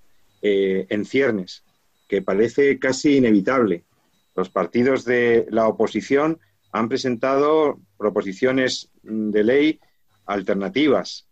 eh, 0.42 0.86
en 0.90 1.04
ciernes, 1.04 1.64
que 2.09 2.22
parece 2.22 2.78
casi 2.78 3.16
inevitable. 3.16 3.84
Los 4.34 4.50
partidos 4.50 5.04
de 5.04 5.46
la 5.50 5.66
oposición 5.66 6.38
han 6.72 6.88
presentado 6.88 7.80
proposiciones 7.96 8.90
de 9.02 9.44
ley 9.44 9.80
alternativas, 10.26 11.26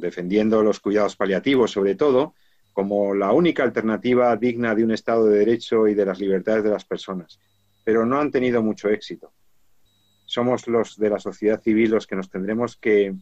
defendiendo 0.00 0.62
los 0.62 0.78
cuidados 0.80 1.16
paliativos 1.16 1.70
sobre 1.70 1.94
todo, 1.94 2.34
como 2.72 3.14
la 3.14 3.32
única 3.32 3.62
alternativa 3.62 4.36
digna 4.36 4.74
de 4.74 4.84
un 4.84 4.92
Estado 4.92 5.26
de 5.26 5.38
Derecho 5.38 5.88
y 5.88 5.94
de 5.94 6.06
las 6.06 6.18
libertades 6.20 6.64
de 6.64 6.70
las 6.70 6.84
personas, 6.84 7.38
pero 7.84 8.04
no 8.04 8.18
han 8.18 8.30
tenido 8.30 8.62
mucho 8.62 8.88
éxito 8.88 9.32
somos 10.32 10.66
los 10.66 10.96
de 10.96 11.10
la 11.10 11.18
sociedad 11.18 11.60
civil 11.60 11.90
los 11.90 12.06
que 12.06 12.16
nos 12.16 12.30
tendremos 12.30 12.78
que 12.78 13.14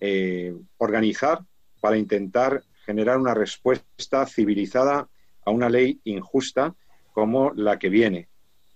eh, 0.00 0.54
organizar 0.78 1.40
para 1.78 1.98
intentar 1.98 2.62
generar 2.86 3.18
una 3.18 3.34
respuesta 3.34 4.24
civilizada 4.24 5.06
a 5.44 5.50
una 5.50 5.68
ley 5.68 6.00
injusta 6.04 6.74
como 7.12 7.52
la 7.54 7.78
que 7.78 7.90
viene. 7.90 8.28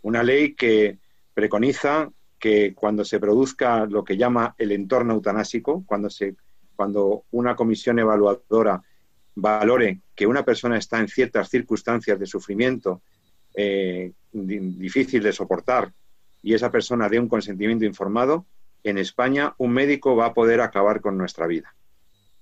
Una 0.02 0.22
ley 0.22 0.54
que 0.54 0.98
preconiza 1.32 2.10
que 2.38 2.74
cuando 2.74 3.06
se 3.06 3.18
produzca 3.18 3.86
lo 3.86 4.04
que 4.04 4.18
llama 4.18 4.54
el 4.58 4.72
entorno 4.72 5.14
eutanásico, 5.14 5.82
cuando, 5.86 6.10
se, 6.10 6.34
cuando 6.76 7.24
una 7.30 7.56
comisión 7.56 7.98
evaluadora 7.98 8.82
valore 9.34 10.00
que 10.14 10.26
una 10.26 10.44
persona 10.44 10.76
está 10.76 11.00
en 11.00 11.08
ciertas 11.08 11.48
circunstancias 11.48 12.18
de 12.18 12.26
sufrimiento 12.26 13.00
eh, 13.54 14.12
difícil 14.30 15.22
de 15.22 15.32
soportar 15.32 15.90
y 16.42 16.54
esa 16.54 16.70
persona 16.70 17.08
dé 17.08 17.18
un 17.18 17.28
consentimiento 17.28 17.84
informado, 17.84 18.46
en 18.84 18.98
España 18.98 19.54
un 19.58 19.72
médico 19.72 20.16
va 20.16 20.26
a 20.26 20.34
poder 20.34 20.60
acabar 20.60 21.00
con 21.00 21.18
nuestra 21.18 21.46
vida. 21.46 21.74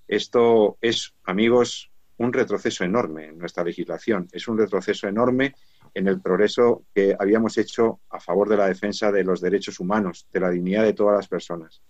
Esto 0.07 0.77
es, 0.81 1.15
amigos, 1.25 1.91
un 2.19 2.33
retroceso 2.33 2.85
enorme 2.85 3.27
en 3.27 3.39
nuestra 3.39 3.65
legislación, 3.65 4.29
es 4.33 4.47
un 4.49 4.59
retroceso 4.59 5.09
enorme 5.09 5.55
en 5.95 6.09
el 6.09 6.21
progreso 6.21 6.85
que 6.95 7.17
habíamos 7.19 7.57
hecho 7.59 8.01
a 8.11 8.21
favor 8.21 8.49
de 8.49 8.57
la 8.57 8.69
defensa 8.69 9.11
de 9.11 9.25
los 9.25 9.41
derechos 9.41 9.81
humanos, 9.81 10.27
de 10.33 10.41
la 10.41 10.51
dignidad 10.51 10.85
de 10.85 10.93
todas 10.93 11.17
las 11.17 11.29
personas. 11.29 11.83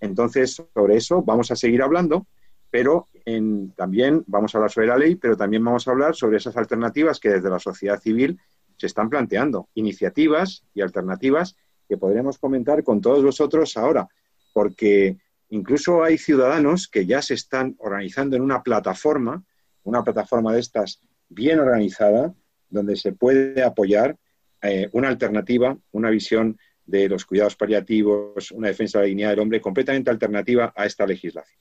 Entonces, 0.00 0.62
sobre 0.72 0.96
eso 0.96 1.22
vamos 1.22 1.50
a 1.50 1.56
seguir 1.56 1.82
hablando, 1.82 2.26
pero 2.70 3.08
también 3.76 4.22
vamos 4.26 4.54
a 4.54 4.58
hablar 4.58 4.70
sobre 4.70 4.88
la 4.88 4.98
ley, 4.98 5.16
pero 5.16 5.36
también 5.36 5.64
vamos 5.64 5.86
a 5.86 5.92
hablar 5.92 6.14
sobre 6.14 6.36
esas 6.36 6.56
alternativas 6.56 7.18
que 7.18 7.30
desde 7.30 7.50
la 7.50 7.58
sociedad 7.58 8.00
civil 8.00 8.38
se 8.76 8.86
están 8.86 9.10
planteando, 9.10 9.68
iniciativas 9.74 10.64
y 10.74 10.80
alternativas 10.80 11.56
que 11.88 11.96
podremos 11.96 12.38
comentar 12.38 12.82
con 12.82 13.00
todos 13.00 13.22
vosotros 13.22 13.76
ahora, 13.76 14.08
porque 14.52 15.16
incluso 15.50 16.02
hay 16.02 16.18
ciudadanos 16.18 16.88
que 16.88 17.06
ya 17.06 17.22
se 17.22 17.34
están 17.34 17.76
organizando 17.78 18.36
en 18.36 18.42
una 18.42 18.62
plataforma, 18.62 19.44
una 19.82 20.02
plataforma 20.02 20.52
de 20.52 20.60
estas 20.60 21.00
bien 21.28 21.58
organizada, 21.58 22.34
donde 22.68 22.96
se 22.96 23.12
puede 23.12 23.62
apoyar 23.62 24.16
eh, 24.62 24.88
una 24.92 25.08
alternativa, 25.08 25.76
una 25.92 26.10
visión 26.10 26.58
de 26.86 27.08
los 27.08 27.24
cuidados 27.24 27.56
paliativos, 27.56 28.50
una 28.50 28.68
defensa 28.68 28.98
de 28.98 29.04
la 29.04 29.08
dignidad 29.08 29.30
del 29.30 29.40
hombre 29.40 29.60
completamente 29.60 30.10
alternativa 30.10 30.72
a 30.74 30.86
esta 30.86 31.06
legislación. 31.06 31.60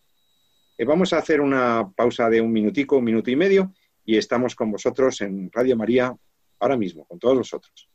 Eh, 0.78 0.86
vamos 0.86 1.14
a 1.14 1.18
hacer 1.18 1.40
una 1.42 1.92
pausa 1.96 2.30
de 2.30 2.42
un 2.42 2.52
minutico, 2.52 2.98
un 2.98 3.06
minuto 3.06 3.30
y 3.30 3.36
medio, 3.36 3.74
y 4.06 4.18
estamos 4.18 4.56
con 4.56 4.72
vosotros 4.72 5.22
en 5.22 5.50
Radio 5.52 5.78
María 5.78 6.16
ahora 6.60 6.78
mismo, 6.78 7.06
con 7.06 7.20
todos 7.20 7.38
vosotros. 7.38 7.90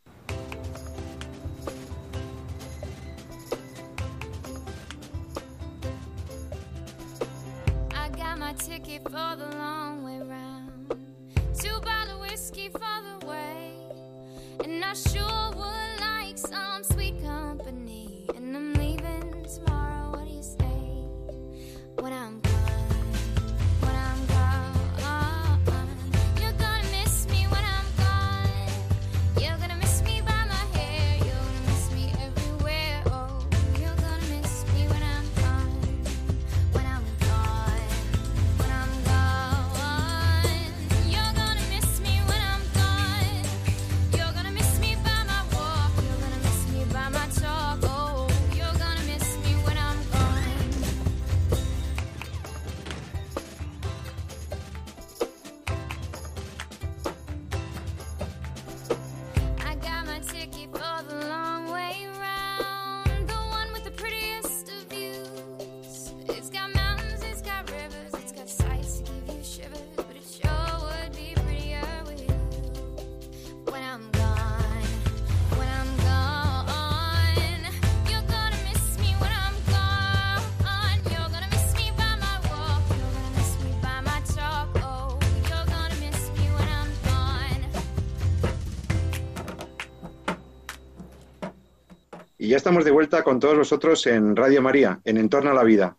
Estamos 92.58 92.84
de 92.84 92.90
vuelta 92.90 93.22
con 93.22 93.38
todos 93.38 93.56
vosotros 93.56 94.04
en 94.08 94.34
Radio 94.34 94.60
María, 94.60 95.00
en 95.04 95.16
Entorno 95.16 95.52
a 95.52 95.54
la 95.54 95.62
Vida. 95.62 95.96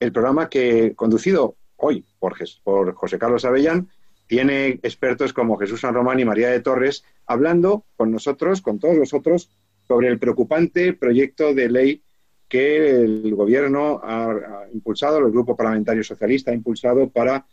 El 0.00 0.12
programa 0.12 0.48
que, 0.48 0.94
conducido 0.96 1.56
hoy 1.76 2.06
por, 2.18 2.36
por 2.62 2.94
José 2.94 3.18
Carlos 3.18 3.44
Avellán, 3.44 3.90
tiene 4.26 4.80
expertos 4.82 5.34
como 5.34 5.58
Jesús 5.58 5.82
San 5.82 5.92
Román 5.92 6.18
y 6.18 6.24
María 6.24 6.48
de 6.48 6.60
Torres 6.60 7.04
hablando 7.26 7.84
con 7.96 8.10
nosotros, 8.10 8.62
con 8.62 8.78
todos 8.78 8.96
nosotros, 8.96 9.50
sobre 9.86 10.08
el 10.08 10.18
preocupante 10.18 10.94
proyecto 10.94 11.52
de 11.52 11.68
ley 11.68 12.02
que 12.48 13.02
el 13.02 13.34
Gobierno 13.34 14.00
ha, 14.02 14.64
impulsado, 14.72 15.18
el 15.18 15.32
Grupo 15.32 15.54
Parlamentario 15.54 16.02
Socialista 16.02 16.50
ha 16.50 16.54
impulsado 16.54 17.10
para 17.10 17.44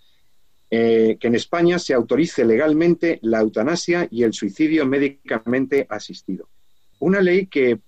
eh, 0.70 1.18
que 1.20 1.28
en 1.28 1.36
España 1.36 1.80
se 1.80 1.94
autorice 1.94 2.46
legalmente 2.46 3.20
la 3.24 3.42
eutanasia 3.42 4.08
y 4.10 4.24
el 4.24 4.32
suicidio 4.32 4.86
médicamente 4.86 5.86
asistido. 5.90 6.48
Una 7.00 7.20
ley 7.20 7.48
que 7.48 7.82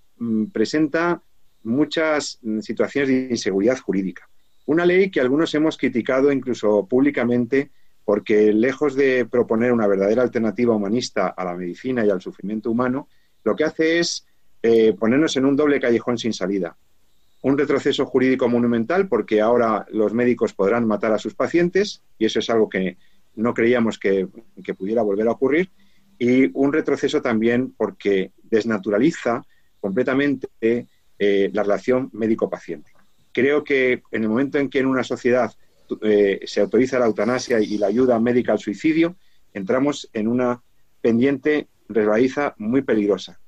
presenta 0.51 1.21
muchas 1.63 2.39
mm, 2.41 2.59
situaciones 2.59 3.09
de 3.09 3.27
inseguridad 3.31 3.79
jurídica. 3.79 4.29
Una 4.65 4.85
ley 4.85 5.09
que 5.09 5.19
algunos 5.19 5.53
hemos 5.55 5.77
criticado 5.77 6.31
incluso 6.31 6.87
públicamente 6.87 7.71
porque 8.05 8.51
lejos 8.53 8.95
de 8.95 9.25
proponer 9.25 9.71
una 9.71 9.87
verdadera 9.87 10.21
alternativa 10.21 10.75
humanista 10.75 11.27
a 11.27 11.45
la 11.45 11.55
medicina 11.55 12.05
y 12.05 12.09
al 12.09 12.21
sufrimiento 12.21 12.69
humano, 12.69 13.07
lo 13.43 13.55
que 13.55 13.63
hace 13.63 13.99
es 13.99 14.25
eh, 14.61 14.93
ponernos 14.93 15.35
en 15.37 15.45
un 15.45 15.55
doble 15.55 15.79
callejón 15.79 16.17
sin 16.17 16.33
salida. 16.33 16.75
Un 17.41 17.57
retroceso 17.57 18.05
jurídico 18.05 18.47
monumental 18.47 19.07
porque 19.07 19.41
ahora 19.41 19.85
los 19.89 20.13
médicos 20.13 20.53
podrán 20.53 20.85
matar 20.85 21.13
a 21.13 21.17
sus 21.17 21.33
pacientes 21.33 22.01
y 22.17 22.25
eso 22.25 22.39
es 22.39 22.49
algo 22.49 22.69
que 22.69 22.97
no 23.35 23.53
creíamos 23.53 23.97
que 23.99 24.27
pudiera 24.77 25.01
volver 25.01 25.27
a 25.27 25.31
ocurrir. 25.31 25.69
Y 26.19 26.49
un 26.53 26.71
retroceso 26.71 27.21
también 27.21 27.73
porque 27.75 28.31
desnaturaliza 28.43 29.45
completamente 29.83 30.47
eh, 30.61 31.49
la 31.51 31.61
relación 31.61 32.09
médico-paciente. 32.13 32.93
Creo 33.33 33.65
que 33.65 34.01
en 34.11 34.23
el 34.23 34.29
momento 34.29 34.57
en 34.57 34.69
que 34.69 34.79
en 34.79 34.85
una 34.85 35.03
sociedad 35.03 35.51
eh, 36.01 36.39
se 36.45 36.61
autoriza 36.61 36.99
la 36.99 37.07
eutanasia 37.07 37.59
y 37.59 37.77
la 37.77 37.87
ayuda 37.87 38.17
médica 38.17 38.53
al 38.53 38.59
suicidio, 38.59 39.17
entramos 39.53 40.09
en 40.13 40.29
una 40.29 40.63
pendiente 41.01 41.67
resbaliza 41.89 42.55
muy 42.57 42.83
peligrosa. 42.83 43.41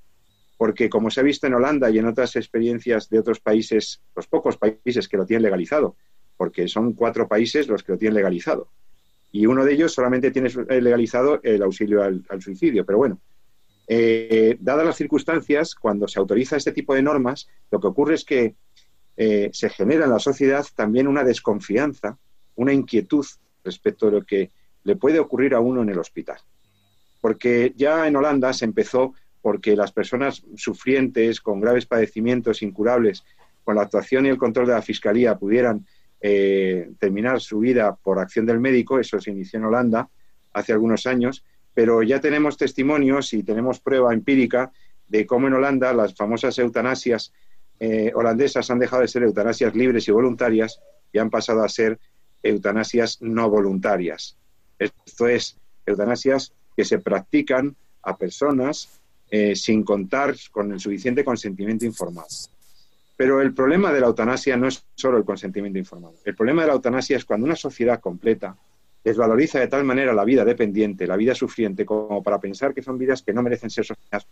Porque, 0.57 0.89
como 0.89 1.09
se 1.09 1.21
ha 1.21 1.23
visto 1.23 1.47
en 1.47 1.53
Holanda 1.53 1.89
y 1.89 1.99
en 1.99 2.07
otras 2.07 2.35
experiencias 2.35 3.07
de 3.09 3.19
otros 3.19 3.39
países, 3.39 4.01
los 4.13 4.27
pocos 4.27 4.57
países 4.57 5.07
que 5.07 5.15
lo 5.15 5.25
tienen 5.25 5.43
legalizado, 5.43 5.95
porque 6.35 6.67
son 6.67 6.91
cuatro 6.91 7.29
países 7.29 7.69
los 7.69 7.81
que 7.81 7.93
lo 7.93 7.97
tienen 7.97 8.15
legalizado. 8.15 8.67
Y 9.31 9.45
uno 9.45 9.63
de 9.63 9.71
ellos 9.71 9.93
solamente 9.93 10.31
tiene 10.31 10.49
legalizado 10.81 11.39
el 11.43 11.63
auxilio 11.63 12.03
al 12.03 12.41
suicidio. 12.41 12.85
Pero 12.85 12.97
bueno, 12.97 13.21
eh, 13.87 14.57
dadas 14.59 14.85
las 14.85 14.95
circunstancias, 14.95 15.75
cuando 15.75 16.07
se 16.07 16.19
autoriza 16.19 16.57
este 16.57 16.71
tipo 16.71 16.95
de 16.95 17.03
normas, 17.03 17.47
lo 17.71 17.79
que 17.79 17.87
ocurre 17.87 18.15
es 18.15 18.25
que 18.25 18.55
eh, 19.17 19.49
se 19.53 19.69
genera 19.69 20.05
en 20.05 20.11
la 20.11 20.19
sociedad 20.19 20.65
también 20.75 21.07
una 21.07 21.23
desconfianza, 21.23 22.17
una 22.55 22.73
inquietud 22.73 23.25
respecto 23.63 24.07
a 24.07 24.11
lo 24.11 24.23
que 24.23 24.51
le 24.83 24.95
puede 24.95 25.19
ocurrir 25.19 25.53
a 25.53 25.59
uno 25.59 25.81
en 25.81 25.89
el 25.89 25.99
hospital. 25.99 26.37
Porque 27.21 27.73
ya 27.75 28.07
en 28.07 28.15
Holanda 28.15 28.53
se 28.53 28.65
empezó 28.65 29.13
porque 29.41 29.75
las 29.75 29.91
personas 29.91 30.43
sufrientes 30.55 31.39
con 31.39 31.59
graves 31.59 31.85
padecimientos 31.85 32.61
incurables, 32.61 33.23
con 33.63 33.75
la 33.75 33.83
actuación 33.83 34.25
y 34.25 34.29
el 34.29 34.37
control 34.37 34.67
de 34.67 34.73
la 34.73 34.81
Fiscalía, 34.81 35.37
pudieran 35.37 35.85
eh, 36.19 36.91
terminar 36.99 37.39
su 37.41 37.59
vida 37.59 37.95
por 37.95 38.19
acción 38.19 38.45
del 38.45 38.59
médico, 38.59 38.99
eso 38.99 39.19
se 39.19 39.31
inició 39.31 39.59
en 39.59 39.65
Holanda 39.65 40.09
hace 40.53 40.73
algunos 40.73 41.05
años, 41.05 41.43
pero 41.75 42.01
ya 42.01 42.19
tenemos 42.19 42.57
testimonios 42.57 43.33
y 43.33 43.43
tenemos 43.43 43.79
prueba 43.79 44.13
empírica 44.13 44.71
de 45.07 45.27
cómo 45.27 45.47
en 45.47 45.53
Holanda 45.53 45.93
las 45.93 46.15
famosas 46.15 46.57
eutanasias 46.57 47.31
eh, 47.79 48.11
holandesas 48.15 48.71
han 48.71 48.79
dejado 48.79 49.01
de 49.01 49.09
ser 49.09 49.23
eutanasias 49.23 49.75
libres 49.75 50.07
y 50.07 50.11
voluntarias 50.11 50.79
y 51.11 51.19
han 51.19 51.29
pasado 51.29 51.61
a 51.61 51.69
ser 51.69 51.99
eutanasias 52.41 53.21
no 53.21 53.49
voluntarias. 53.49 54.37
Esto 54.79 55.27
es, 55.27 55.57
eutanasias 55.85 56.53
que 56.75 56.85
se 56.85 56.99
practican 56.99 57.75
a 58.01 58.17
personas 58.17 58.89
eh, 59.29 59.55
sin 59.55 59.83
contar 59.83 60.35
con 60.51 60.71
el 60.71 60.79
suficiente 60.79 61.25
consentimiento 61.25 61.85
informado. 61.85 62.27
Pero 63.17 63.41
el 63.41 63.53
problema 63.53 63.91
de 63.91 63.99
la 63.99 64.07
eutanasia 64.07 64.55
no 64.55 64.67
es 64.67 64.85
solo 64.95 65.17
el 65.17 65.25
consentimiento 65.25 65.79
informado. 65.79 66.15
El 66.23 66.35
problema 66.35 66.61
de 66.61 66.67
la 66.69 66.73
eutanasia 66.73 67.17
es 67.17 67.25
cuando 67.25 67.45
una 67.45 67.55
sociedad 67.55 67.99
completa 67.99 68.55
desvaloriza 69.05 69.59
de 69.59 69.67
tal 69.67 69.83
manera 69.83 70.13
la 70.13 70.25
vida 70.25 70.43
dependiente, 70.43 71.05
la 71.05 71.15
vida 71.15 71.35
sufriente, 71.35 71.85
como 71.85 72.23
para 72.23 72.39
pensar 72.39 72.73
que 72.73 72.81
son 72.81 72.97
vidas 72.97 73.21
que 73.21 73.33
no 73.33 73.43
merecen 73.43 73.69
ser 73.69 73.85
sostenidas, 73.85 74.25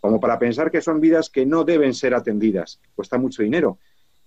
como 0.00 0.18
para 0.18 0.38
pensar 0.38 0.70
que 0.70 0.80
son 0.80 1.02
vidas 1.02 1.28
que 1.28 1.44
no 1.44 1.62
deben 1.62 1.92
ser 1.92 2.14
atendidas. 2.14 2.80
Cuesta 2.94 3.18
mucho 3.18 3.42
dinero. 3.42 3.78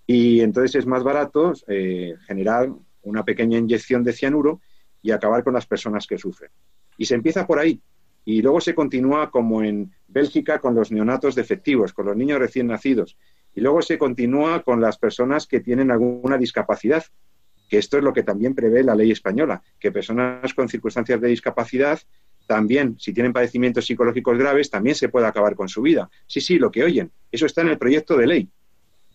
Y 0.05 0.41
entonces 0.41 0.75
es 0.75 0.85
más 0.85 1.03
barato 1.03 1.53
eh, 1.67 2.17
generar 2.27 2.69
una 3.01 3.25
pequeña 3.25 3.57
inyección 3.57 4.03
de 4.03 4.13
cianuro 4.13 4.61
y 5.01 5.09
acabar 5.09 5.43
con 5.43 5.55
las 5.55 5.65
personas 5.65 6.05
que 6.05 6.19
sufren. 6.19 6.51
Y 6.95 7.05
se 7.05 7.15
empieza 7.15 7.47
por 7.47 7.57
ahí. 7.57 7.81
Y 8.25 8.43
luego 8.43 8.61
se 8.61 8.75
continúa 8.75 9.31
como 9.31 9.63
en 9.63 9.91
Bélgica 10.07 10.59
con 10.59 10.75
los 10.75 10.91
neonatos 10.91 11.33
defectivos, 11.33 11.93
con 11.93 12.05
los 12.05 12.15
niños 12.15 12.37
recién 12.37 12.67
nacidos. 12.67 13.17
Y 13.55 13.61
luego 13.61 13.81
se 13.81 13.97
continúa 13.97 14.61
con 14.61 14.81
las 14.81 14.99
personas 14.99 15.47
que 15.47 15.61
tienen 15.61 15.89
alguna 15.89 16.37
discapacidad, 16.37 17.03
que 17.69 17.77
esto 17.77 17.97
es 17.97 18.03
lo 18.03 18.11
que 18.11 18.23
también 18.23 18.55
prevé 18.55 18.83
la 18.83 18.95
ley 18.95 19.11
española, 19.11 19.61
que 19.79 19.91
personas 19.91 20.53
con 20.53 20.67
circunstancias 20.67 21.21
de 21.21 21.27
discapacidad 21.29 21.99
también, 22.47 22.95
si 22.99 23.13
tienen 23.13 23.31
padecimientos 23.31 23.85
psicológicos 23.85 24.35
graves, 24.35 24.71
también 24.71 24.95
se 24.95 25.07
puede 25.07 25.27
acabar 25.27 25.55
con 25.55 25.69
su 25.69 25.83
vida. 25.83 26.09
Sí, 26.25 26.41
sí, 26.41 26.57
lo 26.57 26.71
que 26.71 26.83
oyen. 26.83 27.11
Eso 27.31 27.45
está 27.45 27.61
en 27.61 27.67
el 27.67 27.77
proyecto 27.77 28.17
de 28.17 28.25
ley. 28.25 28.49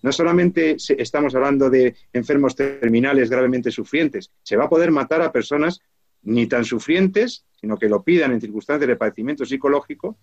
No 0.02 0.12
solamente 0.12 0.76
estamos 0.78 1.34
hablando 1.34 1.68
de 1.68 1.96
enfermos 2.12 2.54
terminales 2.54 3.28
gravemente 3.28 3.72
sufrientes, 3.72 4.30
se 4.42 4.56
va 4.56 4.66
a 4.66 4.68
poder 4.68 4.92
matar 4.92 5.20
a 5.20 5.32
personas 5.32 5.80
ni 6.22 6.46
tan 6.46 6.64
sufrientes, 6.64 7.44
sino 7.60 7.76
que 7.76 7.88
lo 7.88 8.04
pidan 8.04 8.32
en 8.32 8.40
circunstancias 8.40 8.86
de 8.86 8.96
padecimiento 8.96 9.44
psicológico, 9.44 10.16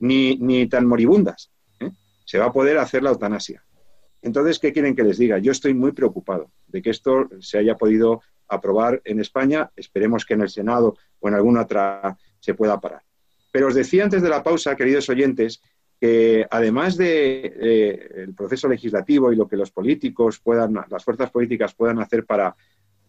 ni, 0.00 0.36
ni 0.36 0.68
tan 0.68 0.86
moribundas. 0.86 1.50
¿eh? 1.80 1.90
Se 2.24 2.38
va 2.38 2.46
a 2.46 2.52
poder 2.52 2.76
hacer 2.76 3.02
la 3.02 3.10
eutanasia. 3.10 3.64
Entonces, 4.22 4.58
¿qué 4.58 4.72
quieren 4.72 4.96
que 4.96 5.04
les 5.04 5.18
diga? 5.18 5.38
Yo 5.38 5.52
estoy 5.52 5.74
muy 5.74 5.92
preocupado 5.92 6.50
de 6.66 6.82
que 6.82 6.90
esto 6.90 7.28
se 7.40 7.58
haya 7.58 7.76
podido 7.76 8.22
aprobar 8.48 9.00
en 9.04 9.20
España. 9.20 9.70
Esperemos 9.76 10.24
que 10.24 10.34
en 10.34 10.42
el 10.42 10.48
Senado 10.48 10.96
o 11.20 11.28
en 11.28 11.34
alguna 11.34 11.62
otra 11.62 12.16
se 12.40 12.54
pueda 12.54 12.80
parar. 12.80 13.02
Pero 13.52 13.68
os 13.68 13.74
decía 13.74 14.04
antes 14.04 14.22
de 14.22 14.28
la 14.28 14.42
pausa, 14.42 14.76
queridos 14.76 15.08
oyentes, 15.08 15.60
que 16.00 16.46
además 16.50 16.96
del 16.96 17.06
de, 17.58 18.32
proceso 18.36 18.68
legislativo 18.68 19.32
y 19.32 19.36
lo 19.36 19.48
que 19.48 19.56
los 19.56 19.70
políticos 19.70 20.40
puedan, 20.40 20.74
las 20.90 21.04
fuerzas 21.04 21.30
políticas 21.30 21.74
puedan 21.74 21.98
hacer 21.98 22.26
para 22.26 22.54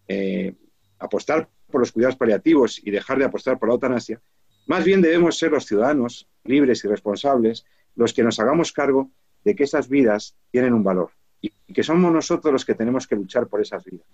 eh, 0.06 0.54
apostar 0.98 1.48
por 1.70 1.80
los 1.80 1.92
cuidados 1.92 2.16
paliativos 2.16 2.80
y 2.82 2.90
dejar 2.90 3.18
de 3.18 3.26
apostar 3.26 3.58
por 3.58 3.68
la 3.68 3.74
eutanasia, 3.74 4.20
más 4.66 4.84
bien 4.84 5.02
debemos 5.02 5.38
ser 5.38 5.50
los 5.50 5.66
ciudadanos 5.66 6.28
libres 6.44 6.84
y 6.84 6.88
responsables 6.88 7.64
los 7.94 8.12
que 8.12 8.22
nos 8.22 8.38
hagamos 8.40 8.72
cargo 8.72 9.10
de 9.48 9.56
que 9.56 9.64
esas 9.64 9.88
vidas 9.88 10.36
tienen 10.50 10.74
un 10.74 10.84
valor 10.84 11.10
y 11.40 11.72
que 11.72 11.82
somos 11.82 12.12
nosotros 12.12 12.52
los 12.52 12.66
que 12.66 12.74
tenemos 12.74 13.06
que 13.06 13.16
luchar 13.16 13.46
por 13.46 13.62
esas 13.62 13.82
vidas 13.82 14.06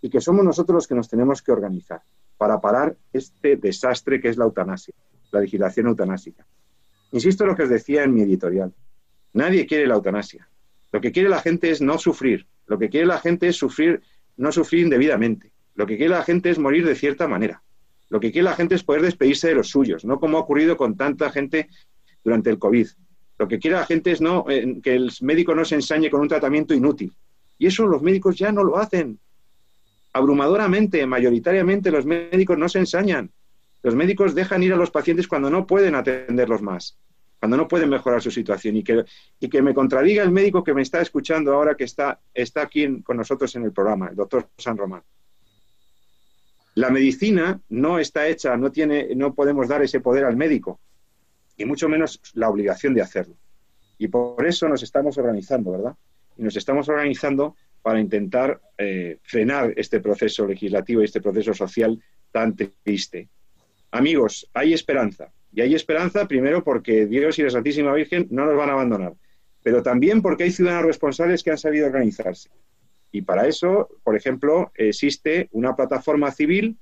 y 0.00 0.08
que 0.08 0.22
somos 0.22 0.42
nosotros 0.42 0.76
los 0.76 0.88
que 0.88 0.94
nos 0.94 1.10
tenemos 1.10 1.42
que 1.42 1.52
organizar 1.52 2.00
para 2.38 2.58
parar 2.58 2.96
este 3.12 3.56
desastre 3.56 4.18
que 4.18 4.30
es 4.30 4.38
la 4.38 4.46
eutanasia, 4.46 4.94
la 5.30 5.40
legislación 5.40 5.88
eutanásica. 5.88 6.46
Insisto 7.10 7.44
en 7.44 7.50
lo 7.50 7.56
que 7.56 7.64
os 7.64 7.68
decía 7.68 8.02
en 8.02 8.14
mi 8.14 8.22
editorial. 8.22 8.72
Nadie 9.34 9.66
quiere 9.66 9.86
la 9.86 9.96
eutanasia. 9.96 10.48
Lo 10.90 11.02
que 11.02 11.12
quiere 11.12 11.28
la 11.28 11.42
gente 11.42 11.70
es 11.70 11.82
no 11.82 11.98
sufrir. 11.98 12.46
Lo 12.66 12.78
que 12.78 12.88
quiere 12.88 13.06
la 13.06 13.18
gente 13.18 13.48
es 13.48 13.56
sufrir, 13.56 14.00
no 14.38 14.52
sufrir 14.52 14.84
indebidamente. 14.84 15.52
Lo 15.74 15.86
que 15.86 15.98
quiere 15.98 16.14
la 16.14 16.24
gente 16.24 16.48
es 16.48 16.58
morir 16.58 16.86
de 16.86 16.94
cierta 16.94 17.28
manera. 17.28 17.62
Lo 18.08 18.20
que 18.20 18.32
quiere 18.32 18.48
la 18.48 18.56
gente 18.56 18.74
es 18.74 18.84
poder 18.84 19.02
despedirse 19.02 19.48
de 19.48 19.54
los 19.54 19.68
suyos, 19.68 20.06
no 20.06 20.18
como 20.18 20.38
ha 20.38 20.40
ocurrido 20.40 20.78
con 20.78 20.96
tanta 20.96 21.30
gente 21.30 21.68
durante 22.24 22.48
el 22.48 22.58
COVID. 22.58 22.88
Lo 23.42 23.48
que 23.48 23.58
quiere 23.58 23.76
la 23.76 23.86
gente 23.86 24.12
es 24.12 24.20
no, 24.20 24.44
eh, 24.48 24.78
que 24.80 24.94
el 24.94 25.10
médico 25.22 25.52
no 25.52 25.64
se 25.64 25.74
ensañe 25.74 26.08
con 26.08 26.20
un 26.20 26.28
tratamiento 26.28 26.74
inútil. 26.74 27.12
Y 27.58 27.66
eso 27.66 27.88
los 27.88 28.00
médicos 28.00 28.38
ya 28.38 28.52
no 28.52 28.62
lo 28.62 28.78
hacen. 28.78 29.18
Abrumadoramente, 30.12 31.04
mayoritariamente, 31.08 31.90
los 31.90 32.06
médicos 32.06 32.56
no 32.56 32.68
se 32.68 32.78
ensañan. 32.78 33.32
Los 33.82 33.96
médicos 33.96 34.36
dejan 34.36 34.62
ir 34.62 34.72
a 34.74 34.76
los 34.76 34.92
pacientes 34.92 35.26
cuando 35.26 35.50
no 35.50 35.66
pueden 35.66 35.96
atenderlos 35.96 36.62
más, 36.62 36.96
cuando 37.40 37.56
no 37.56 37.66
pueden 37.66 37.90
mejorar 37.90 38.22
su 38.22 38.30
situación. 38.30 38.76
Y 38.76 38.84
que, 38.84 39.04
y 39.40 39.48
que 39.48 39.60
me 39.60 39.74
contradiga 39.74 40.22
el 40.22 40.30
médico 40.30 40.62
que 40.62 40.72
me 40.72 40.82
está 40.82 41.00
escuchando 41.00 41.52
ahora 41.52 41.74
que 41.74 41.82
está, 41.82 42.20
está 42.32 42.62
aquí 42.62 43.02
con 43.02 43.16
nosotros 43.16 43.52
en 43.56 43.64
el 43.64 43.72
programa, 43.72 44.06
el 44.06 44.14
doctor 44.14 44.46
San 44.56 44.76
Román. 44.76 45.02
La 46.76 46.90
medicina 46.90 47.60
no 47.70 47.98
está 47.98 48.28
hecha, 48.28 48.56
no, 48.56 48.70
tiene, 48.70 49.16
no 49.16 49.34
podemos 49.34 49.66
dar 49.66 49.82
ese 49.82 49.98
poder 49.98 50.26
al 50.26 50.36
médico, 50.36 50.78
y 51.62 51.64
mucho 51.64 51.88
menos 51.88 52.20
la 52.34 52.48
obligación 52.48 52.92
de 52.92 53.02
hacerlo. 53.02 53.36
Y 53.96 54.08
por 54.08 54.44
eso 54.44 54.68
nos 54.68 54.82
estamos 54.82 55.16
organizando, 55.16 55.70
¿verdad? 55.70 55.94
Y 56.36 56.42
nos 56.42 56.56
estamos 56.56 56.88
organizando 56.88 57.56
para 57.82 58.00
intentar 58.00 58.60
eh, 58.76 59.18
frenar 59.22 59.72
este 59.76 60.00
proceso 60.00 60.46
legislativo 60.46 61.00
y 61.00 61.04
este 61.04 61.20
proceso 61.20 61.54
social 61.54 62.02
tan 62.32 62.56
triste. 62.56 63.28
Amigos, 63.92 64.48
hay 64.52 64.72
esperanza. 64.72 65.32
Y 65.52 65.60
hay 65.60 65.74
esperanza 65.74 66.26
primero 66.26 66.64
porque 66.64 67.06
Dios 67.06 67.38
y 67.38 67.42
la 67.42 67.50
Santísima 67.50 67.92
Virgen 67.92 68.26
no 68.30 68.46
nos 68.46 68.56
van 68.56 68.70
a 68.70 68.72
abandonar, 68.72 69.14
pero 69.62 69.82
también 69.82 70.22
porque 70.22 70.44
hay 70.44 70.50
ciudadanos 70.50 70.86
responsables 70.86 71.42
que 71.42 71.50
han 71.50 71.58
sabido 71.58 71.86
organizarse. 71.86 72.50
Y 73.12 73.22
para 73.22 73.46
eso, 73.46 73.88
por 74.02 74.16
ejemplo, 74.16 74.72
existe 74.74 75.48
una 75.52 75.76
plataforma 75.76 76.32
civil 76.32 76.78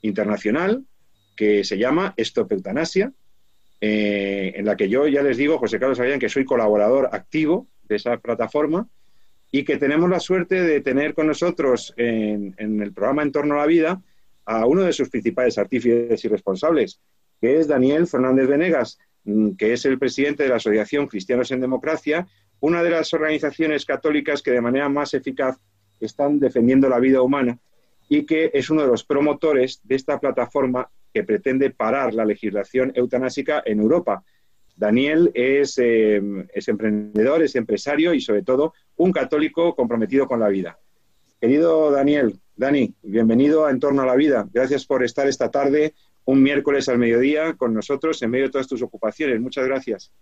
internacional 0.00 0.84
que 1.36 1.62
se 1.62 1.76
llama 1.76 2.14
Stop 2.16 2.50
Eutanasia, 2.52 3.12
eh, 3.86 4.54
en 4.56 4.64
la 4.64 4.78
que 4.78 4.88
yo 4.88 5.06
ya 5.06 5.22
les 5.22 5.36
digo, 5.36 5.58
José 5.58 5.78
Carlos 5.78 5.98
sabían 5.98 6.18
que 6.18 6.30
soy 6.30 6.46
colaborador 6.46 7.10
activo 7.12 7.66
de 7.82 7.96
esa 7.96 8.16
plataforma 8.16 8.88
y 9.52 9.62
que 9.62 9.76
tenemos 9.76 10.08
la 10.08 10.20
suerte 10.20 10.62
de 10.62 10.80
tener 10.80 11.12
con 11.12 11.26
nosotros 11.26 11.92
en, 11.98 12.54
en 12.56 12.80
el 12.80 12.94
programa 12.94 13.22
En 13.22 13.30
torno 13.30 13.56
a 13.56 13.58
la 13.58 13.66
vida 13.66 14.02
a 14.46 14.64
uno 14.64 14.84
de 14.84 14.94
sus 14.94 15.10
principales 15.10 15.58
artífices 15.58 16.24
y 16.24 16.28
responsables, 16.28 16.98
que 17.42 17.58
es 17.58 17.68
Daniel 17.68 18.06
Fernández 18.06 18.48
Venegas, 18.48 18.98
mm, 19.24 19.50
que 19.50 19.74
es 19.74 19.84
el 19.84 19.98
presidente 19.98 20.44
de 20.44 20.48
la 20.48 20.56
Asociación 20.56 21.06
Cristianos 21.06 21.50
en 21.50 21.60
Democracia, 21.60 22.26
una 22.60 22.82
de 22.82 22.88
las 22.88 23.12
organizaciones 23.12 23.84
católicas 23.84 24.40
que 24.40 24.52
de 24.52 24.62
manera 24.62 24.88
más 24.88 25.12
eficaz 25.12 25.58
están 26.00 26.40
defendiendo 26.40 26.88
la 26.88 27.00
vida 27.00 27.20
humana 27.20 27.58
y 28.08 28.24
que 28.24 28.50
es 28.54 28.70
uno 28.70 28.80
de 28.80 28.88
los 28.88 29.04
promotores 29.04 29.82
de 29.84 29.94
esta 29.94 30.18
plataforma 30.18 30.88
que 31.14 31.22
pretende 31.22 31.70
parar 31.70 32.12
la 32.12 32.24
legislación 32.24 32.90
eutanásica 32.96 33.62
en 33.64 33.78
Europa. 33.78 34.24
Daniel 34.74 35.30
es, 35.32 35.78
eh, 35.78 36.20
es, 36.52 36.66
emprendedor, 36.66 37.40
es 37.40 37.54
empresario 37.54 38.12
y 38.12 38.20
sobre 38.20 38.42
todo 38.42 38.74
un 38.96 39.12
católico 39.12 39.76
comprometido 39.76 40.26
con 40.26 40.40
la 40.40 40.48
vida. 40.48 40.76
Querido 41.40 41.92
Daniel, 41.92 42.40
Dani, 42.56 42.92
bienvenido 43.02 43.64
a 43.64 43.70
En 43.70 43.78
torno 43.78 44.02
a 44.02 44.06
la 44.06 44.16
vida. 44.16 44.48
Gracias 44.52 44.84
por 44.84 45.04
estar 45.04 45.28
esta 45.28 45.52
tarde, 45.52 45.94
un 46.24 46.42
miércoles 46.42 46.88
al 46.88 46.98
mediodía, 46.98 47.54
con 47.54 47.72
nosotros 47.72 48.20
en 48.22 48.30
medio 48.30 48.46
de 48.46 48.50
todas 48.50 48.66
tus 48.66 48.82
ocupaciones. 48.82 49.40
Muchas 49.40 49.66
gracias. 49.66 50.12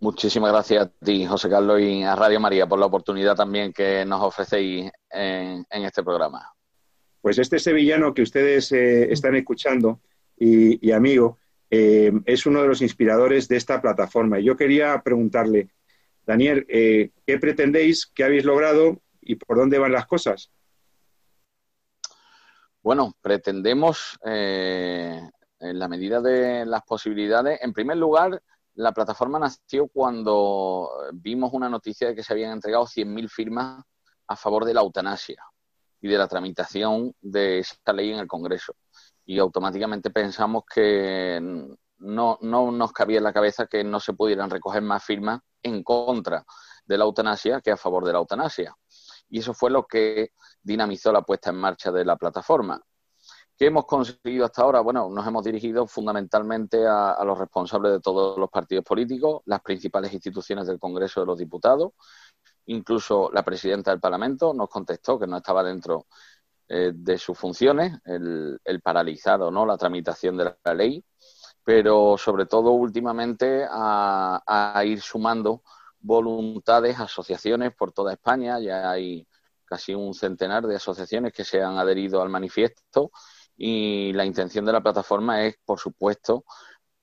Muchísimas 0.00 0.52
gracias 0.52 0.84
a 0.84 0.90
ti, 1.02 1.24
José 1.24 1.48
Carlos, 1.48 1.80
y 1.80 2.02
a 2.02 2.14
Radio 2.14 2.40
María 2.40 2.66
por 2.66 2.78
la 2.78 2.86
oportunidad 2.86 3.34
también 3.34 3.72
que 3.72 4.04
nos 4.04 4.22
ofrecéis 4.22 4.90
en 5.10 5.64
este 5.70 6.02
programa. 6.02 6.57
Pues 7.28 7.36
este 7.36 7.58
sevillano 7.58 8.14
que 8.14 8.22
ustedes 8.22 8.72
eh, 8.72 9.12
están 9.12 9.34
escuchando 9.34 10.00
y, 10.34 10.92
amigo 10.92 11.36
eh, 11.68 12.10
es 12.24 12.46
uno 12.46 12.62
de 12.62 12.68
los 12.68 12.80
inspiradores 12.80 13.48
de 13.48 13.58
esta 13.58 13.82
plataforma. 13.82 14.40
Y 14.40 14.44
yo 14.44 14.56
quería 14.56 15.02
preguntarle, 15.02 15.68
Daniel, 16.26 16.64
eh, 16.70 17.10
¿qué 17.26 17.36
pretendéis, 17.36 18.06
qué 18.06 18.24
habéis 18.24 18.46
logrado 18.46 19.02
y 19.20 19.34
por 19.34 19.58
dónde 19.58 19.78
van 19.78 19.92
las 19.92 20.06
cosas? 20.06 20.50
Bueno, 22.82 23.14
pretendemos, 23.20 24.18
en 24.24 25.30
la 25.60 25.86
medida 25.86 26.22
de 26.22 26.64
las 26.64 26.82
posibilidades, 26.84 27.60
en 27.60 27.74
primer 27.74 27.98
lugar, 27.98 28.42
la 28.76 28.92
plataforma 28.92 29.38
nació 29.38 29.86
cuando 29.88 30.88
vimos 31.12 31.52
una 31.52 31.68
noticia 31.68 32.08
de 32.08 32.14
que 32.14 32.22
se 32.22 32.32
habían 32.32 32.52
entregado 32.52 32.86
100.000 32.86 33.28
firmas 33.28 33.84
a 34.28 34.34
favor 34.34 34.64
de 34.64 34.72
la 34.72 34.80
eutanasia 34.80 35.44
y 36.00 36.08
de 36.08 36.18
la 36.18 36.28
tramitación 36.28 37.14
de 37.20 37.58
esta 37.60 37.92
ley 37.92 38.12
en 38.12 38.18
el 38.18 38.26
Congreso. 38.26 38.74
Y 39.24 39.38
automáticamente 39.38 40.10
pensamos 40.10 40.64
que 40.72 41.40
no, 41.98 42.38
no 42.40 42.70
nos 42.70 42.92
cabía 42.92 43.18
en 43.18 43.24
la 43.24 43.32
cabeza 43.32 43.66
que 43.66 43.84
no 43.84 44.00
se 44.00 44.14
pudieran 44.14 44.50
recoger 44.50 44.82
más 44.82 45.04
firmas 45.04 45.40
en 45.62 45.82
contra 45.82 46.44
de 46.86 46.98
la 46.98 47.04
eutanasia 47.04 47.60
que 47.60 47.70
a 47.70 47.76
favor 47.76 48.04
de 48.04 48.12
la 48.12 48.18
eutanasia. 48.18 48.74
Y 49.28 49.40
eso 49.40 49.52
fue 49.52 49.70
lo 49.70 49.86
que 49.86 50.30
dinamizó 50.62 51.12
la 51.12 51.22
puesta 51.22 51.50
en 51.50 51.56
marcha 51.56 51.92
de 51.92 52.04
la 52.04 52.16
plataforma. 52.16 52.80
¿Qué 53.58 53.66
hemos 53.66 53.86
conseguido 53.86 54.44
hasta 54.44 54.62
ahora? 54.62 54.80
Bueno, 54.80 55.10
nos 55.10 55.26
hemos 55.26 55.42
dirigido 55.42 55.84
fundamentalmente 55.88 56.86
a, 56.86 57.18
los 57.24 57.36
responsables 57.36 57.90
de 57.90 58.00
todos 58.00 58.38
los 58.38 58.48
partidos 58.50 58.84
políticos, 58.84 59.42
las 59.46 59.60
principales 59.62 60.12
instituciones 60.12 60.68
del 60.68 60.78
Congreso 60.78 61.20
de 61.20 61.26
los 61.26 61.38
Diputados. 61.38 61.90
Incluso 62.68 63.30
la 63.32 63.42
presidenta 63.42 63.90
del 63.90 64.00
Parlamento 64.00 64.52
nos 64.54 64.68
contestó 64.68 65.18
que 65.18 65.26
no 65.26 65.38
estaba 65.38 65.62
dentro 65.62 66.06
eh, 66.68 66.92
de 66.94 67.16
sus 67.18 67.38
funciones 67.38 67.98
el, 68.04 68.60
el 68.62 68.80
paralizado, 68.82 69.50
¿no? 69.50 69.64
La 69.64 69.78
tramitación 69.78 70.36
de 70.36 70.54
la 70.64 70.74
ley. 70.74 71.02
pero 71.64 72.16
sobre 72.18 72.46
todo 72.46 72.70
últimamente 72.72 73.66
a, 73.70 74.82
ir 74.86 75.00
sumando 75.02 75.62
voluntades, 76.00 76.98
asociaciones 76.98 77.74
por 77.74 77.92
toda 77.92 78.12
España. 78.14 78.58
Ya 78.60 78.90
hay 78.90 79.26
casi 79.66 79.94
un 79.94 80.14
centenar 80.14 80.66
de 80.66 80.76
asociaciones 80.76 81.32
que 81.32 81.44
se 81.44 81.62
han 81.62 81.78
adherido 81.78 82.22
al 82.22 82.30
manifiesto 82.30 83.10
y 83.56 84.12
la 84.14 84.24
intención 84.24 84.64
de 84.64 84.72
la 84.72 84.82
plataforma 84.82 85.44
es, 85.44 85.56
por 85.64 85.78
supuesto, 85.78 86.44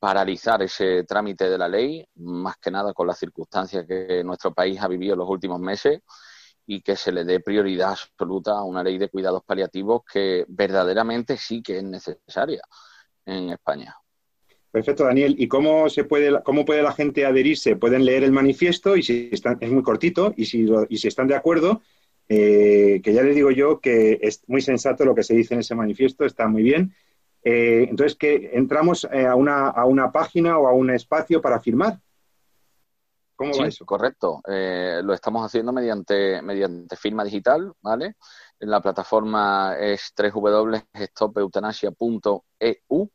paralizar 0.06 0.62
ese 0.62 1.04
trámite 1.04 1.50
de 1.50 1.58
la 1.58 1.68
ley, 1.68 2.06
más 2.18 2.58
que 2.58 2.70
nada 2.70 2.94
con 2.94 3.08
las 3.08 3.18
circunstancias 3.18 3.88
que 3.88 4.24
nuestro 4.24 4.54
país 4.54 4.80
ha 4.80 4.88
vivido 4.88 5.14
en 5.14 5.20
los 5.20 5.28
últimos 5.28 5.60
meses 5.60 6.02
y 6.68 6.82
que 6.82 6.96
se 6.96 7.12
le 7.12 7.24
dé 7.24 7.40
prioridad 7.40 7.94
absoluta 7.94 8.52
a 8.52 8.64
una 8.64 8.84
ley 8.84 9.00
de 9.00 9.10
cuidados 9.10 9.42
paliativos 9.44 10.04
que 10.06 10.46
verdaderamente 10.48 11.38
sí 11.38 11.64
que 11.64 11.80
es 11.80 11.84
necesaria 11.84 12.62
en 13.26 13.50
España. 13.50 13.96
Perfecto, 14.70 15.06
Daniel. 15.06 15.38
¿Y 15.40 15.48
cómo 15.48 15.90
se 15.90 16.04
puede, 16.04 16.40
cómo 16.44 16.66
puede 16.66 16.84
la 16.84 16.92
gente 16.92 17.26
adherirse? 17.26 17.76
Pueden 17.76 18.06
leer 18.06 18.24
el 18.24 18.32
manifiesto 18.32 18.96
y 18.96 19.02
si 19.02 19.30
están, 19.32 19.58
es 19.60 19.72
muy 19.72 19.82
cortito 19.82 20.36
y 20.38 20.46
si, 20.46 20.68
y 20.88 20.98
si 20.98 21.08
están 21.08 21.28
de 21.28 21.36
acuerdo, 21.36 21.82
eh, 22.30 23.02
que 23.04 23.12
ya 23.12 23.24
les 23.24 23.34
digo 23.34 23.50
yo 23.50 23.80
que 23.80 24.20
es 24.22 24.44
muy 24.46 24.62
sensato 24.62 25.04
lo 25.04 25.16
que 25.16 25.24
se 25.24 25.34
dice 25.34 25.56
en 25.56 25.62
ese 25.62 25.74
manifiesto, 25.74 26.26
está 26.26 26.48
muy 26.48 26.62
bien. 26.62 26.94
Eh, 27.48 27.86
entonces, 27.88 28.18
que 28.18 28.50
entramos 28.54 29.08
eh, 29.12 29.28
a, 29.28 29.36
una, 29.36 29.70
a 29.70 29.86
una 29.86 30.12
página 30.12 30.58
o 30.58 30.68
a 30.68 30.74
un 30.74 30.90
espacio 30.90 31.40
para 31.42 31.60
firmar. 31.60 32.00
¿Cómo 33.36 33.56
va 33.56 33.68
eso? 33.68 33.86
Correcto. 33.86 34.42
lo 34.48 35.14
estamos 35.14 35.46
haciendo 35.46 35.72
mediante, 35.72 36.42
mediante 36.42 36.96
firma 36.96 37.24
digital, 37.24 37.72
¿vale? 37.82 38.16
La 38.60 38.82
plataforma 38.82 39.78
es 39.78 40.12
www.stopeutanasia.eu 40.18 43.12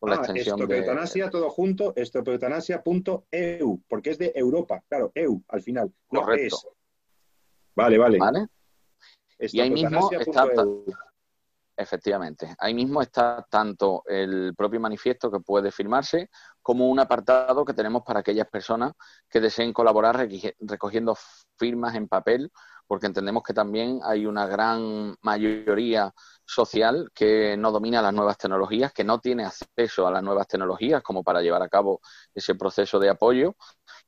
con 0.00 0.10
la 0.10 0.16
ah, 0.16 0.18
extensión 0.18 0.66
de... 0.66 0.78
Eutanasia, 0.78 1.28
todo 1.28 1.50
junto, 1.50 1.92
estopeutanasia.eu, 1.94 3.82
porque 3.88 4.10
es 4.10 4.18
de 4.18 4.32
Europa, 4.34 4.82
claro, 4.88 5.12
EU 5.14 5.42
al 5.48 5.62
final, 5.62 5.92
no 6.10 6.22
Correcto. 6.22 6.56
es. 6.56 6.66
Vale, 7.74 7.98
vale. 7.98 8.18
¿Vale? 8.18 8.46
Y 9.38 9.60
ahí 9.60 9.70
mismo 9.70 10.10
está, 10.10 10.48
efectivamente, 11.80 12.54
ahí 12.58 12.74
mismo 12.74 13.02
está 13.02 13.46
tanto 13.50 14.02
el 14.06 14.54
propio 14.56 14.80
manifiesto 14.80 15.30
que 15.30 15.40
puede 15.40 15.72
firmarse 15.72 16.30
como 16.62 16.88
un 16.88 17.00
apartado 17.00 17.64
que 17.64 17.74
tenemos 17.74 18.02
para 18.04 18.20
aquellas 18.20 18.48
personas 18.48 18.92
que 19.28 19.40
deseen 19.40 19.72
colaborar 19.72 20.28
recogiendo 20.60 21.16
firmas 21.56 21.94
en 21.94 22.08
papel 22.08 22.50
porque 22.90 23.06
entendemos 23.06 23.44
que 23.44 23.54
también 23.54 24.00
hay 24.02 24.26
una 24.26 24.48
gran 24.48 25.14
mayoría 25.22 26.12
social 26.44 27.08
que 27.14 27.56
no 27.56 27.70
domina 27.70 28.02
las 28.02 28.12
nuevas 28.12 28.36
tecnologías, 28.36 28.92
que 28.92 29.04
no 29.04 29.20
tiene 29.20 29.44
acceso 29.44 30.08
a 30.08 30.10
las 30.10 30.24
nuevas 30.24 30.48
tecnologías 30.48 31.00
como 31.00 31.22
para 31.22 31.40
llevar 31.40 31.62
a 31.62 31.68
cabo 31.68 32.00
ese 32.34 32.56
proceso 32.56 32.98
de 32.98 33.08
apoyo. 33.08 33.54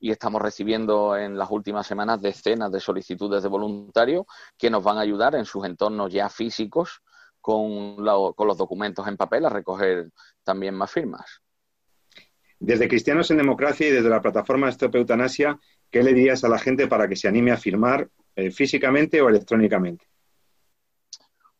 Y 0.00 0.10
estamos 0.10 0.42
recibiendo 0.42 1.16
en 1.16 1.38
las 1.38 1.48
últimas 1.52 1.86
semanas 1.86 2.20
decenas 2.20 2.72
de 2.72 2.80
solicitudes 2.80 3.44
de 3.44 3.48
voluntarios 3.48 4.26
que 4.58 4.68
nos 4.68 4.82
van 4.82 4.98
a 4.98 5.02
ayudar 5.02 5.36
en 5.36 5.44
sus 5.44 5.64
entornos 5.64 6.12
ya 6.12 6.28
físicos 6.28 7.02
con, 7.42 7.96
con 7.96 8.48
los 8.48 8.56
documentos 8.56 9.06
en 9.06 9.18
papel 9.18 9.44
a 9.44 9.50
recoger 9.50 10.10
también 10.42 10.74
más 10.74 10.90
firmas. 10.90 11.42
Desde 12.58 12.86
Cristianos 12.86 13.28
en 13.32 13.38
Democracia 13.38 13.88
y 13.88 13.90
desde 13.90 14.08
la 14.08 14.22
plataforma 14.22 14.68
Stop 14.68 14.94
Eutanasia, 14.94 15.58
¿qué 15.90 16.00
le 16.00 16.14
dirías 16.14 16.44
a 16.44 16.48
la 16.48 16.60
gente 16.60 16.86
para 16.86 17.08
que 17.08 17.16
se 17.16 17.26
anime 17.26 17.50
a 17.50 17.56
firmar 17.56 18.08
eh, 18.36 18.52
físicamente 18.52 19.20
o 19.20 19.28
electrónicamente? 19.28 20.06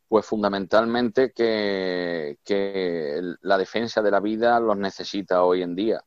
Pues 0.07 0.24
fundamentalmente 0.24 1.33
que, 1.33 2.37
la 3.41 3.59
defensa 3.59 4.01
de 4.01 4.11
la 4.12 4.20
vida 4.20 4.61
los 4.61 4.76
necesita 4.76 5.43
hoy 5.43 5.62
en 5.62 5.74
día. 5.74 6.01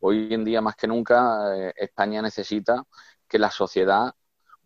Hoy 0.00 0.32
en 0.32 0.44
día 0.44 0.62
más 0.62 0.76
que 0.76 0.86
nunca 0.86 1.54
eh, 1.54 1.74
España 1.76 2.22
necesita 2.22 2.84
que 3.28 3.38
la 3.38 3.50
sociedad 3.50 4.14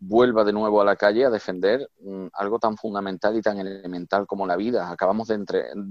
vuelva 0.04 0.42
de 0.42 0.52
nuevo 0.52 0.80
a 0.80 0.84
la 0.84 0.96
calle 0.96 1.24
a 1.24 1.30
defender 1.30 1.88
mm, 2.00 2.26
algo 2.32 2.58
tan 2.58 2.76
fundamental 2.76 3.36
y 3.36 3.42
tan 3.42 3.58
elemental 3.58 4.26
como 4.26 4.46
la 4.46 4.56
vida. 4.56 4.90
Acabamos 4.90 5.28
de, 5.28 5.34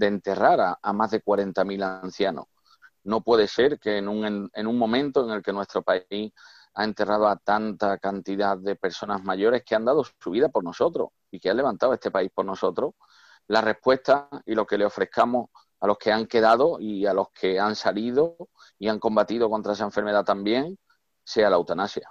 enterrar 0.02 0.78
a, 0.82 0.94
más 0.94 1.12
de 1.12 1.24
40.000 1.24 2.02
ancianos. 2.04 2.46
No 3.04 3.22
puede 3.22 3.48
ser 3.48 3.80
que 3.80 3.98
en 3.98 4.10
un, 4.10 4.50
en 4.54 4.68
un 4.68 4.78
momento 4.78 5.24
en 5.24 5.32
el 5.32 5.42
que 5.42 5.54
nuestro 5.54 5.82
país 5.82 6.34
ha 6.74 6.84
enterrado 6.84 7.28
a 7.28 7.38
tanta 7.38 7.98
cantidad 8.00 8.58
de 8.58 8.76
personas 8.76 9.24
mayores 9.24 9.64
que 9.66 9.76
han 9.76 9.86
dado 9.86 10.04
su 10.04 10.32
vida 10.32 10.50
por 10.50 10.64
nosotros 10.64 11.10
y 11.32 11.40
que 11.40 11.50
han 11.50 11.58
levantado 11.58 11.94
este 11.94 12.12
país 12.12 12.32
por 12.34 12.46
nosotros, 12.46 12.94
la 13.48 13.62
respuesta 13.62 14.30
y 14.46 14.56
lo 14.56 14.66
que 14.66 14.78
le 14.78 14.86
ofrezcamos 14.86 15.50
a 15.80 15.88
los 15.88 15.98
que 15.98 16.12
han 16.12 16.28
quedado 16.28 16.80
y 16.80 17.06
a 17.06 17.14
los 17.14 17.30
que 17.32 17.60
han 17.60 17.76
salido 17.76 18.36
y 18.78 18.90
han 18.90 19.00
combatido 19.00 19.50
contra 19.50 19.74
esa 19.74 19.86
enfermedad 19.86 20.26
también 20.26 20.78
sea 21.24 21.50
la 21.50 21.56
eutanasia. 21.56 22.10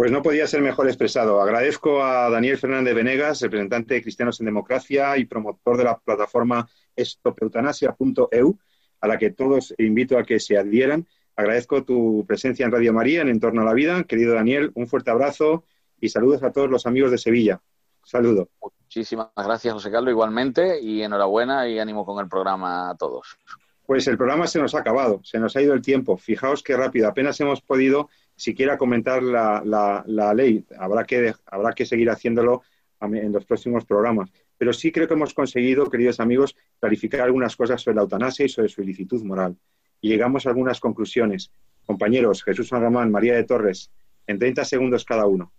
Pues 0.00 0.10
no 0.10 0.22
podía 0.22 0.46
ser 0.46 0.62
mejor 0.62 0.86
expresado. 0.86 1.42
Agradezco 1.42 2.02
a 2.02 2.30
Daniel 2.30 2.56
Fernández 2.56 2.94
Venegas, 2.94 3.42
representante 3.42 3.92
de 3.92 4.02
Cristianos 4.02 4.40
en 4.40 4.46
Democracia 4.46 5.18
y 5.18 5.26
promotor 5.26 5.76
de 5.76 5.84
la 5.84 5.98
plataforma 5.98 6.66
estopeutanasia.eu, 6.96 8.58
a 9.02 9.06
la 9.06 9.18
que 9.18 9.30
todos 9.32 9.74
invito 9.76 10.16
a 10.16 10.24
que 10.24 10.40
se 10.40 10.56
adhieran 10.56 11.06
Agradezco 11.36 11.84
tu 11.84 12.24
presencia 12.26 12.64
en 12.64 12.72
Radio 12.72 12.94
María, 12.94 13.20
en 13.20 13.28
Entorno 13.28 13.60
a 13.60 13.66
la 13.66 13.74
Vida. 13.74 14.04
Querido 14.04 14.32
Daniel, 14.32 14.72
un 14.74 14.86
fuerte 14.86 15.10
abrazo 15.10 15.64
y 16.00 16.08
saludos 16.08 16.42
a 16.44 16.50
todos 16.50 16.70
los 16.70 16.86
amigos 16.86 17.10
de 17.10 17.18
Sevilla. 17.18 17.60
Saludo. 18.02 18.48
Muchísimas 18.62 19.28
gracias, 19.36 19.74
José 19.74 19.90
Carlos, 19.90 20.12
igualmente, 20.12 20.80
y 20.80 21.02
enhorabuena 21.02 21.68
y 21.68 21.78
ánimo 21.78 22.06
con 22.06 22.24
el 22.24 22.28
programa 22.30 22.88
a 22.88 22.94
todos. 22.94 23.36
Pues 23.84 24.06
el 24.06 24.16
programa 24.16 24.46
se 24.46 24.60
nos 24.60 24.74
ha 24.74 24.78
acabado, 24.78 25.20
se 25.24 25.38
nos 25.38 25.54
ha 25.56 25.60
ido 25.60 25.74
el 25.74 25.82
tiempo. 25.82 26.16
Fijaos 26.16 26.62
qué 26.62 26.74
rápido, 26.74 27.06
apenas 27.06 27.38
hemos 27.40 27.60
podido 27.60 28.08
siquiera 28.40 28.78
comentar 28.78 29.22
la, 29.22 29.62
la 30.06 30.34
ley. 30.34 30.64
Habrá 30.78 31.04
que, 31.04 31.34
habrá 31.46 31.72
que 31.72 31.86
seguir 31.86 32.10
haciéndolo 32.10 32.62
en 33.00 33.32
los 33.32 33.44
próximos 33.44 33.84
programas. 33.84 34.30
Pero 34.58 34.72
sí 34.72 34.92
creo 34.92 35.08
que 35.08 35.14
hemos 35.14 35.34
conseguido, 35.34 35.88
queridos 35.88 36.20
amigos, 36.20 36.56
clarificar 36.78 37.22
algunas 37.22 37.56
cosas 37.56 37.80
sobre 37.80 37.96
la 37.96 38.02
eutanasia 38.02 38.46
y 38.46 38.48
sobre 38.48 38.68
su 38.68 38.82
ilicitud 38.82 39.22
moral 39.24 39.56
y 40.00 40.08
llegamos 40.08 40.46
a 40.46 40.50
algunas 40.50 40.80
conclusiones. 40.80 41.50
Compañeros, 41.86 42.42
Jesús 42.42 42.68
San 42.68 43.10
María 43.10 43.34
de 43.34 43.44
Torres, 43.44 43.90
en 44.26 44.38
30 44.38 44.64
segundos 44.64 45.04
cada 45.04 45.26
uno. 45.26 45.52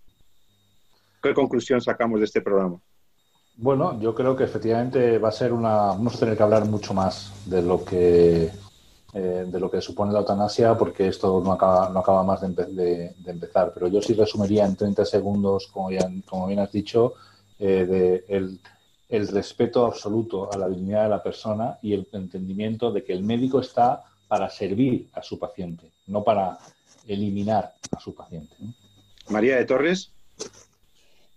¿Qué 1.21 1.33
conclusión 1.33 1.81
sacamos 1.81 2.19
de 2.19 2.25
este 2.25 2.41
programa? 2.41 2.79
Bueno, 3.57 3.99
yo 3.99 4.15
creo 4.15 4.35
que 4.35 4.45
efectivamente 4.45 5.19
va 5.19 5.29
a 5.29 5.33
ser 5.33 5.53
una. 5.53 5.75
Vamos 5.87 6.15
a 6.15 6.19
tener 6.19 6.37
que 6.37 6.43
hablar 6.43 6.65
mucho 6.65 6.93
más 6.93 7.33
de 7.45 7.61
lo 7.61 7.83
que 7.83 8.49
eh, 9.13 9.45
de 9.47 9.59
lo 9.59 9.69
que 9.69 9.81
supone 9.81 10.13
la 10.13 10.19
eutanasia, 10.19 10.77
porque 10.77 11.07
esto 11.07 11.41
no 11.43 11.51
acaba, 11.51 11.89
no 11.89 11.99
acaba 11.99 12.23
más 12.23 12.41
de, 12.41 13.13
empezar. 13.25 13.71
Pero 13.73 13.87
yo 13.87 14.01
sí 14.01 14.13
resumiría 14.13 14.65
en 14.65 14.75
30 14.75 15.05
segundos, 15.05 15.67
como, 15.67 15.89
como 16.25 16.47
bien 16.47 16.59
has 16.59 16.71
dicho, 16.71 17.13
eh, 17.59 17.85
de 17.85 18.25
el, 18.27 18.59
el 19.09 19.27
respeto 19.27 19.85
absoluto 19.85 20.51
a 20.51 20.57
la 20.57 20.69
dignidad 20.69 21.03
de 21.03 21.09
la 21.09 21.21
persona 21.21 21.77
y 21.81 21.93
el 21.93 22.07
entendimiento 22.13 22.91
de 22.91 23.03
que 23.03 23.11
el 23.11 23.23
médico 23.23 23.59
está 23.59 24.03
para 24.29 24.49
servir 24.49 25.09
a 25.13 25.21
su 25.21 25.37
paciente, 25.37 25.91
no 26.07 26.23
para 26.23 26.57
eliminar 27.05 27.73
a 27.91 27.99
su 27.99 28.15
paciente. 28.15 28.55
María 29.27 29.57
de 29.57 29.65
Torres. 29.65 30.11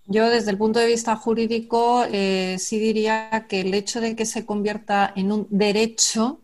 Yo, 0.07 0.29
desde 0.29 0.53
el 0.53 0.59
punto 0.59 0.79
de 0.79 0.87
vista 0.87 1.17
jurídico, 1.17 2.05
eh, 2.13 2.57
sí 2.61 2.79
diría 2.79 3.47
que 3.49 3.63
el 3.63 3.75
hecho 3.75 4.01
de 4.01 4.15
que 4.15 4.27
se 4.27 4.47
convierta 4.47 5.13
en 5.17 5.33
un 5.33 5.49
derecho 5.51 6.41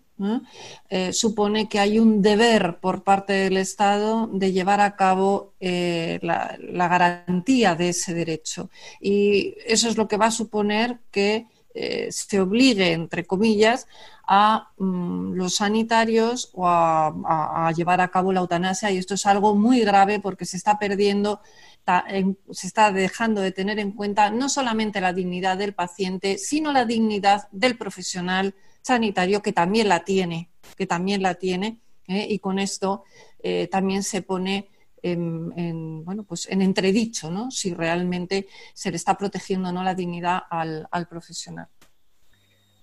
eh, 0.88 1.12
supone 1.12 1.68
que 1.68 1.78
hay 1.78 1.98
un 1.98 2.22
deber 2.22 2.78
por 2.80 3.02
parte 3.02 3.32
del 3.32 3.56
Estado 3.56 4.28
de 4.32 4.52
llevar 4.52 4.80
a 4.80 4.96
cabo 4.96 5.52
eh, 5.60 6.18
la, 6.22 6.56
garantía 6.88 7.74
de 7.74 7.90
ese 7.90 8.14
derecho. 8.14 8.70
Y 9.00 9.54
eso 9.66 9.88
es 9.88 9.96
lo 9.96 10.08
que 10.08 10.16
va 10.16 10.26
a 10.26 10.30
suponer 10.30 10.98
que 11.10 11.46
se 12.10 12.40
obligue, 12.40 12.92
entre 12.92 13.24
comillas, 13.24 13.86
a 14.32 14.70
mm, 14.78 15.32
los 15.32 15.56
sanitarios 15.56 16.50
o 16.54 16.68
a, 16.68 17.72
llevar 17.74 18.00
a 18.00 18.12
cabo 18.12 18.32
la 18.32 18.38
eutanasia 18.38 18.88
y 18.92 18.96
esto 18.96 19.14
es 19.14 19.26
algo 19.26 19.56
muy 19.56 19.80
grave 19.80 20.20
porque 20.20 20.44
se 20.44 20.56
está 20.56 20.78
perdiendo, 20.78 21.40
se 22.52 22.68
está 22.68 22.92
dejando 22.92 23.40
de 23.40 23.50
tener 23.50 23.80
en 23.80 23.90
cuenta 23.90 24.30
no 24.30 24.48
solamente 24.48 25.00
la 25.00 25.12
dignidad 25.12 25.58
del 25.58 25.74
paciente, 25.74 26.38
sino 26.38 26.72
la 26.72 26.84
dignidad 26.84 27.48
del 27.50 27.76
profesional 27.76 28.54
sanitario 28.82 29.42
que 29.42 29.52
también 29.52 29.88
la 29.88 30.04
tiene, 30.04 30.50
que 30.76 30.86
también 30.86 31.22
la 31.22 31.34
tiene 31.34 31.80
¿eh? 32.08 32.26
y 32.28 32.38
con 32.38 32.58
esto 32.58 33.04
eh, 33.42 33.68
también 33.70 34.02
se 34.02 34.22
pone 34.22 34.68
en, 35.02 36.04
bueno, 36.04 36.24
pues 36.24 36.46
en 36.50 36.60
entredicho 36.60 37.30
¿no? 37.30 37.50
si 37.50 37.72
realmente 37.72 38.46
se 38.74 38.90
le 38.90 38.96
está 38.96 39.16
protegiendo 39.16 39.72
no 39.72 39.82
la 39.82 39.94
dignidad 39.94 40.42
al 40.50 41.08
profesional. 41.08 41.68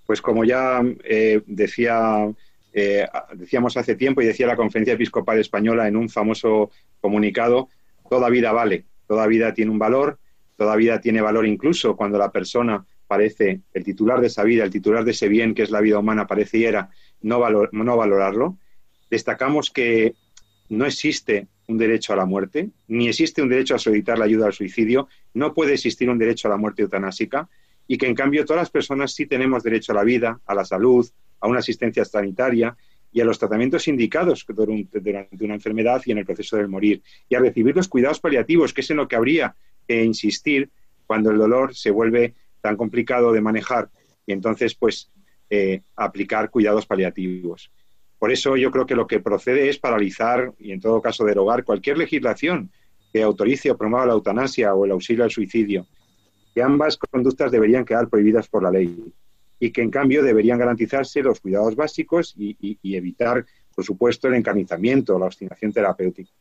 Pues 0.05 0.21
como 0.21 0.43
ya 0.43 0.81
eh, 1.03 1.41
decía, 1.45 2.33
decíamos 3.33 3.77
hace 3.77 3.95
tiempo 3.95 4.21
y 4.21 4.25
decía 4.25 4.47
la 4.47 4.55
Conferencia 4.55 4.95
Episcopal 4.95 5.37
Española 5.39 5.87
en 5.87 5.95
un 5.95 6.09
famoso 6.09 6.71
comunicado, 7.01 7.69
toda 8.09 8.29
vida 8.29 8.51
vale, 8.51 8.85
toda 9.05 9.27
vida 9.27 9.53
tiene 9.53 9.71
un 9.71 9.79
valor, 9.79 10.17
toda 10.55 10.75
vida 10.75 10.99
tiene 10.99 11.21
valor 11.21 11.45
incluso 11.45 11.95
cuando 11.95 12.17
la 12.17 12.31
persona 12.31 12.83
parece, 13.07 13.61
el 13.73 13.83
titular 13.83 14.21
de 14.21 14.27
esa 14.27 14.43
vida, 14.43 14.63
el 14.63 14.69
titular 14.69 15.03
de 15.03 15.11
ese 15.11 15.27
bien 15.27 15.53
que 15.53 15.63
es 15.63 15.71
la 15.71 15.81
vida 15.81 15.99
humana, 15.99 16.27
parece 16.27 16.57
y 16.59 16.65
era 16.65 16.89
no, 17.21 17.39
no 17.71 17.97
valorarlo. 17.97 18.57
Destacamos 19.09 19.71
que 19.71 20.15
no 20.69 20.85
existe 20.85 21.47
un 21.67 21.77
derecho 21.77 22.13
a 22.13 22.15
la 22.15 22.25
muerte, 22.25 22.69
ni 22.87 23.07
existe 23.07 23.41
un 23.41 23.49
derecho 23.49 23.75
a 23.75 23.79
solicitar 23.79 24.17
la 24.17 24.25
ayuda 24.25 24.47
al 24.47 24.53
suicidio, 24.53 25.07
no 25.33 25.53
puede 25.53 25.73
existir 25.73 26.09
un 26.09 26.17
derecho 26.17 26.47
a 26.47 26.51
la 26.51 26.57
muerte 26.57 26.81
eutanásica 26.81 27.49
y 27.87 27.97
que 27.97 28.07
en 28.07 28.15
cambio 28.15 28.45
todas 28.45 28.61
las 28.61 28.69
personas 28.69 29.13
sí 29.13 29.25
tenemos 29.25 29.63
derecho 29.63 29.91
a 29.91 29.95
la 29.95 30.03
vida, 30.03 30.39
a 30.45 30.55
la 30.55 30.65
salud, 30.65 31.07
a 31.39 31.47
una 31.47 31.59
asistencia 31.59 32.03
sanitaria 32.05 32.75
y 33.11 33.21
a 33.21 33.25
los 33.25 33.39
tratamientos 33.39 33.87
indicados 33.87 34.45
durante, 34.47 34.99
una 35.41 35.53
enfermedad 35.55 36.01
y 36.05 36.11
en 36.11 36.19
el 36.19 36.25
proceso 36.25 36.57
de 36.57 36.67
morir 36.67 37.01
y 37.29 37.35
a 37.35 37.39
recibir 37.39 37.75
los 37.75 37.87
cuidados 37.87 38.19
paliativos, 38.19 38.73
que 38.73 38.81
es 38.81 38.91
en 38.91 38.97
lo 38.97 39.07
que 39.07 39.15
habría 39.15 39.55
que 39.87 40.03
insistir 40.03 40.69
cuando 41.05 41.31
el 41.31 41.37
dolor 41.37 41.73
se 41.73 41.89
vuelve 41.89 42.33
tan 42.61 42.77
complicado 42.77 43.31
de 43.31 43.41
manejar 43.41 43.89
y 44.25 44.33
entonces 44.33 44.75
pues 44.75 45.09
eh, 45.49 45.81
aplicar 45.95 46.49
cuidados 46.49 46.85
paliativos. 46.85 47.71
Por 48.19 48.31
eso 48.31 48.57
yo 48.57 48.71
creo 48.71 48.85
que 48.85 48.95
lo 48.95 49.07
que 49.07 49.19
procede 49.19 49.69
es 49.69 49.77
paralizar 49.77 50.53
y 50.59 50.71
en 50.71 50.81
todo 50.81 51.01
caso 51.01 51.23
derogar 51.23 51.63
cualquier 51.63 51.97
legislación 51.97 52.71
que 53.13 53.21
autorice 53.21 53.71
o 53.71 53.77
promueva 53.77 54.07
la 54.07 54.13
eutanasia 54.13 54.73
o 54.73 54.85
el 54.85 54.91
auxilio 54.91 55.23
al 55.23 55.31
suicidio, 55.31 55.87
que 56.53 56.61
ambas 56.61 56.97
conductas 56.97 57.51
deberían 57.51 57.85
quedar 57.85 58.09
prohibidas 58.09 58.47
por 58.47 58.63
la 58.63 58.71
ley 58.71 59.13
y 59.59 59.71
que 59.71 59.81
en 59.81 59.91
cambio 59.91 60.23
deberían 60.23 60.59
garantizarse 60.59 61.21
los 61.21 61.39
cuidados 61.39 61.75
básicos 61.75 62.35
y, 62.37 62.77
evitar, 62.95 63.45
por 63.73 63.85
supuesto, 63.85 64.27
el 64.27 64.35
encarnizamiento, 64.35 65.17
la 65.17 65.25
obstinación 65.25 65.71
terapéutica. 65.71 66.31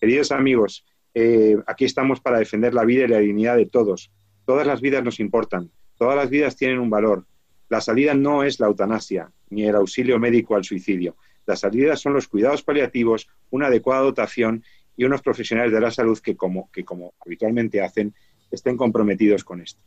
Queridos 0.00 0.32
amigos, 0.32 0.84
eh, 1.14 1.56
aquí 1.66 1.84
estamos 1.84 2.20
para 2.20 2.38
defender 2.38 2.72
la 2.72 2.84
vida 2.84 3.04
y 3.04 3.08
la 3.08 3.18
dignidad 3.18 3.56
de 3.56 3.66
todos. 3.66 4.10
Todas 4.44 4.66
las 4.66 4.80
vidas 4.80 5.04
nos 5.04 5.20
importan, 5.20 5.70
todas 5.96 6.16
las 6.16 6.30
vidas 6.30 6.56
tienen 6.56 6.78
un 6.78 6.90
valor. 6.90 7.26
La 7.68 7.80
salida 7.80 8.14
no 8.14 8.42
es 8.42 8.60
la 8.60 8.66
eutanasia 8.66 9.30
ni 9.50 9.64
el 9.64 9.76
auxilio 9.76 10.18
médico 10.18 10.56
al 10.56 10.64
suicidio. 10.64 11.16
La 11.46 11.56
salida 11.56 11.96
son 11.96 12.14
los 12.14 12.28
cuidados 12.28 12.62
paliativos, 12.62 13.28
una 13.50 13.66
adecuada 13.66 14.02
dotación 14.02 14.64
y 14.96 15.04
unos 15.04 15.22
profesionales 15.22 15.72
de 15.72 15.80
la 15.80 15.90
salud 15.90 16.18
que, 16.18 16.36
como, 16.36 16.70
que 16.72 16.84
como 16.84 17.14
habitualmente 17.24 17.80
hacen, 17.80 18.14
estén 18.50 18.76
comprometidos 18.76 19.44
con 19.44 19.60
esto. 19.60 19.80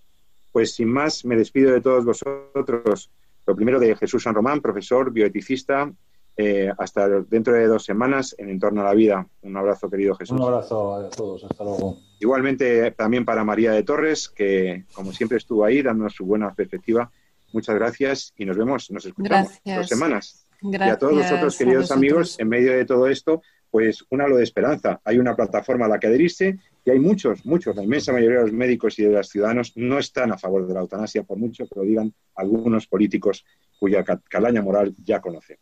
Pues 0.52 0.74
sin 0.74 0.90
más, 0.90 1.26
me 1.26 1.36
despido 1.36 1.72
de 1.72 1.82
todos 1.82 2.06
vosotros. 2.06 3.12
Lo 3.46 3.56
primero 3.56 3.80
de 3.80 3.96
Jesús 3.96 4.24
San 4.24 4.36
Román, 4.36 4.62
profesor, 4.62 5.12
bioeticista. 5.12 5.92
Eh, 6.38 6.70
hasta 6.78 7.08
dentro 7.08 7.54
de 7.54 7.66
dos 7.66 7.86
semanas 7.86 8.36
en 8.38 8.50
Entorno 8.50 8.82
a 8.82 8.86
la 8.86 8.94
Vida. 8.94 9.26
Un 9.42 9.56
abrazo, 9.56 9.90
querido 9.90 10.16
Jesús. 10.16 10.38
Un 10.38 10.44
abrazo 10.44 10.96
a 10.96 11.10
todos. 11.10 11.46
Hasta 11.46 11.64
luego. 11.64 11.98
Igualmente 12.20 12.92
también 12.92 13.24
para 13.24 13.46
María 13.46 13.72
de 13.72 13.84
Torres, 13.84 14.28
que 14.28 14.84
como 14.94 15.14
siempre 15.14 15.38
estuvo 15.38 15.64
ahí 15.64 15.82
dándonos 15.82 16.14
su 16.14 16.26
buena 16.26 16.54
perspectiva. 16.54 17.10
Muchas 17.54 17.76
gracias 17.76 18.34
y 18.38 18.44
nos 18.44 18.58
vemos, 18.58 18.92
nos 18.92 19.06
escuchamos 19.06 19.62
dos 19.64 19.88
semanas. 19.88 20.46
Gracias 20.62 20.88
y 20.88 20.92
a 20.92 20.98
todos 20.98 21.16
vosotros, 21.16 21.58
queridos 21.58 21.92
amigos, 21.92 22.40
en 22.40 22.50
medio 22.50 22.74
de 22.74 22.86
todo 22.86 23.08
esto, 23.08 23.42
pues 23.72 24.04
un 24.10 24.22
halo 24.22 24.36
de 24.36 24.44
esperanza. 24.44 25.00
Hay 25.06 25.20
una 25.20 25.36
plataforma 25.36 25.86
a 25.86 25.90
la 25.90 26.00
que 26.00 26.08
adherirse 26.08 26.60
y 26.84 26.92
hay 26.92 27.00
muchos, 27.00 27.46
muchos, 27.46 27.76
la 27.76 27.84
inmensa 27.84 28.12
mayoría 28.12 28.40
de 28.40 28.44
los 28.44 28.54
médicos 28.54 29.00
y 29.00 29.04
de 29.04 29.12
los 29.12 29.30
ciudadanos 29.30 29.72
no 29.76 30.00
están 30.00 30.34
a 30.34 30.38
favor 30.38 30.68
de 30.68 30.74
la 30.74 30.82
eutanasia, 30.82 31.24
por 31.24 31.38
mucho 31.38 31.66
que 31.66 31.80
lo 31.80 31.84
digan 31.84 32.14
algunos 32.36 32.88
políticos 32.88 33.46
cuya 33.80 34.04
calaña 34.04 34.62
moral 34.62 34.94
ya 35.04 35.22
conocen. 35.22 35.58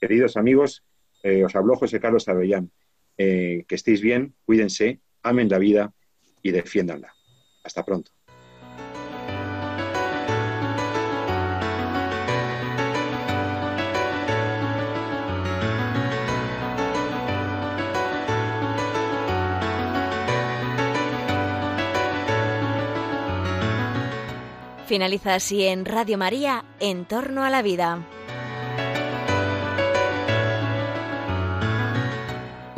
Queridos 0.00 0.36
amigos, 0.36 0.84
eh, 1.22 1.44
os 1.44 1.54
habló 1.56 1.76
José 1.76 1.98
Carlos 2.00 2.28
Avellán. 2.28 2.70
Eh, 3.16 3.64
que 3.66 3.74
estéis 3.74 4.00
bien, 4.00 4.34
cuídense, 4.44 5.00
amen 5.22 5.48
la 5.48 5.58
vida 5.58 5.92
y 6.40 6.52
defiéndanla. 6.52 7.12
Hasta 7.64 7.84
pronto. 7.84 8.12
Finaliza 24.86 25.34
así 25.34 25.64
en 25.64 25.84
Radio 25.84 26.16
María, 26.16 26.64
En 26.80 27.04
torno 27.04 27.44
a 27.44 27.50
la 27.50 27.60
vida. 27.60 28.06